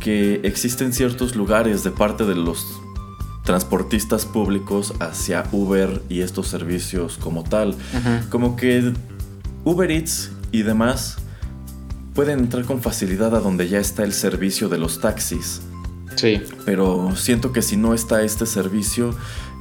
que 0.00 0.40
existe 0.42 0.82
en 0.82 0.92
ciertos 0.92 1.36
lugares 1.36 1.84
de 1.84 1.92
parte 1.92 2.24
de 2.24 2.34
los 2.34 2.66
transportistas 3.46 4.26
públicos 4.26 4.92
hacia 5.00 5.44
Uber 5.52 6.02
y 6.10 6.20
estos 6.20 6.48
servicios 6.48 7.16
como 7.16 7.44
tal. 7.44 7.74
Como 8.28 8.56
que 8.56 8.92
Uber 9.64 9.90
Eats 9.90 10.32
y 10.52 10.62
demás 10.62 11.16
pueden 12.14 12.40
entrar 12.40 12.64
con 12.64 12.82
facilidad 12.82 13.34
a 13.34 13.40
donde 13.40 13.68
ya 13.68 13.78
está 13.78 14.02
el 14.02 14.12
servicio 14.12 14.68
de 14.68 14.78
los 14.78 15.00
taxis. 15.00 15.62
Sí. 16.16 16.42
Pero 16.64 17.14
siento 17.14 17.52
que 17.52 17.62
si 17.62 17.76
no 17.76 17.94
está 17.94 18.22
este 18.22 18.46
servicio, 18.46 19.14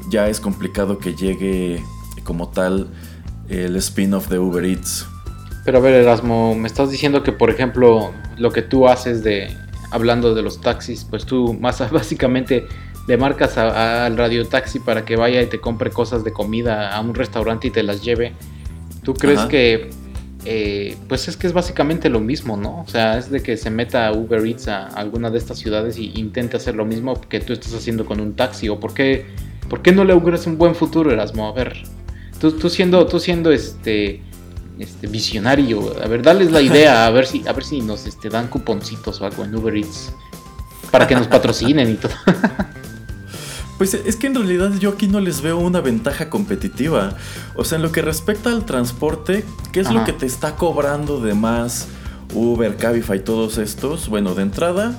ya 0.09 0.27
es 0.27 0.39
complicado 0.39 0.97
que 0.97 1.15
llegue 1.15 1.81
como 2.23 2.49
tal 2.49 2.89
el 3.49 3.75
spin-off 3.75 4.29
de 4.29 4.39
Uber 4.39 4.65
Eats. 4.65 5.05
Pero 5.63 5.77
a 5.77 5.81
ver, 5.81 5.93
Erasmo, 5.93 6.55
me 6.55 6.67
estás 6.67 6.89
diciendo 6.89 7.23
que, 7.23 7.31
por 7.31 7.49
ejemplo, 7.51 8.11
lo 8.37 8.51
que 8.51 8.61
tú 8.61 8.87
haces 8.87 9.23
de 9.23 9.55
hablando 9.91 10.33
de 10.33 10.41
los 10.41 10.59
taxis, 10.59 11.05
pues 11.07 11.25
tú 11.25 11.53
más 11.53 11.79
básicamente 11.91 12.67
le 13.07 13.17
marcas 13.17 13.57
a- 13.57 13.69
a- 13.69 14.05
al 14.05 14.17
radiotaxi 14.17 14.79
para 14.79 15.05
que 15.05 15.15
vaya 15.15 15.41
y 15.41 15.47
te 15.47 15.59
compre 15.59 15.91
cosas 15.91 16.23
de 16.23 16.31
comida 16.33 16.95
a 16.95 16.99
un 17.01 17.13
restaurante 17.13 17.67
y 17.67 17.71
te 17.71 17.83
las 17.83 18.03
lleve. 18.03 18.33
¿Tú 19.03 19.13
crees 19.13 19.39
Ajá. 19.41 19.47
que, 19.49 19.89
eh, 20.45 20.95
pues 21.07 21.27
es 21.27 21.37
que 21.37 21.47
es 21.47 21.53
básicamente 21.53 22.09
lo 22.09 22.19
mismo, 22.19 22.57
¿no? 22.57 22.81
O 22.81 22.87
sea, 22.87 23.17
es 23.17 23.29
de 23.29 23.41
que 23.43 23.57
se 23.57 23.69
meta 23.69 24.11
Uber 24.11 24.45
Eats 24.45 24.67
a 24.67 24.87
alguna 24.87 25.29
de 25.29 25.37
estas 25.37 25.57
ciudades 25.59 25.97
y 25.97 26.11
intente 26.19 26.57
hacer 26.57 26.75
lo 26.75 26.85
mismo 26.85 27.19
que 27.21 27.39
tú 27.39 27.53
estás 27.53 27.73
haciendo 27.73 28.05
con 28.05 28.19
un 28.19 28.35
taxi. 28.35 28.69
¿O 28.69 28.79
por 28.79 28.93
qué, 28.93 29.25
por 29.69 29.81
qué 29.81 29.91
no 29.91 30.03
le 30.03 30.13
auguras 30.13 30.47
un 30.47 30.57
buen 30.57 30.73
futuro, 30.75 31.11
Erasmo? 31.11 31.47
A 31.47 31.51
ver, 31.53 31.83
tú, 32.39 32.51
tú 32.53 32.69
siendo, 32.69 33.05
tú 33.07 33.19
siendo 33.19 33.51
este 33.51 34.21
este 34.77 35.07
visionario. 35.07 35.93
A 36.03 36.07
ver, 36.07 36.21
dales 36.21 36.51
la 36.51 36.61
idea, 36.61 37.05
a 37.05 37.09
ver 37.09 37.25
si, 37.27 37.47
a 37.47 37.53
ver 37.53 37.63
si 37.63 37.79
nos 37.81 38.05
este, 38.07 38.27
dan 38.29 38.47
cuponcitos 38.47 39.21
o 39.21 39.25
algo 39.25 39.45
en 39.45 39.55
Uber 39.55 39.73
Eats. 39.75 40.11
Para 40.91 41.07
que 41.07 41.15
nos 41.15 41.27
patrocinen 41.29 41.91
y 41.91 41.93
todo. 41.93 42.11
Pues 43.77 43.93
es 43.93 44.15
que 44.15 44.27
en 44.27 44.35
realidad 44.35 44.73
yo 44.79 44.91
aquí 44.91 45.07
no 45.07 45.19
les 45.19 45.41
veo 45.41 45.57
una 45.57 45.81
ventaja 45.81 46.29
competitiva. 46.29 47.15
O 47.55 47.65
sea, 47.65 47.77
en 47.77 47.81
lo 47.81 47.91
que 47.91 48.01
respecta 48.01 48.49
al 48.49 48.65
transporte, 48.65 49.43
¿qué 49.71 49.81
es 49.81 49.91
lo 49.91 50.05
que 50.05 50.13
te 50.13 50.25
está 50.25 50.55
cobrando 50.55 51.19
de 51.19 51.33
más 51.33 51.87
Uber, 52.33 52.77
Cabify, 52.77 53.23
todos 53.23 53.57
estos? 53.57 54.07
Bueno, 54.07 54.33
de 54.33 54.43
entrada, 54.43 54.97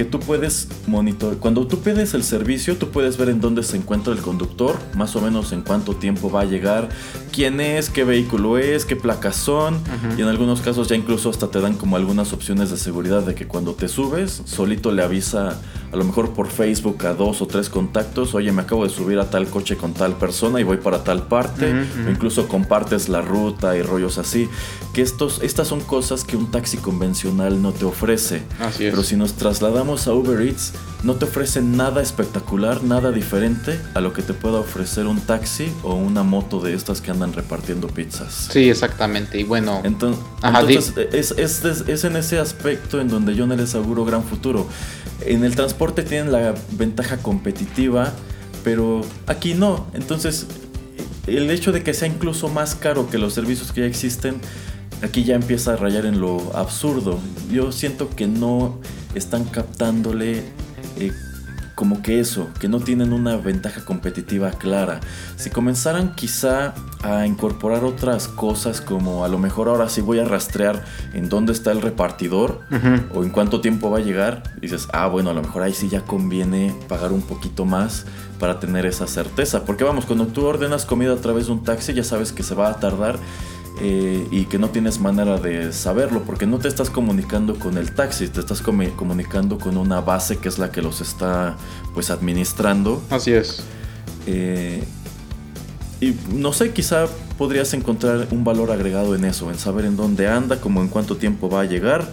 que 0.00 0.04
tú 0.04 0.20
puedes 0.20 0.68
monitorear. 0.86 1.38
Cuando 1.38 1.66
tú 1.66 1.80
pides 1.80 2.14
el 2.14 2.22
servicio, 2.22 2.76
tú 2.76 2.88
puedes 2.88 3.16
ver 3.18 3.28
en 3.28 3.40
dónde 3.40 3.62
se 3.62 3.76
encuentra 3.76 4.12
el 4.12 4.20
conductor, 4.20 4.78
más 4.94 5.14
o 5.16 5.20
menos 5.20 5.52
en 5.52 5.62
cuánto 5.62 5.94
tiempo 5.96 6.30
va 6.30 6.42
a 6.42 6.44
llegar, 6.44 6.88
quién 7.32 7.60
es, 7.60 7.90
qué 7.90 8.04
vehículo 8.04 8.56
es, 8.56 8.86
qué 8.86 8.96
placas 8.96 9.36
son. 9.36 9.78
Y 10.16 10.22
en 10.22 10.28
algunos 10.28 10.60
casos 10.60 10.88
ya 10.88 10.96
incluso 10.96 11.28
hasta 11.28 11.50
te 11.50 11.60
dan 11.60 11.74
como 11.74 11.96
algunas 11.96 12.32
opciones 12.32 12.70
de 12.70 12.76
seguridad 12.76 13.22
de 13.22 13.34
que 13.34 13.46
cuando 13.46 13.74
te 13.74 13.88
subes, 13.88 14.42
solito 14.46 14.90
le 14.90 15.02
avisa 15.02 15.60
a 15.92 15.96
lo 15.96 16.04
mejor 16.04 16.30
por 16.30 16.48
Facebook 16.48 17.04
a 17.06 17.14
dos 17.14 17.42
o 17.42 17.46
tres 17.46 17.68
contactos, 17.68 18.34
oye, 18.34 18.52
me 18.52 18.62
acabo 18.62 18.84
de 18.84 18.90
subir 18.90 19.18
a 19.18 19.28
tal 19.30 19.48
coche 19.48 19.76
con 19.76 19.92
tal 19.92 20.14
persona 20.16 20.60
y 20.60 20.62
voy 20.64 20.76
para 20.76 21.02
tal 21.02 21.24
parte, 21.26 21.66
Ujú, 21.72 21.78
o 21.80 22.02
ujú. 22.02 22.10
incluso 22.10 22.48
compartes 22.48 23.08
la 23.08 23.20
ruta 23.22 23.76
y 23.76 23.82
rollos 23.82 24.18
así, 24.18 24.48
que 24.92 25.02
estos, 25.02 25.42
estas 25.42 25.66
son 25.68 25.80
cosas 25.80 26.22
que 26.24 26.36
un 26.36 26.50
taxi 26.50 26.76
convencional 26.76 27.60
no 27.60 27.72
te 27.72 27.84
ofrece. 27.84 28.42
Así 28.60 28.84
es. 28.84 28.90
Pero 28.90 29.02
si 29.02 29.16
nos 29.16 29.32
trasladamos 29.34 30.06
a 30.06 30.12
Uber 30.12 30.40
Eats, 30.46 30.72
no 31.02 31.14
te 31.14 31.24
ofrece 31.24 31.62
nada 31.62 32.02
espectacular, 32.02 32.84
nada 32.84 33.10
diferente 33.10 33.80
a 33.94 34.00
lo 34.00 34.12
que 34.12 34.20
te 34.22 34.34
pueda 34.34 34.58
ofrecer 34.60 35.06
un 35.06 35.18
taxi 35.20 35.72
o 35.82 35.94
una 35.94 36.22
moto 36.22 36.60
de 36.60 36.74
estas 36.74 37.00
que 37.00 37.10
andan 37.10 37.32
repartiendo 37.32 37.88
pizzas. 37.88 38.48
Sí, 38.52 38.68
exactamente. 38.68 39.40
Y 39.40 39.44
bueno, 39.44 39.80
Enton- 39.82 40.14
Ajá, 40.42 40.60
Entonces, 40.60 40.94
es, 41.12 41.30
es- 41.38 41.64
es- 41.64 41.88
es 41.88 42.04
en 42.04 42.16
ese 42.16 42.38
aspecto 42.38 43.00
en 43.00 43.08
donde 43.08 43.34
yo 43.34 43.46
no 43.46 43.56
les 43.56 43.74
auguro 43.74 44.04
gran 44.04 44.22
futuro. 44.22 44.66
En 45.22 45.44
el 45.44 45.54
transporte 45.56 45.79
tienen 45.88 46.30
la 46.30 46.54
ventaja 46.72 47.16
competitiva, 47.16 48.12
pero 48.62 49.00
aquí 49.26 49.54
no. 49.54 49.86
Entonces, 49.94 50.46
el 51.26 51.50
hecho 51.50 51.72
de 51.72 51.82
que 51.82 51.94
sea 51.94 52.06
incluso 52.06 52.48
más 52.48 52.74
caro 52.74 53.08
que 53.08 53.16
los 53.16 53.32
servicios 53.32 53.72
que 53.72 53.80
ya 53.80 53.86
existen, 53.86 54.36
aquí 55.02 55.24
ya 55.24 55.34
empieza 55.34 55.72
a 55.72 55.76
rayar 55.76 56.04
en 56.04 56.20
lo 56.20 56.54
absurdo. 56.54 57.18
Yo 57.50 57.72
siento 57.72 58.10
que 58.10 58.26
no 58.26 58.78
están 59.14 59.44
captándole 59.44 60.44
eh, 60.98 61.12
como 61.80 62.02
que 62.02 62.20
eso, 62.20 62.50
que 62.60 62.68
no 62.68 62.78
tienen 62.78 63.14
una 63.14 63.38
ventaja 63.38 63.86
competitiva 63.86 64.50
clara. 64.50 65.00
Si 65.36 65.48
comenzaran 65.48 66.14
quizá 66.14 66.74
a 67.02 67.26
incorporar 67.26 67.84
otras 67.84 68.28
cosas 68.28 68.82
como 68.82 69.24
a 69.24 69.28
lo 69.28 69.38
mejor 69.38 69.68
ahora 69.68 69.88
sí 69.88 70.02
voy 70.02 70.18
a 70.18 70.26
rastrear 70.26 70.84
en 71.14 71.30
dónde 71.30 71.54
está 71.54 71.72
el 71.72 71.80
repartidor 71.80 72.60
o 73.14 73.24
en 73.24 73.30
cuánto 73.30 73.62
tiempo 73.62 73.90
va 73.90 73.96
a 73.96 74.02
llegar, 74.02 74.42
dices, 74.60 74.88
ah, 74.92 75.06
bueno, 75.06 75.30
a 75.30 75.32
lo 75.32 75.40
mejor 75.40 75.62
ahí 75.62 75.72
sí 75.72 75.88
ya 75.88 76.02
conviene 76.02 76.76
pagar 76.86 77.12
un 77.12 77.22
poquito 77.22 77.64
más 77.64 78.04
para 78.38 78.60
tener 78.60 78.84
esa 78.84 79.06
certeza. 79.06 79.64
Porque 79.64 79.82
vamos, 79.82 80.04
cuando 80.04 80.26
tú 80.26 80.44
ordenas 80.44 80.84
comida 80.84 81.14
a 81.14 81.16
través 81.16 81.46
de 81.46 81.52
un 81.52 81.64
taxi, 81.64 81.94
ya 81.94 82.04
sabes 82.04 82.30
que 82.30 82.42
se 82.42 82.54
va 82.54 82.68
a 82.68 82.74
tardar 82.74 83.18
eh, 83.80 84.26
y 84.30 84.44
que 84.44 84.58
no 84.58 84.68
tienes 84.70 84.98
manera 85.00 85.38
de 85.38 85.72
saberlo, 85.72 86.22
porque 86.22 86.46
no 86.46 86.58
te 86.58 86.68
estás 86.68 86.90
comunicando 86.90 87.58
con 87.58 87.78
el 87.78 87.92
taxi, 87.92 88.28
te 88.28 88.40
estás 88.40 88.62
comu- 88.62 88.94
comunicando 88.96 89.58
con 89.58 89.76
una 89.76 90.00
base 90.00 90.36
que 90.36 90.48
es 90.48 90.58
la 90.58 90.70
que 90.70 90.82
los 90.82 91.00
está 91.00 91.56
pues 91.94 92.10
administrando. 92.10 93.02
así 93.10 93.32
es. 93.32 93.62
Eh, 94.26 94.82
y 96.00 96.14
no 96.34 96.52
sé, 96.52 96.72
quizá 96.72 97.06
podrías 97.36 97.72
encontrar 97.74 98.28
un 98.30 98.44
valor 98.44 98.70
agregado 98.70 99.14
en 99.14 99.24
eso, 99.24 99.50
en 99.50 99.58
saber 99.58 99.84
en 99.84 99.96
dónde 99.96 100.28
anda, 100.28 100.60
como 100.60 100.80
en 100.82 100.88
cuánto 100.88 101.16
tiempo 101.16 101.48
va 101.50 101.62
a 101.62 101.64
llegar, 101.64 102.08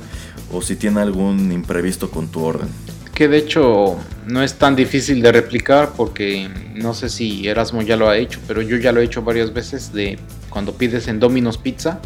o 0.52 0.62
si 0.62 0.76
tiene 0.76 1.02
algún 1.02 1.52
imprevisto 1.52 2.10
con 2.10 2.28
tu 2.28 2.44
orden. 2.44 2.68
Que 3.14 3.28
de 3.28 3.38
hecho 3.38 3.98
no 4.28 4.44
es 4.44 4.54
tan 4.56 4.76
difícil 4.76 5.22
de 5.22 5.32
replicar 5.32 5.94
porque 5.98 6.50
no 6.76 6.94
sé 6.94 7.10
si 7.10 7.48
Erasmo 7.48 7.82
ya 7.82 7.96
lo 7.98 8.10
ha 8.10 8.18
hecho, 8.18 8.40
pero 8.48 8.62
yo 8.62 8.78
ya 8.78 8.92
lo 8.92 9.02
he 9.02 9.06
hecho 9.06 9.24
varias 9.24 9.52
veces 9.54 9.92
de 9.92 10.20
cuando 10.58 10.74
pides 10.74 11.08
en 11.08 11.20
Domino's 11.20 11.60
Pizza, 11.60 12.00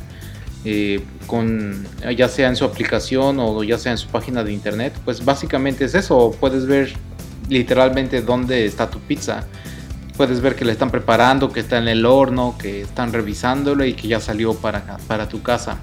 eh, 0.66 1.02
con 1.26 1.88
ya 2.18 2.28
sea 2.28 2.49
en 2.49 2.58
su 2.58 2.66
aplicación 2.66 3.38
o 3.39 3.64
ya 3.64 3.78
sea 3.78 3.93
en 3.93 3.97
su 3.97 4.10
página 4.10 4.43
de 4.43 4.52
internet, 4.52 4.91
pues 5.06 5.24
básicamente 5.24 5.86
es 5.86 5.95
eso, 5.95 6.36
puedes 6.38 6.66
ver 6.66 6.91
literalmente 7.47 8.22
dónde 8.22 8.66
está 8.66 8.89
tu 8.89 8.99
pizza. 8.99 9.45
Puedes 10.18 10.41
ver 10.41 10.58
que 10.58 10.66
la 10.66 10.74
están 10.74 10.91
preparando, 10.91 11.49
que 11.54 11.62
está 11.62 11.78
en 11.78 11.88
el 11.88 12.06
horno, 12.06 12.58
que 12.60 12.82
están 12.82 13.14
revisándolo 13.14 13.86
y 13.86 13.93
que 13.93 14.10
ya 14.10 14.20
salió 14.20 14.54
para, 14.54 14.97
para 15.08 15.30
tu 15.30 15.41
casa. 15.41 15.78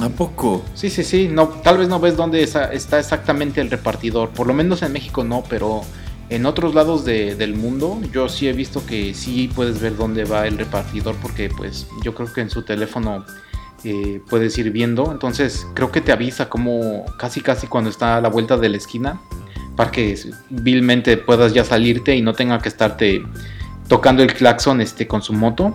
¿A 0.00 0.08
poco? 0.08 0.64
Sí, 0.74 0.90
sí, 0.90 1.02
sí. 1.02 1.26
No, 1.26 1.48
tal 1.48 1.78
vez 1.78 1.88
no 1.88 1.98
ves 1.98 2.16
dónde 2.16 2.44
está 2.44 2.70
exactamente 3.00 3.60
el 3.60 3.72
repartidor. 3.72 4.28
Por 4.28 4.46
lo 4.46 4.54
menos 4.54 4.82
en 4.82 4.92
México 4.92 5.24
no, 5.24 5.42
pero 5.50 5.82
En 6.30 6.44
otros 6.46 6.74
lados 6.74 7.04
de- 7.04 7.34
del 7.36 7.54
mundo, 7.54 7.98
yo 8.12 8.28
sí 8.28 8.48
he 8.48 8.52
visto 8.52 8.84
que 8.84 9.14
sí 9.14 9.50
puedes 9.54 9.80
ver 9.80 9.96
dónde 9.96 10.24
va 10.24 10.46
el 10.46 10.58
repartidor, 10.58 11.14
porque 11.22 11.48
pues 11.48 11.86
yo 12.04 12.14
creo 12.14 12.32
que 12.32 12.42
en 12.42 12.50
su 12.50 12.62
teléfono 12.62 13.24
eh, 13.84 14.20
puedes 14.28 14.58
ir 14.58 14.70
viendo. 14.70 15.10
Entonces 15.12 15.66
creo 15.74 15.90
que 15.92 16.00
te 16.00 16.12
avisa 16.12 16.48
como 16.48 17.04
casi 17.18 17.40
casi 17.40 17.66
cuando 17.66 17.88
está 17.90 18.16
a 18.16 18.20
la 18.20 18.28
vuelta 18.28 18.56
de 18.56 18.68
la 18.68 18.76
esquina, 18.76 19.20
para 19.76 19.90
que 19.92 20.18
vilmente 20.50 21.16
puedas 21.16 21.54
ya 21.54 21.64
salirte 21.64 22.14
y 22.16 22.20
no 22.20 22.34
tenga 22.34 22.58
que 22.58 22.68
estarte 22.68 23.22
tocando 23.88 24.22
el 24.22 24.34
claxon 24.34 24.80
este, 24.80 25.06
con 25.06 25.22
su 25.22 25.32
moto. 25.32 25.74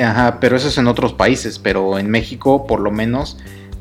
Ajá, 0.00 0.38
pero 0.40 0.56
eso 0.56 0.68
es 0.68 0.78
en 0.78 0.86
otros 0.86 1.12
países, 1.12 1.58
pero 1.58 1.98
en 1.98 2.08
México 2.10 2.66
por 2.66 2.80
lo 2.80 2.90
menos 2.90 3.36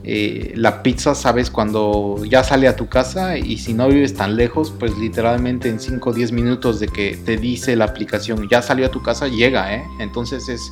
eh, 0.09 0.53
la 0.55 0.83
pizza 0.83 1.15
sabes 1.15 1.51
cuando 1.51 2.23
ya 2.23 2.41
sale 2.41 2.69
a 2.69 2.77
tu 2.77 2.87
casa 2.87 3.37
y 3.37 3.57
si 3.57 3.73
no 3.73 3.89
vives 3.89 4.13
tan 4.13 4.37
lejos, 4.37 4.71
pues 4.71 4.97
literalmente 4.97 5.67
en 5.67 5.81
5 5.81 6.09
o 6.09 6.13
10 6.13 6.31
minutos 6.31 6.79
de 6.79 6.87
que 6.87 7.17
te 7.17 7.35
dice 7.35 7.75
la 7.75 7.83
aplicación 7.83 8.47
ya 8.49 8.61
salió 8.61 8.85
a 8.85 8.89
tu 8.89 9.03
casa, 9.03 9.27
llega, 9.27 9.75
¿eh? 9.75 9.83
Entonces 9.99 10.47
es, 10.47 10.71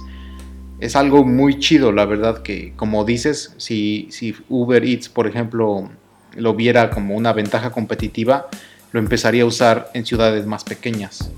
es 0.79 0.95
algo 0.95 1.25
muy 1.25 1.59
chido, 1.59 1.91
la 1.91 2.05
verdad, 2.05 2.43
que 2.43 2.71
como 2.77 3.03
dices, 3.03 3.53
si, 3.57 4.07
si 4.09 4.33
Uber 4.47 4.85
Eats, 4.85 5.09
por 5.09 5.27
ejemplo, 5.27 5.89
lo 6.37 6.53
viera 6.53 6.89
como 6.89 7.13
una 7.13 7.33
ventaja 7.33 7.71
competitiva, 7.71 8.47
lo 8.93 9.01
empezaría 9.01 9.43
a 9.43 9.47
usar 9.47 9.91
en 9.93 10.05
ciudades 10.05 10.45
más 10.45 10.63
pequeñas. 10.63 11.29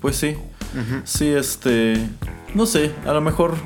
Pues 0.00 0.16
sí. 0.16 0.36
Sí, 1.04 1.26
este. 1.26 1.98
No 2.54 2.64
sé, 2.64 2.92
a 3.04 3.12
lo 3.12 3.20
mejor 3.20 3.56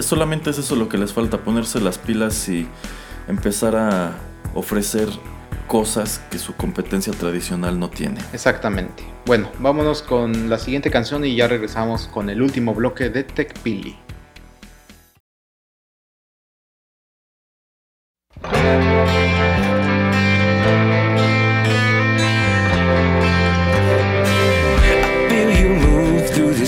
solamente 0.00 0.50
es 0.50 0.58
eso 0.58 0.76
lo 0.76 0.88
que 0.88 0.98
les 0.98 1.12
falta, 1.12 1.38
ponerse 1.38 1.80
las 1.80 1.98
pilas 1.98 2.48
y 2.48 2.66
empezar 3.28 3.76
a 3.76 4.16
ofrecer 4.54 5.08
cosas 5.66 6.20
que 6.30 6.38
su 6.38 6.54
competencia 6.54 7.12
tradicional 7.12 7.78
no 7.78 7.90
tiene. 7.90 8.20
Exactamente. 8.32 9.04
Bueno, 9.26 9.50
vámonos 9.58 10.02
con 10.02 10.48
la 10.48 10.58
siguiente 10.58 10.90
canción 10.90 11.24
y 11.24 11.36
ya 11.36 11.46
regresamos 11.46 12.08
con 12.08 12.30
el 12.30 12.42
último 12.42 12.74
bloque 12.74 13.10
de 13.10 13.24
TechPili. 13.24 13.96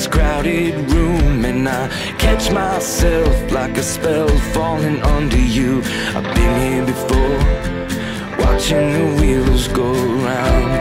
This 0.01 0.07
crowded 0.07 0.75
room 0.93 1.45
and 1.45 1.69
I 1.69 1.89
catch 2.17 2.51
myself 2.51 3.53
like 3.53 3.77
a 3.77 3.83
spell 3.83 4.29
falling 4.55 5.03
under 5.03 5.39
you. 5.39 5.83
I've 6.17 6.31
been 6.35 6.55
here 6.65 6.87
before 6.87 7.39
watching 8.43 8.87
the 8.97 9.07
wheels 9.21 9.69
go 9.69 9.93
round. 9.93 10.73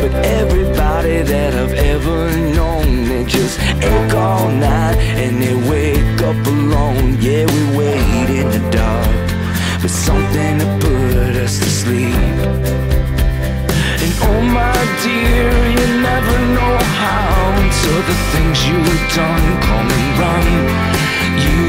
But 0.00 0.12
everybody 0.42 1.22
that 1.22 1.54
I've 1.54 1.74
ever 1.92 2.30
known 2.56 3.08
they 3.08 3.24
just 3.24 3.58
ache 3.58 4.14
all 4.14 4.48
night 4.50 4.96
and 5.22 5.42
they 5.42 5.56
wake 5.68 6.22
up 6.22 6.46
alone. 6.46 7.16
Yeah 7.20 7.46
we 7.52 7.78
wait 7.78 8.30
in 8.40 8.48
the 8.48 8.62
dark 8.70 9.28
but 9.82 9.90
something 9.90 10.58
to 10.60 10.66
put 10.80 11.36
us 11.44 11.58
to 11.58 11.68
sleep 11.80 12.97
the 18.08 18.14
things 18.32 18.66
you've 18.66 19.14
done 19.14 19.60
come 19.60 19.88
and 19.96 20.18
run 20.18 20.46
you 21.44 21.67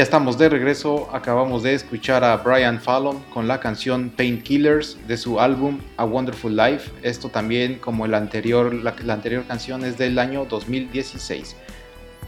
Ya 0.00 0.04
estamos 0.04 0.38
de 0.38 0.48
regreso, 0.48 1.14
acabamos 1.14 1.62
de 1.62 1.74
escuchar 1.74 2.24
a 2.24 2.34
Brian 2.38 2.80
Fallon 2.80 3.22
con 3.34 3.46
la 3.46 3.60
canción 3.60 4.08
Painkillers 4.08 4.96
de 5.06 5.18
su 5.18 5.38
álbum 5.38 5.78
A 5.98 6.06
Wonderful 6.06 6.56
Life. 6.56 6.90
Esto 7.02 7.28
también 7.28 7.74
como 7.74 8.06
el 8.06 8.14
anterior, 8.14 8.72
la, 8.72 8.94
anterior 9.12 9.44
canción 9.46 9.84
es 9.84 9.98
del 9.98 10.18
año 10.18 10.46
2016. 10.46 11.54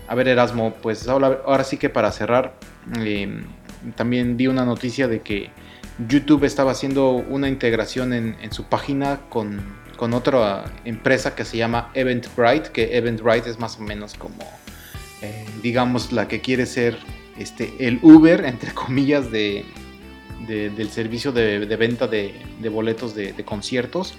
A 0.07 0.15
ver 0.15 0.29
Erasmo, 0.29 0.75
pues 0.83 1.09
ahora, 1.09 1.65
sí 1.65 1.79
que 1.79 1.89
para 1.89 2.13
cerrar, 2.13 2.53
eh, 2.99 3.43
también 3.97 4.37
vi 4.37 4.49
una 4.49 4.67
noticia 4.67 5.09
de 5.09 5.23
que 5.23 5.49
YouTube 6.07 6.45
estaba 6.45 6.73
haciendo 6.73 7.13
una 7.13 7.49
integración 7.49 8.13
en, 8.13 8.37
en 8.43 8.53
su 8.53 8.65
página 8.65 9.21
con, 9.31 9.63
con 9.97 10.13
otra 10.13 10.65
empresa 10.85 11.35
que 11.35 11.47
se 11.47 11.57
llama 11.57 11.91
Eventbrite, 11.95 12.71
que 12.71 12.99
Eventbrite 12.99 13.49
es 13.49 13.59
más 13.59 13.79
o 13.79 13.81
menos 13.81 14.13
como, 14.13 14.45
eh, 15.23 15.47
digamos, 15.63 16.13
la 16.13 16.29
que 16.29 16.43
quiere 16.43 16.67
ser 16.67 16.99
este, 17.37 17.75
el 17.87 17.99
Uber, 18.03 18.45
entre 18.45 18.73
comillas, 18.75 19.31
de, 19.31 19.65
de- 20.47 20.71
del 20.71 20.91
servicio 20.91 21.33
de, 21.33 21.65
venta 21.77 22.07
de, 22.07 22.35
boletos 22.71 23.15
de, 23.15 23.35
conciertos. 23.45 24.15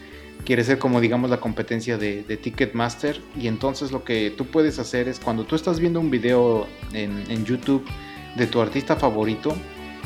quiere 0.46 0.64
ser 0.64 0.80
como 0.80 1.02
digamos 1.02 1.30
la 1.30 1.40
competencia 1.40 1.98
de, 1.98 2.24
Ticketmaster 2.42 3.20
y 3.40 3.48
entonces 3.48 3.92
lo 3.92 4.04
que 4.04 4.34
tú 4.36 4.46
puedes 4.46 4.80
hacer 4.80 5.08
es 5.08 5.20
cuando 5.20 5.46
tú 5.46 5.56
estás 5.56 5.80
viendo 5.80 6.00
un 6.00 6.10
video 6.10 6.68
en, 6.94 7.46
YouTube 7.46 7.86
de 8.36 8.48
tu 8.48 8.62
artista 8.62 8.96
favorito, 8.96 9.56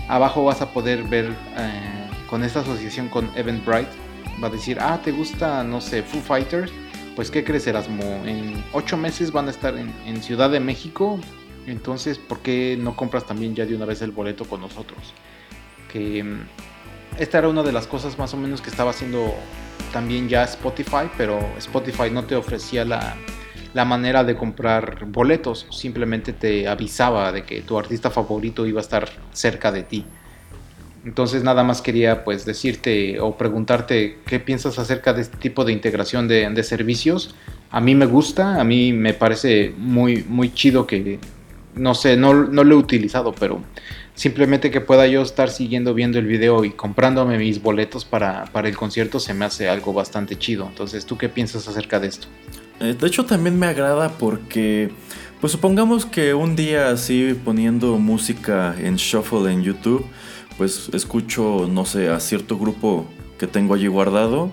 abajo 0.10 0.44
vas 0.44 0.62
a 0.62 0.74
poder 0.74 1.04
ver 1.04 1.26
eh, 1.58 2.10
con 2.30 2.44
esta 2.44 2.60
asociación 2.60 3.08
con 3.08 3.30
Eventbrite, 3.38 3.88
va 4.44 4.48
a 4.48 4.52
decir, 4.52 4.78
ah, 4.82 5.00
te 5.04 5.12
gusta, 5.12 5.64
no 5.64 5.80
sé, 5.80 6.04
Foo 6.04 6.20
Fighters, 6.22 6.72
pues 7.16 7.32
¿qué 7.32 7.44
crees 7.44 7.66
Erasmo? 7.68 8.04
En 8.26 8.64
ocho 8.74 8.98
meses 8.98 9.32
van 9.32 9.48
a 9.48 9.52
estar 9.52 9.76
en 9.78 10.22
Ciudad 10.22 10.50
de 10.50 10.60
México, 10.60 11.20
entonces 11.68 12.18
¿por 12.18 12.40
qué 12.40 12.78
no 12.80 12.96
compras 12.96 13.26
también 13.26 13.54
ya 13.54 13.66
de 13.66 13.76
una 13.76 13.86
vez 13.86 14.02
el 14.02 14.12
boleto 14.12 14.46
con 14.46 14.62
nosotros? 14.62 15.14
Que 15.92 16.24
mm, 16.24 16.48
esta 17.20 17.38
era 17.40 17.50
una 17.50 17.64
de 17.64 17.72
las 17.72 17.88
cosas 17.88 18.18
más 18.18 18.34
o 18.34 18.38
menos 18.38 18.62
que 18.62 18.70
estaba 18.70 18.92
haciendo 18.92 19.34
también 19.92 20.28
ya 20.30 20.44
Spotify, 20.44 21.10
pero 21.18 21.40
Spotify 21.58 22.10
no 22.12 22.24
te 22.24 22.36
ofrecía 22.36 22.86
la, 22.86 23.16
la 23.74 23.86
manera 23.86 24.24
de 24.24 24.36
comprar 24.36 25.06
boletos, 25.06 25.68
simplemente 25.72 26.34
te 26.34 26.68
avisaba 26.68 27.32
de 27.32 27.44
que 27.44 27.62
tu 27.62 27.78
artista 27.78 28.10
favorito 28.10 28.66
iba 28.66 28.80
a 28.80 28.82
estar 28.82 29.10
cerca 29.32 29.72
de 29.72 29.84
ti. 29.84 30.06
Entonces 31.06 31.44
nada 31.44 31.64
más 31.64 31.82
quería 31.82 32.24
pues 32.24 32.44
decirte 32.44 33.20
o 33.20 33.38
preguntarte 33.38 34.20
qué 34.26 34.40
piensas 34.40 34.78
acerca 34.78 35.14
de 35.14 35.22
este 35.22 35.38
tipo 35.38 35.64
de 35.64 35.72
integración 35.72 36.28
de, 36.28 36.50
de 36.50 36.64
servicios. 36.64 37.34
A 37.72 37.80
mí 37.80 37.96
me 37.96 38.06
gusta, 38.06 38.60
a 38.60 38.64
mí 38.64 38.94
me 38.94 39.14
parece 39.14 39.74
muy, 39.78 40.26
muy 40.28 40.54
chido 40.54 40.86
que, 40.86 41.20
no 41.78 41.96
sé, 41.96 42.18
no, 42.18 42.34
no 42.34 42.64
lo 42.64 42.76
he 42.76 42.78
utilizado, 42.78 43.34
pero 43.34 43.62
simplemente 44.16 44.72
que 44.72 44.82
pueda 44.82 45.08
yo 45.08 45.22
estar 45.22 45.50
siguiendo 45.50 45.94
viendo 45.94 46.18
el 46.20 46.26
video 46.26 46.66
y 46.66 46.72
comprándome 46.72 47.38
mis 47.38 47.62
boletos 47.62 48.04
para, 48.06 48.46
para 48.46 48.68
el 48.68 48.76
concierto 48.76 49.20
se 49.20 49.34
me 49.34 49.46
hace 49.46 49.70
algo 49.70 49.94
bastante 49.94 50.38
chido. 50.38 50.66
Entonces, 50.68 51.06
¿tú 51.06 51.18
qué 51.18 51.30
piensas 51.30 51.68
acerca 51.68 52.00
de 52.00 52.08
esto? 52.08 52.28
Eh, 52.80 52.96
De 53.00 53.08
hecho 53.08 53.26
también 53.26 53.58
me 53.60 53.68
agrada 53.68 54.10
porque, 54.10 54.90
pues 55.40 55.52
supongamos 55.52 56.06
que 56.06 56.34
un 56.34 56.56
día 56.56 56.90
así 56.90 57.40
poniendo 57.46 57.98
música 57.98 58.76
en 58.80 58.96
shuffle 58.96 59.52
en 59.52 59.64
YouTube, 59.64 60.06
pues 60.58 60.90
escucho, 60.94 61.70
no 61.72 61.86
sé, 61.86 62.10
a 62.10 62.20
cierto 62.20 62.58
grupo 62.58 63.06
que 63.38 63.46
tengo 63.46 63.76
allí 63.76 63.86
guardado 63.86 64.52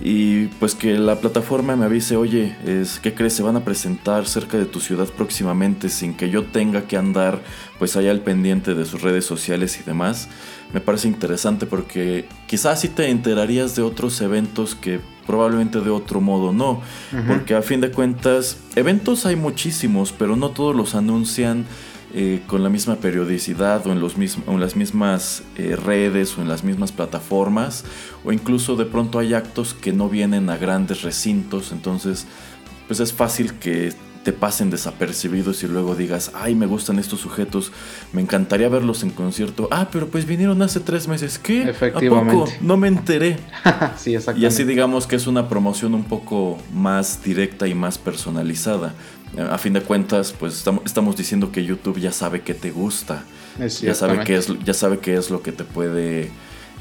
y 0.00 0.46
pues 0.46 0.74
que 0.74 0.98
la 0.98 1.20
plataforma 1.20 1.76
me 1.76 1.84
avise, 1.84 2.16
oye, 2.16 2.56
es, 2.66 2.98
¿qué 2.98 3.14
crees? 3.14 3.34
Se 3.34 3.42
van 3.42 3.56
a 3.56 3.64
presentar 3.64 4.26
cerca 4.26 4.56
de 4.58 4.64
tu 4.64 4.80
ciudad 4.80 5.06
próximamente 5.06 5.88
sin 5.88 6.14
que 6.14 6.28
yo 6.28 6.44
tenga 6.44 6.88
que 6.88 6.96
andar 6.96 7.40
pues 7.78 7.96
allá 7.96 8.10
al 8.10 8.20
pendiente 8.20 8.74
de 8.74 8.84
sus 8.84 9.02
redes 9.02 9.24
sociales 9.24 9.78
y 9.80 9.84
demás. 9.84 10.28
Me 10.72 10.80
parece 10.80 11.06
interesante 11.06 11.66
porque 11.66 12.26
quizás 12.46 12.80
sí 12.80 12.88
te 12.88 13.10
enterarías 13.10 13.76
de 13.76 13.82
otros 13.82 14.20
eventos 14.20 14.74
que 14.74 15.00
probablemente 15.26 15.80
de 15.80 15.90
otro 15.90 16.20
modo 16.20 16.52
no. 16.52 16.80
Porque 17.28 17.54
a 17.54 17.62
fin 17.62 17.80
de 17.80 17.90
cuentas, 17.90 18.58
eventos 18.74 19.26
hay 19.26 19.36
muchísimos, 19.36 20.12
pero 20.12 20.36
no 20.36 20.50
todos 20.50 20.74
los 20.74 20.94
anuncian 20.94 21.64
eh, 22.14 22.42
con 22.46 22.62
la 22.62 22.68
misma 22.68 22.96
periodicidad 22.96 23.86
o 23.86 23.92
en, 23.92 24.00
los 24.00 24.18
mism- 24.18 24.42
o 24.46 24.52
en 24.52 24.60
las 24.60 24.76
mismas 24.76 25.42
eh, 25.56 25.76
redes 25.76 26.36
o 26.36 26.42
en 26.42 26.48
las 26.48 26.62
mismas 26.64 26.92
plataformas. 26.92 27.84
O 28.24 28.32
incluso 28.32 28.76
de 28.76 28.84
pronto 28.84 29.18
hay 29.18 29.34
actos 29.34 29.74
que 29.74 29.92
no 29.92 30.08
vienen 30.08 30.50
a 30.50 30.56
grandes 30.56 31.02
recintos. 31.02 31.72
Entonces, 31.72 32.26
pues 32.86 33.00
es 33.00 33.12
fácil 33.12 33.54
que 33.54 33.92
te 34.24 34.32
pasen 34.32 34.70
desapercibidos 34.70 35.64
y 35.64 35.66
luego 35.68 35.96
digas, 35.96 36.30
ay, 36.34 36.54
me 36.54 36.66
gustan 36.66 37.00
estos 37.00 37.18
sujetos, 37.18 37.72
me 38.12 38.20
encantaría 38.22 38.68
verlos 38.68 39.02
en 39.02 39.10
concierto. 39.10 39.66
Ah, 39.72 39.88
pero 39.90 40.06
pues 40.06 40.26
vinieron 40.26 40.62
hace 40.62 40.78
tres 40.78 41.08
meses. 41.08 41.40
¿Qué? 41.40 41.62
¿A 41.62 41.64
poco? 41.64 41.70
Efectivamente. 41.70 42.58
No 42.60 42.76
me 42.76 42.86
enteré. 42.86 43.38
sí, 43.96 44.14
exactamente. 44.14 44.40
Y 44.40 44.44
así 44.46 44.62
digamos 44.62 45.08
que 45.08 45.16
es 45.16 45.26
una 45.26 45.48
promoción 45.48 45.92
un 45.94 46.04
poco 46.04 46.56
más 46.72 47.24
directa 47.24 47.66
y 47.66 47.74
más 47.74 47.98
personalizada. 47.98 48.94
A 49.38 49.56
fin 49.56 49.72
de 49.72 49.80
cuentas, 49.80 50.34
pues 50.38 50.54
estamos, 50.54 50.82
estamos 50.84 51.16
diciendo 51.16 51.52
que 51.52 51.64
YouTube 51.64 51.98
ya 51.98 52.12
sabe 52.12 52.42
que 52.42 52.52
te 52.52 52.70
gusta, 52.70 53.24
ya 53.58 53.94
sabe, 53.94 54.24
qué 54.24 54.36
es, 54.36 54.48
ya 54.62 54.74
sabe 54.74 54.98
qué 54.98 55.14
es 55.14 55.30
lo 55.30 55.42
que 55.42 55.52
te 55.52 55.64
puede 55.64 56.30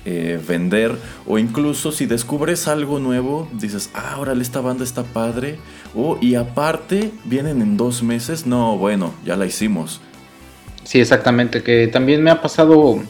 eh, 0.03 0.39
vender. 0.45 0.97
O 1.25 1.37
incluso 1.37 1.91
si 1.91 2.07
descubres 2.07 2.67
algo 2.67 2.99
nuevo, 2.99 3.47
dices, 3.53 3.89
ah, 3.93 4.17
órale, 4.19 4.41
esta 4.41 4.59
banda 4.59 4.83
está 4.83 5.03
padre. 5.03 5.59
Oh, 5.95 6.17
y 6.19 6.35
aparte, 6.35 7.11
vienen 7.23 7.61
en 7.61 7.77
dos 7.77 8.03
meses. 8.03 8.45
No, 8.45 8.77
bueno, 8.77 9.13
ya 9.25 9.37
la 9.37 9.45
hicimos. 9.45 10.01
Sí, 10.83 10.99
exactamente, 10.99 11.63
que 11.63 11.87
también 11.87 12.23
me 12.23 12.31
ha 12.31 12.41
pasado 12.41 13.01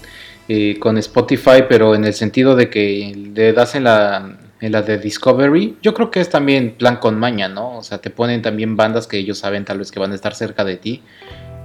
eh, 0.49 0.77
con 0.79 0.97
Spotify, 0.97 1.63
pero 1.67 1.95
en 1.95 2.03
el 2.03 2.13
sentido 2.13 2.55
de 2.55 2.69
que 2.69 3.31
le 3.33 3.53
das 3.53 3.73
en 3.75 3.85
la, 3.85 4.37
en 4.61 4.71
la 4.71 4.83
de 4.83 4.99
Discovery, 4.99 5.77
yo 5.81 5.93
creo 5.93 6.11
que 6.11 6.19
es 6.19 6.29
también 6.29 6.75
plan 6.77 6.97
con 6.97 7.19
maña, 7.19 7.49
¿no? 7.49 7.77
O 7.77 7.83
sea, 7.83 7.97
te 7.97 8.11
ponen 8.11 8.41
también 8.41 8.75
bandas 8.75 9.07
que 9.07 9.17
ellos 9.17 9.39
saben 9.39 9.65
tal 9.65 9.79
vez 9.79 9.91
que 9.91 9.99
van 9.99 10.11
a 10.11 10.15
estar 10.15 10.35
cerca 10.35 10.63
de 10.63 10.77
ti. 10.77 11.01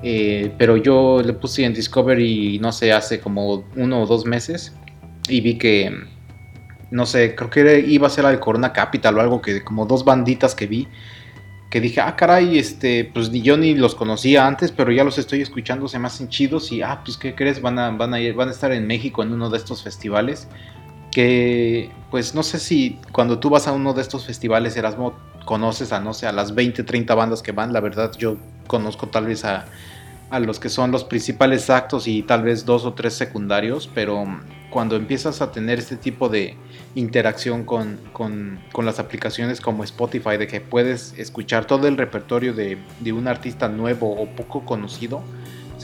Eh, 0.02 0.52
pero 0.58 0.76
yo 0.76 1.22
le 1.22 1.34
puse 1.34 1.64
en 1.64 1.74
Discovery, 1.74 2.58
no 2.58 2.72
sé, 2.72 2.92
hace 2.92 3.20
como 3.20 3.64
uno 3.76 4.02
o 4.02 4.06
dos 4.06 4.24
meses 4.24 4.74
y 5.28 5.40
vi 5.40 5.58
que, 5.58 5.92
no 6.90 7.06
sé, 7.06 7.34
creo 7.34 7.50
que 7.50 7.80
iba 7.80 8.06
a 8.06 8.10
ser 8.10 8.24
al 8.24 8.40
Corona 8.40 8.72
Capital 8.72 9.18
o 9.18 9.20
algo 9.20 9.42
que 9.42 9.62
como 9.62 9.86
dos 9.86 10.04
banditas 10.04 10.54
que 10.54 10.66
vi 10.66 10.88
que 11.70 11.80
dije, 11.80 12.00
ah, 12.00 12.14
caray, 12.14 12.58
este, 12.58 13.10
pues 13.12 13.30
ni 13.30 13.42
yo 13.42 13.56
ni 13.56 13.74
los 13.74 13.94
conocía 13.94 14.46
antes, 14.46 14.70
pero 14.70 14.92
ya 14.92 15.02
los 15.02 15.18
estoy 15.18 15.42
escuchando, 15.42 15.88
se 15.88 15.98
me 15.98 16.06
hacen 16.06 16.28
chidos 16.28 16.70
y, 16.70 16.82
ah, 16.82 17.00
pues, 17.04 17.16
¿qué 17.16 17.34
crees? 17.34 17.60
Van 17.60 17.78
a, 17.78 17.90
van 17.90 18.14
a 18.14 18.20
ir, 18.20 18.34
van 18.34 18.48
a 18.48 18.52
estar 18.52 18.72
en 18.72 18.86
México 18.86 19.22
en 19.22 19.32
uno 19.32 19.50
de 19.50 19.58
estos 19.58 19.82
festivales, 19.82 20.48
que, 21.16 21.90
pues, 22.10 22.34
no 22.34 22.42
sé 22.42 22.58
si 22.58 22.98
cuando 23.10 23.38
tú 23.38 23.48
vas 23.48 23.66
a 23.68 23.72
uno 23.72 23.94
de 23.94 24.02
estos 24.02 24.26
festivales, 24.26 24.76
Erasmo, 24.76 25.14
conoces 25.46 25.90
a, 25.92 25.98
no 25.98 26.12
sé, 26.12 26.26
a 26.26 26.32
las 26.32 26.54
20, 26.54 26.84
30 26.84 27.14
bandas 27.14 27.40
que 27.40 27.52
van, 27.52 27.72
la 27.72 27.80
verdad, 27.80 28.12
yo 28.18 28.36
conozco 28.66 29.06
tal 29.06 29.24
vez 29.24 29.42
a, 29.46 29.64
a 30.28 30.40
los 30.40 30.60
que 30.60 30.68
son 30.68 30.90
los 30.90 31.04
principales 31.04 31.70
actos 31.70 32.06
y 32.06 32.20
tal 32.22 32.42
vez 32.42 32.66
dos 32.66 32.84
o 32.84 32.92
tres 32.92 33.14
secundarios, 33.14 33.88
pero 33.94 34.26
cuando 34.68 34.94
empiezas 34.96 35.40
a 35.40 35.52
tener 35.52 35.78
este 35.78 35.96
tipo 35.96 36.28
de 36.28 36.54
interacción 36.94 37.64
con, 37.64 37.98
con- 38.12 38.58
con 38.72 38.84
las 38.84 38.98
aplicaciones 38.98 39.62
como 39.62 39.84
Spotify, 39.84 40.36
de 40.36 40.46
que 40.46 40.60
puedes 40.60 41.14
escuchar 41.16 41.64
todo 41.64 41.88
el 41.88 41.96
repertorio 41.96 42.52
de, 42.52 42.76
de 43.00 43.12
un 43.14 43.26
artista 43.26 43.68
nuevo 43.70 44.12
o 44.20 44.26
poco 44.36 44.66
conocido, 44.66 45.22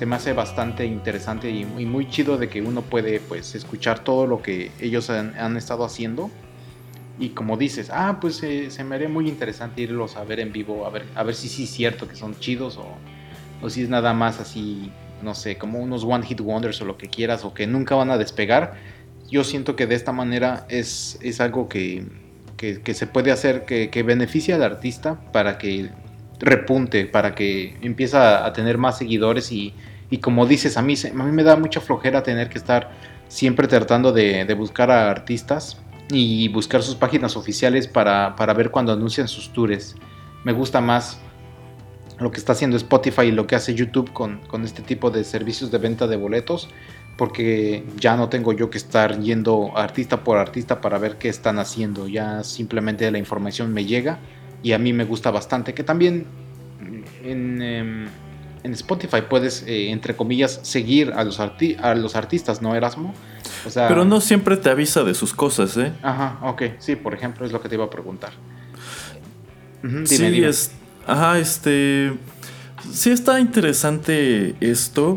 se 0.03 0.07
me 0.07 0.17
hace 0.17 0.33
bastante 0.33 0.85
interesante 0.85 1.49
y, 1.49 1.61
y 1.61 1.87
muy 1.87 2.11
chido 2.11 2.37
de 2.37 2.49
que 2.49 2.61
uno 2.61 2.83
puede 2.83 3.21
pues 3.21 3.55
escuchar 3.55 4.03
todo 4.03 4.27
lo 4.27 4.43
que 4.43 4.73
ellos 4.81 5.09
han, 5.11 5.33
han 5.39 5.57
estado 5.57 5.85
haciendo. 5.85 6.29
Y 7.21 7.29
como 7.29 7.57
dices, 7.57 7.89
ah, 7.93 8.19
pues 8.21 8.43
eh, 8.43 8.73
se 8.73 8.83
me 8.83 8.97
haría 8.97 9.09
muy 9.09 9.29
interesante 9.29 9.81
irlos 9.83 10.17
a 10.17 10.25
ver 10.25 10.41
en 10.41 10.51
vivo, 10.53 10.85
a 10.87 10.91
ver, 10.91 11.05
a 11.15 11.23
ver 11.23 11.37
si 11.37 11.49
sí 11.49 11.63
es 11.63 11.71
cierto 11.71 12.09
que 12.09 12.17
son 12.17 12.37
chidos 12.41 12.79
o, 12.79 12.97
o 13.63 13.71
si 13.71 13.83
es 13.85 13.89
nada 13.91 14.13
más 14.13 14.41
así, 14.41 14.91
no 15.23 15.37
sé, 15.37 15.57
como 15.57 15.79
unos 15.79 16.03
One 16.03 16.27
Hit 16.27 16.41
Wonders 16.41 16.83
o 16.83 16.85
lo 16.85 16.99
que 16.99 17.07
quieras, 17.09 17.45
o 17.45 17.55
que 17.55 17.69
nunca 17.69 17.95
van 17.95 18.11
a 18.11 18.19
despegar. 18.19 18.75
Yo 19.31 19.45
siento 19.45 19.77
que 19.77 19.87
de 19.87 19.95
esta 19.95 20.11
manera 20.11 20.67
es, 20.69 21.17
es 21.23 21.41
algo 21.41 21.69
que, 21.69 22.05
que- 22.57 22.81
que 22.83 22.95
se 22.95 23.07
puede 23.07 23.31
hacer, 23.31 23.67
que, 23.67 23.89
que 23.89 24.03
beneficia 24.03 24.57
al 24.57 24.65
artista 24.65 25.21
para 25.33 25.59
que 25.59 25.91
repunte, 26.41 27.05
para 27.07 27.37
que 27.37 27.77
empiece 27.83 28.17
a, 28.17 28.45
a 28.45 28.53
tener 28.53 28.79
más 28.79 28.99
seguidores 28.99 29.53
y, 29.53 29.77
y 30.13 30.19
como 30.19 30.45
dices, 30.45 30.77
a 30.77 30.83
mí, 30.83 30.95
a 31.11 31.23
mí 31.25 31.33
me 31.33 31.43
da 31.43 31.57
mucha 31.57 31.81
flojera 31.81 32.23
tener 32.23 32.51
que 32.51 32.59
estar 32.59 32.91
siempre 33.29 33.67
tratando 33.67 34.13
de, 34.13 34.45
de 34.45 34.53
buscar 34.53 34.91
a 34.91 35.11
artistas 35.11 35.79
y 36.11 36.49
buscar 36.49 36.83
sus 36.83 36.97
páginas 36.97 37.35
oficiales 37.35 37.89
para, 37.89 38.37
para 38.37 38.53
ver 38.53 38.71
cuando 38.71 38.93
anuncian 38.93 39.27
sus 39.27 39.55
tours. 39.55 39.97
Me 40.45 40.53
gusta 40.53 40.83
más 40.83 41.19
lo 42.19 42.31
que 42.31 42.37
está 42.37 42.53
haciendo 42.53 42.77
Spotify 42.77 43.23
y 43.23 43.33
lo 43.33 43.47
que 43.47 43.55
hace 43.55 43.75
YouTube 43.75 44.13
con, 44.13 44.41
con 44.49 44.65
este 44.65 44.83
tipo 44.83 45.11
de 45.11 45.25
servicios 45.25 45.71
de 45.71 45.79
venta 45.79 46.07
de 46.07 46.17
boletos, 46.17 46.69
porque 47.17 47.83
ya 47.97 48.15
no 48.15 48.29
tengo 48.29 48.53
yo 48.53 48.69
que 48.69 48.77
estar 48.77 49.19
yendo 49.19 49.73
artista 49.75 50.23
por 50.25 50.37
artista 50.37 50.83
para 50.83 50.99
ver 50.99 51.17
qué 51.17 51.31
están 51.31 51.59
haciendo, 51.59 52.07
ya 52.07 52.45
simplemente 52.45 53.11
la 53.11 53.17
información 53.17 53.73
me 53.73 53.87
llega 53.87 54.19
y 54.63 54.73
a 54.73 54.79
mí 54.79 54.93
me 54.93 55.05
gusta 55.05 55.31
bastante, 55.31 55.73
que 55.73 55.85
también 55.85 56.27
en, 57.25 57.63
em, 57.63 58.09
en 58.65 58.73
Spotify 58.73 59.23
puedes, 59.29 59.63
eh, 59.67 59.91
entre 59.91 60.15
comillas, 60.17 60.61
seguir 60.63 61.13
a 61.15 61.25
los, 61.25 61.41
arti- 61.41 61.79
a 61.81 61.95
los 61.95 62.17
artistas, 62.17 62.63
¿no, 62.63 62.75
Erasmo? 62.75 63.15
O 63.67 63.71
sea, 63.71 63.89
Pero 63.89 64.05
no 64.05 64.21
siempre 64.21 64.57
te 64.57 64.71
avisa 64.71 65.03
de 65.05 65.15
sus 65.15 65.33
cosas, 65.35 65.77
¿eh? 65.77 65.93
Ajá, 66.03 66.39
ok, 66.43 66.63
sí, 66.79 66.97
por 66.97 67.15
ejemplo, 67.15 67.45
es 67.47 67.53
lo 67.53 67.61
que 67.61 67.69
te 67.69 67.75
iba 67.75 67.85
a 67.85 67.91
preguntar. 67.91 68.33
Dime, 69.83 70.07
sí, 70.07 70.25
dime. 70.25 70.49
es. 70.49 70.73
Ajá, 71.07 71.39
este. 71.39 72.13
Sí 72.93 73.11
está 73.11 73.41
interesante 73.41 74.55
esto. 74.61 75.17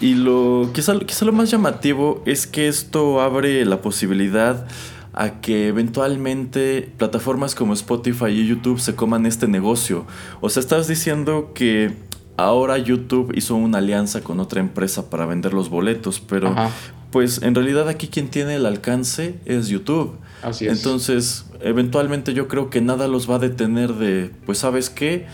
Y 0.00 0.14
lo. 0.14 0.70
Quizá, 0.72 0.98
quizá 1.00 1.24
lo 1.24 1.32
más 1.32 1.50
llamativo 1.50 2.22
es 2.26 2.46
que 2.46 2.68
esto 2.68 3.20
abre 3.20 3.64
la 3.64 3.80
posibilidad 3.80 4.66
a 5.12 5.40
que 5.40 5.68
eventualmente 5.68 6.90
plataformas 6.96 7.54
como 7.54 7.72
Spotify 7.72 8.26
y 8.30 8.46
YouTube 8.46 8.80
se 8.80 8.94
coman 8.96 9.26
este 9.26 9.46
negocio. 9.46 10.06
O 10.40 10.48
sea, 10.50 10.60
estás 10.60 10.88
diciendo 10.88 11.52
que 11.54 11.94
ahora 12.36 12.78
YouTube 12.78 13.32
hizo 13.36 13.54
una 13.54 13.78
alianza 13.78 14.22
con 14.22 14.40
otra 14.40 14.60
empresa 14.60 15.10
para 15.10 15.26
vender 15.26 15.54
los 15.54 15.68
boletos, 15.68 16.20
pero 16.20 16.48
Ajá. 16.48 16.70
pues 17.10 17.42
en 17.42 17.54
realidad 17.54 17.88
aquí 17.88 18.08
quien 18.08 18.28
tiene 18.28 18.56
el 18.56 18.66
alcance 18.66 19.38
es 19.44 19.68
YouTube. 19.68 20.16
Así 20.42 20.66
es. 20.66 20.76
Entonces, 20.78 21.46
eventualmente 21.60 22.34
yo 22.34 22.48
creo 22.48 22.70
que 22.70 22.80
nada 22.80 23.08
los 23.08 23.30
va 23.30 23.36
a 23.36 23.38
detener 23.38 23.94
de, 23.94 24.30
pues 24.46 24.58
sabes 24.58 24.90
qué, 24.90 25.26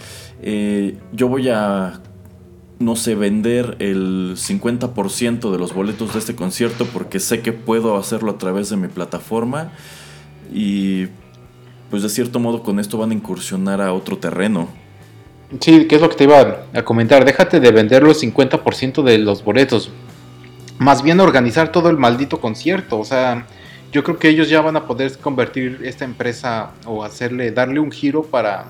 Eh, 0.42 0.96
yo 1.12 1.28
voy 1.28 1.51
a, 1.51 2.01
no 2.78 2.96
sé, 2.96 3.14
vender 3.14 3.76
el 3.78 4.36
50% 4.36 5.53
de 5.53 5.59
los 5.59 5.74
boletos 5.74 6.14
de 6.14 6.18
este 6.18 6.34
concierto 6.34 6.86
porque 6.86 7.20
sé 7.20 7.42
que 7.42 7.53
puedo 7.53 7.98
hacerlo 7.98 8.30
a 8.30 8.38
través 8.38 8.70
de 8.70 8.78
mi 8.78 8.88
plataforma 8.88 9.70
y 10.51 11.09
pues 11.90 12.03
de 12.03 12.09
cierto 12.09 12.40
modo 12.40 12.62
con 12.62 12.80
esto 12.80 12.96
van 12.96 13.11
a 13.11 13.14
incursionar 13.14 13.82
a 13.82 13.92
otro 13.92 14.16
terreno. 14.16 14.68
Sí, 15.59 15.86
¿qué 15.86 15.96
es 15.96 16.01
lo 16.01 16.09
que 16.09 16.16
te 16.16 16.24
iba 16.24 16.64
a 16.72 16.82
comentar? 16.82 17.24
Déjate 17.24 17.59
de 17.59 17.72
vender 17.72 18.03
los 18.03 18.22
50% 18.22 19.03
de 19.03 19.18
los 19.18 19.42
boletos. 19.42 19.90
Más 20.78 21.03
bien 21.03 21.18
organizar 21.18 21.72
todo 21.72 21.90
el 21.90 21.96
maldito 21.96 22.40
concierto. 22.40 22.98
O 22.98 23.05
sea, 23.05 23.46
yo 23.90 24.05
creo 24.05 24.18
que 24.18 24.28
ellos 24.28 24.48
ya 24.48 24.61
van 24.61 24.76
a 24.76 24.86
poder 24.86 25.18
convertir 25.18 25.80
esta 25.84 26.05
empresa 26.05 26.70
o 26.86 27.03
hacerle, 27.03 27.51
darle 27.51 27.80
un 27.80 27.90
giro 27.90 28.22
para, 28.22 28.66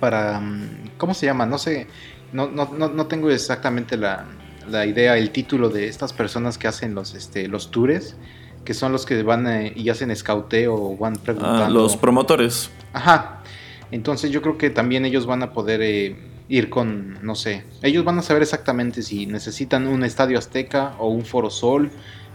para, 0.00 0.40
mm, 0.40 0.90
¿cómo 0.98 1.14
se 1.14 1.26
llama? 1.26 1.46
No 1.46 1.58
sé, 1.58 1.86
no, 2.32 2.48
no, 2.48 2.70
no, 2.76 2.88
no 2.88 3.06
tengo 3.06 3.30
exactamente 3.30 3.96
la, 3.96 4.24
la 4.68 4.86
idea, 4.86 5.16
el 5.16 5.30
título 5.30 5.68
de 5.68 5.86
estas 5.86 6.12
personas 6.12 6.58
que 6.58 6.66
hacen 6.66 6.94
los, 6.94 7.14
este, 7.14 7.46
los 7.46 7.70
tours, 7.70 8.16
que 8.64 8.74
son 8.74 8.90
los 8.90 9.06
que 9.06 9.22
van 9.22 9.46
eh, 9.46 9.72
y 9.76 9.88
hacen 9.88 10.10
escauteo 10.10 10.74
o 10.74 10.96
van 10.96 11.14
preguntando. 11.14 11.64
Ah, 11.64 11.70
los 11.70 11.96
promotores. 11.96 12.70
Ajá. 12.92 13.42
Entonces 13.90 14.30
yo 14.30 14.42
creo 14.42 14.58
que 14.58 14.70
también 14.70 15.04
ellos 15.04 15.26
van 15.26 15.42
a 15.42 15.52
poder 15.52 15.80
eh, 15.82 16.16
ir 16.48 16.70
con, 16.70 17.18
no 17.22 17.34
sé, 17.34 17.64
ellos 17.82 18.04
van 18.04 18.18
a 18.18 18.22
saber 18.22 18.42
exactamente 18.42 19.02
si 19.02 19.26
necesitan 19.26 19.86
un 19.86 20.04
estadio 20.04 20.38
azteca 20.38 20.94
o 20.98 21.08
un 21.08 21.24
foro 21.24 21.50
sol 21.50 21.90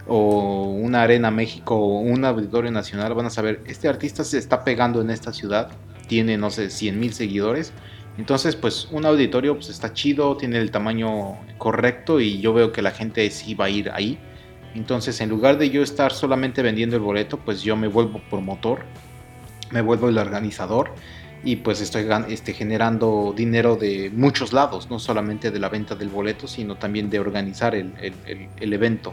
o 0.06 0.64
una 0.64 1.02
arena 1.02 1.30
México 1.30 1.76
o 1.76 2.00
un 2.00 2.24
auditorio 2.24 2.70
nacional. 2.70 3.14
Van 3.14 3.26
a 3.26 3.30
saber, 3.30 3.62
este 3.66 3.88
artista 3.88 4.24
se 4.24 4.38
está 4.38 4.64
pegando 4.64 5.00
en 5.00 5.10
esta 5.10 5.32
ciudad, 5.32 5.70
tiene, 6.08 6.36
no 6.38 6.50
sé, 6.50 6.70
100 6.70 6.98
mil 6.98 7.12
seguidores. 7.12 7.72
Entonces, 8.18 8.56
pues 8.56 8.88
un 8.90 9.06
auditorio 9.06 9.54
pues, 9.54 9.70
está 9.70 9.92
chido, 9.94 10.36
tiene 10.36 10.58
el 10.58 10.70
tamaño 10.70 11.38
correcto 11.58 12.20
y 12.20 12.40
yo 12.40 12.52
veo 12.52 12.72
que 12.72 12.82
la 12.82 12.90
gente 12.90 13.28
sí 13.30 13.54
va 13.54 13.66
a 13.66 13.70
ir 13.70 13.90
ahí. 13.90 14.18
Entonces, 14.74 15.20
en 15.20 15.28
lugar 15.28 15.58
de 15.58 15.70
yo 15.70 15.82
estar 15.82 16.12
solamente 16.12 16.62
vendiendo 16.62 16.96
el 16.96 17.02
boleto, 17.02 17.38
pues 17.38 17.62
yo 17.62 17.76
me 17.76 17.88
vuelvo 17.88 18.20
promotor, 18.30 18.80
me 19.70 19.82
vuelvo 19.82 20.08
el 20.08 20.18
organizador 20.18 20.92
y 21.44 21.56
pues 21.56 21.80
estoy 21.80 22.06
este, 22.28 22.52
generando 22.52 23.34
dinero 23.36 23.76
de 23.76 24.10
muchos 24.14 24.52
lados, 24.52 24.88
no 24.90 24.98
solamente 24.98 25.50
de 25.50 25.58
la 25.58 25.68
venta 25.68 25.94
del 25.94 26.08
boleto, 26.08 26.46
sino 26.46 26.76
también 26.76 27.10
de 27.10 27.18
organizar 27.18 27.74
el, 27.74 27.92
el- 28.00 28.72
evento. 28.72 29.12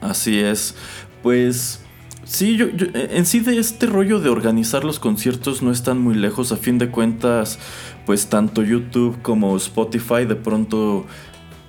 Así 0.00 0.38
es. 0.38 0.74
Pues 1.22 1.80
sí, 2.24 2.56
yo, 2.56 2.68
yo- 2.70 2.86
en 2.94 3.26
sí 3.26 3.40
de 3.40 3.58
este 3.58 3.86
rollo 3.86 4.20
de 4.20 4.28
organizar 4.28 4.84
los 4.84 4.98
conciertos 4.98 5.62
no 5.62 5.72
están 5.72 5.98
muy 5.98 6.14
lejos. 6.14 6.52
A 6.52 6.56
fin 6.56 6.78
de 6.78 6.90
cuentas, 6.90 7.58
pues 8.06 8.26
tanto 8.28 8.62
YouTube 8.62 9.20
como 9.22 9.56
Spotify 9.56 10.24
de 10.26 10.36
pronto 10.36 11.06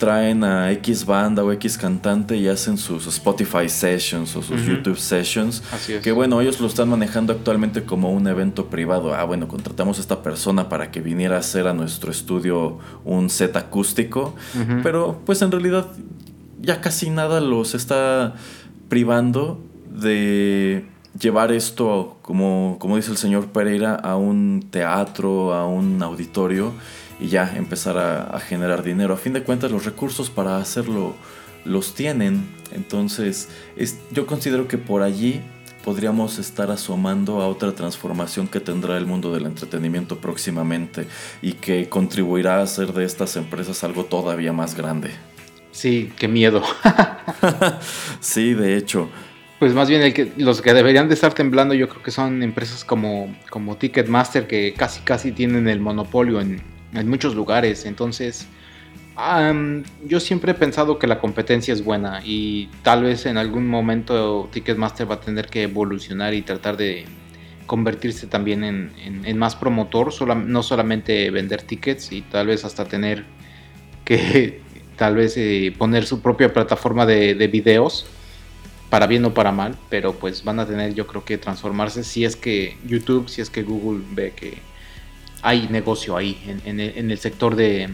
traen 0.02 0.44
a 0.44 0.72
X 0.72 1.06
banda 1.06 1.44
o 1.44 1.52
X 1.52 1.78
cantante 1.78 2.36
y 2.36 2.48
hacen 2.48 2.80
sus 2.80 3.06
Spotify 3.06 3.70
sessions 3.70 4.36
o 4.36 4.42
sus. 4.42 4.66
YouTube 4.66 4.98
sessions. 4.98 5.62
Así 5.72 5.94
es. 5.94 6.02
Que 6.02 6.12
bueno, 6.12 6.42
ellos 6.42 6.60
lo 6.60 6.66
están 6.66 6.90
manejando 6.90 7.34
actualmente 7.34 7.84
como 7.84 8.12
un 8.12 8.26
evento 8.26 8.66
privado. 8.66 9.14
Ah, 9.14 9.24
bueno, 9.26 9.48
contratamos 9.48 10.00
a 10.00 10.02
esta 10.02 10.24
persona 10.24 10.70
para 10.70 10.90
que 10.90 11.02
viniera 11.02 11.36
a 11.36 11.40
hacer 11.40 11.68
a 11.68 11.74
nuestro 11.74 12.10
estudio 12.10 12.80
un 13.06 13.30
set 13.30 13.56
acústico. 13.56 14.34
Pero 14.82 15.22
pues 15.24 15.44
en 15.44 15.52
realidad 15.52 15.86
ya 16.60 16.82
casi 16.82 17.12
nada 17.12 17.40
los 17.40 17.76
está 17.76 18.34
privando 18.90 19.62
de 19.88 20.88
llevar 21.20 21.52
esto, 21.52 22.18
como, 22.24 22.78
como 22.80 22.96
dice 22.96 23.12
el 23.12 23.18
señor 23.18 23.50
Pereira, 23.52 23.94
a 23.94 24.16
un 24.16 24.66
teatro, 24.72 25.54
a 25.54 25.68
un 25.68 26.02
auditorio 26.02 26.74
y 27.22 27.28
ya 27.28 27.54
empezar 27.56 27.98
a, 27.98 28.24
a 28.24 28.40
generar 28.40 28.84
dinero. 28.84 29.14
A 29.14 29.18
fin 29.18 29.34
de 29.34 29.44
cuentas 29.44 29.72
los 29.72 29.86
recursos 29.86 30.30
para 30.30 30.58
hacerlo 30.58 31.16
los 31.66 31.94
tienen. 31.94 32.44
Entonces 32.72 33.50
es, 33.76 34.00
yo 34.12 34.26
considero 34.26 34.68
que 34.68 34.78
por 34.78 35.04
allí 35.04 35.42
podríamos 35.84 36.40
estar 36.40 36.72
asomando 36.72 37.42
a 37.42 37.48
otra 37.48 37.74
transformación 37.74 38.48
que 38.48 38.60
tendrá 38.60 38.98
el 38.98 39.06
mundo 39.06 39.34
del 39.34 39.46
entretenimiento 39.46 40.20
próximamente 40.20 41.08
y 41.42 41.54
que 41.54 41.90
contribuirá 41.90 42.60
a 42.60 42.64
hacer 42.64 42.94
de 42.94 43.06
estas 43.06 43.36
empresas 43.36 43.84
algo 43.84 44.06
todavía 44.06 44.54
más 44.54 44.76
grande. 44.76 45.12
Sí, 45.72 46.12
qué 46.18 46.28
miedo. 46.28 46.64
Sí, 48.20 48.54
de 48.54 48.78
hecho. 48.78 49.10
Pues 49.58 49.74
más 49.74 49.90
bien 49.90 50.02
el 50.02 50.14
que, 50.14 50.32
los 50.38 50.62
que 50.62 50.74
deberían 50.74 51.08
de 51.08 51.14
estar 51.14 51.34
temblando 51.34 51.74
yo 51.74 51.88
creo 51.88 52.04
que 52.04 52.12
son 52.12 52.44
empresas 52.44 52.84
como, 52.84 53.36
como 53.50 53.78
Ticketmaster 53.78 54.48
que 54.48 54.74
casi 54.76 55.02
casi 55.02 55.32
tienen 55.32 55.68
el 55.68 55.80
monopolio 55.80 56.42
en, 56.42 56.62
en 56.94 57.10
muchos 57.10 57.36
lugares. 57.36 57.86
Entonces, 57.86 58.48
yo 60.06 60.20
siempre 60.20 60.52
he 60.52 60.56
pensado 60.56 60.98
que 60.98 61.08
la 61.08 61.20
competencia 61.20 61.74
es 61.74 61.84
buena 61.84 62.22
y 62.26 62.70
tal 62.84 63.04
vez 63.04 63.26
en 63.26 63.38
algún 63.38 63.68
momento 63.68 64.50
Ticketmaster 64.52 65.10
va 65.10 65.16
a 65.16 65.20
tener 65.20 65.48
que 65.48 65.64
evolucionar 65.64 66.34
y 66.34 66.42
tratar 66.42 66.78
de 66.78 67.06
convertirse 67.68 68.28
también 68.28 68.64
en, 68.64 68.92
en- 69.26 69.38
más 69.38 69.56
promotor, 69.56 70.12
no 70.36 70.64
solamente 70.64 71.30
vender 71.30 71.62
tickets 71.62 72.12
y 72.12 72.22
tal 72.22 72.48
vez 72.48 72.66
hasta 72.66 72.86
tener 72.86 73.26
que 74.06 74.62
tal 74.98 75.16
vez 75.16 75.36
eh, 75.38 75.74
poner 75.78 76.06
su 76.06 76.22
propia 76.22 76.54
plataforma 76.54 77.06
de, 77.06 77.34
de 77.36 77.48
videos 77.48 78.06
para 78.90 79.08
bien 79.08 79.24
o 79.26 79.34
para 79.34 79.52
mal, 79.52 79.78
pero 79.90 80.14
pues 80.14 80.44
van 80.44 80.60
a 80.60 80.66
tener 80.68 80.94
yo 80.94 81.08
creo 81.08 81.24
que 81.24 81.38
transformarse 81.38 82.04
si 82.04 82.26
es 82.26 82.36
que 82.36 82.78
YouTube, 82.86 83.30
si 83.30 83.42
es 83.42 83.50
que 83.50 83.64
Google 83.64 84.04
ve 84.12 84.34
que 84.36 84.58
hay 85.42 85.68
negocio 85.70 86.16
ahí 86.18 86.42
en, 86.46 86.62
en 86.66 86.80
el, 86.80 86.98
en 86.98 87.12
el 87.12 87.18
sector 87.18 87.56
de, 87.56 87.90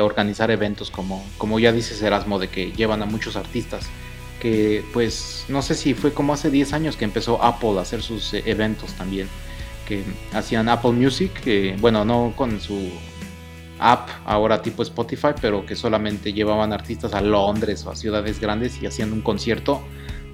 organizar 0.00 0.50
eventos 0.50 0.90
como, 0.90 1.24
como 1.36 1.58
ya 1.58 1.72
dices 1.72 2.00
Erasmo, 2.02 2.38
de 2.38 2.48
que 2.48 2.72
llevan 2.72 3.02
a 3.02 3.06
muchos 3.06 3.36
artistas, 3.36 3.86
que 4.40 4.84
pues 4.92 5.44
no 5.48 5.62
sé 5.62 5.74
si 5.74 5.94
fue 5.94 6.12
como 6.12 6.32
hace 6.32 6.50
10 6.50 6.72
años 6.72 6.96
que 6.96 7.04
empezó 7.04 7.42
Apple 7.42 7.78
a 7.78 7.82
hacer 7.82 8.02
sus 8.02 8.32
eh, 8.34 8.42
eventos 8.46 8.92
también, 8.94 9.28
que 9.86 10.02
hacían 10.32 10.68
Apple 10.68 10.92
Music, 10.92 11.30
bueno, 11.80 12.04
no 12.04 12.32
con 12.36 12.60
su 12.60 12.90
app 13.78 14.08
ahora 14.24 14.62
tipo 14.62 14.82
Spotify, 14.82 15.34
pero 15.40 15.66
que 15.66 15.76
solamente 15.76 16.32
llevaban 16.32 16.72
artistas 16.72 17.12
a 17.14 17.20
Londres 17.20 17.84
o 17.86 17.90
a 17.90 17.96
ciudades 17.96 18.40
grandes 18.40 18.80
y 18.82 18.86
hacían 18.86 19.12
un 19.12 19.20
concierto 19.20 19.82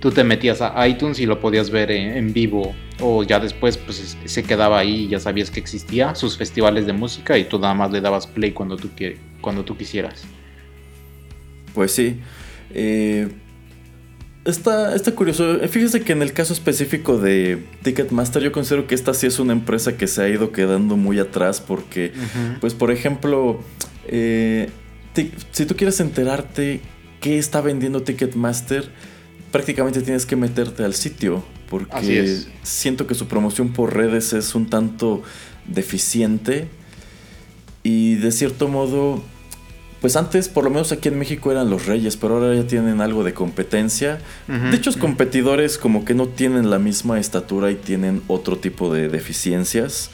tú 0.02 0.10
te 0.10 0.24
metías 0.24 0.60
a 0.60 0.86
iTunes 0.88 1.18
y 1.20 1.26
lo 1.26 1.38
podías 1.40 1.70
ver 1.70 1.90
en, 1.92 2.16
en 2.16 2.32
vivo 2.34 2.74
o 3.00 3.22
ya 3.22 3.38
después 3.40 3.76
pues 3.78 4.00
es- 4.00 4.30
se 4.30 4.42
quedaba 4.42 4.80
ahí 4.80 5.04
y 5.04 5.08
ya 5.08 5.18
sabías 5.20 5.50
que 5.50 5.60
existía 5.60 6.14
sus 6.16 6.36
festivales 6.36 6.86
de 6.86 6.92
música 6.92 7.38
y 7.38 7.44
tú 7.44 7.58
nada 7.58 7.72
más 7.72 7.90
le 7.92 8.00
dabas 8.00 8.26
play 8.26 8.50
cuando 8.50 8.76
tú, 8.76 8.88
qui- 8.94 9.14
cuando 9.40 9.64
tú 9.64 9.76
quisieras. 9.76 10.24
Pues 11.72 11.92
sí. 11.92 12.16
Eh, 12.74 13.28
está, 14.44 14.94
está 14.94 15.12
curioso. 15.14 15.60
Fíjese 15.68 16.00
que 16.02 16.12
en 16.12 16.22
el 16.22 16.32
caso 16.32 16.52
específico 16.52 17.18
de 17.18 17.62
Ticketmaster, 17.82 18.42
yo 18.42 18.50
considero 18.52 18.86
que 18.86 18.94
esta 18.94 19.14
sí 19.14 19.26
es 19.26 19.38
una 19.38 19.52
empresa 19.52 19.96
que 19.96 20.06
se 20.08 20.22
ha 20.22 20.28
ido 20.28 20.52
quedando 20.52 20.96
muy 20.96 21.18
atrás 21.18 21.60
porque, 21.60 22.12
pues 22.60 22.74
por 22.74 22.90
ejemplo, 22.90 23.60
eh, 24.08 24.68
si 25.52 25.64
tú 25.66 25.76
quieres 25.76 26.00
enterarte 26.00 26.80
qué 27.20 27.38
está 27.38 27.60
vendiendo 27.60 28.02
Ticketmaster, 28.02 28.90
prácticamente 29.52 30.00
tienes 30.00 30.26
que 30.26 30.34
meterte 30.34 30.82
al 30.82 30.94
sitio 30.94 31.44
porque 31.70 32.40
siento 32.62 33.06
que 33.06 33.14
su 33.14 33.28
promoción 33.28 33.72
por 33.72 33.94
redes 33.94 34.32
es 34.32 34.54
un 34.56 34.68
tanto 34.68 35.22
deficiente 35.66 36.68
y 37.84 38.16
de 38.16 38.32
cierto 38.32 38.66
modo 38.66 39.22
pues 40.00 40.16
antes, 40.16 40.48
por 40.48 40.64
lo 40.64 40.70
menos 40.70 40.90
aquí 40.90 41.06
en 41.06 41.16
México 41.16 41.52
eran 41.52 41.70
los 41.70 41.86
reyes, 41.86 42.16
pero 42.16 42.34
ahora 42.34 42.56
ya 42.56 42.66
tienen 42.66 43.00
algo 43.00 43.22
de 43.22 43.34
competencia. 43.34 44.18
Ujú, 44.48 44.70
De 44.70 44.76
hecho, 44.76 44.90
competidores 44.98 45.78
como 45.78 46.04
que 46.04 46.12
no 46.12 46.26
tienen 46.26 46.70
la 46.70 46.80
misma 46.80 47.20
estatura 47.20 47.70
y 47.70 47.76
tienen 47.76 48.20
otro 48.26 48.58
tipo 48.58 48.92
de 48.92 49.08
deficiencias. 49.08 50.10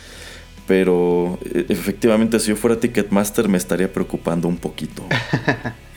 Pero 0.66 1.39
eh, 1.55 1.64
efectivamente, 1.70 2.39
si 2.39 2.51
yo 2.51 2.57
fuera 2.57 2.78
Ticketmaster, 2.78 3.49
me 3.49 3.57
estaría 3.57 3.91
preocupando 3.91 4.47
un 4.47 4.59
poquito. 4.59 5.07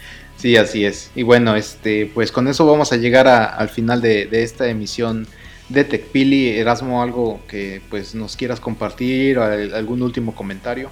Sí, 0.42 0.58
así 0.58 0.86
es. 0.86 1.12
Y 1.16 1.22
bueno, 1.24 1.56
este, 1.56 2.10
pues 2.14 2.32
con 2.32 2.48
eso 2.48 2.66
vamos 2.66 2.92
a 2.92 2.98
llegar 2.98 3.28
a- 3.28 3.46
al 3.46 3.70
final 3.70 4.02
de, 4.02 4.26
de 4.26 4.42
esta 4.44 4.68
emisión 4.70 5.28
de 5.70 5.84
TechPili. 5.84 6.58
Erasmo, 6.58 7.04
algo 7.04 7.40
que 7.48 7.82
pues 7.90 8.16
nos 8.16 8.36
quieras 8.36 8.60
compartir, 8.60 9.38
algún 9.38 10.02
último 10.02 10.34
comentario. 10.34 10.90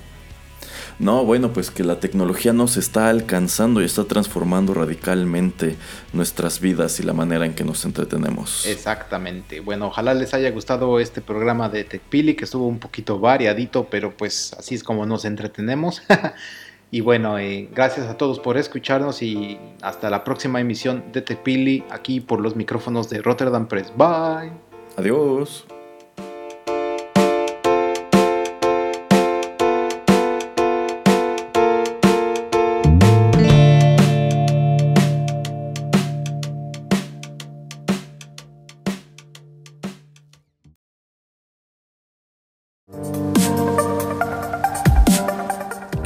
No, 1.00 1.24
bueno, 1.24 1.54
pues 1.54 1.72
que 1.72 1.84
la 1.86 2.02
tecnología 2.02 2.52
nos 2.52 2.76
está 2.76 3.10
alcanzando 3.10 3.82
y 3.82 3.86
está 3.86 4.04
transformando 4.04 4.74
radicalmente 4.74 5.78
nuestras 6.12 6.60
vidas 6.60 7.00
y 7.00 7.04
la 7.04 7.14
manera 7.14 7.46
en 7.46 7.54
que 7.54 7.64
nos 7.64 7.86
entretenemos. 7.86 8.66
Exactamente. 8.68 9.62
Bueno, 9.62 9.88
ojalá 9.88 10.14
les 10.14 10.34
haya 10.34 10.52
gustado 10.52 11.00
este 11.00 11.22
programa 11.22 11.70
de 11.70 11.86
TechPili, 11.86 12.36
que 12.36 12.44
estuvo 12.44 12.68
un 12.68 12.80
poquito 12.80 13.18
variadito, 13.18 13.86
pero 13.90 14.12
pues 14.16 14.54
así 14.60 14.76
es 14.76 14.84
como 14.84 15.06
nos 15.06 15.24
entretenemos. 15.26 16.02
Y 16.92 17.02
bueno, 17.02 17.38
eh, 17.38 17.70
gracias 17.74 18.08
a 18.08 18.18
todos 18.18 18.40
por 18.40 18.58
escucharnos 18.58 19.22
y 19.22 19.60
hasta 19.82 20.10
la 20.10 20.24
próxima 20.24 20.60
emisión 20.60 21.04
de 21.12 21.22
Tepili 21.22 21.84
aquí 21.92 22.20
por 22.20 22.40
los 22.40 22.56
micrófonos 22.56 23.10
de 23.10 23.22
Rotterdam 23.22 23.68
Press. 23.68 23.94
Bye. 23.96 24.52
Adiós. 24.98 25.66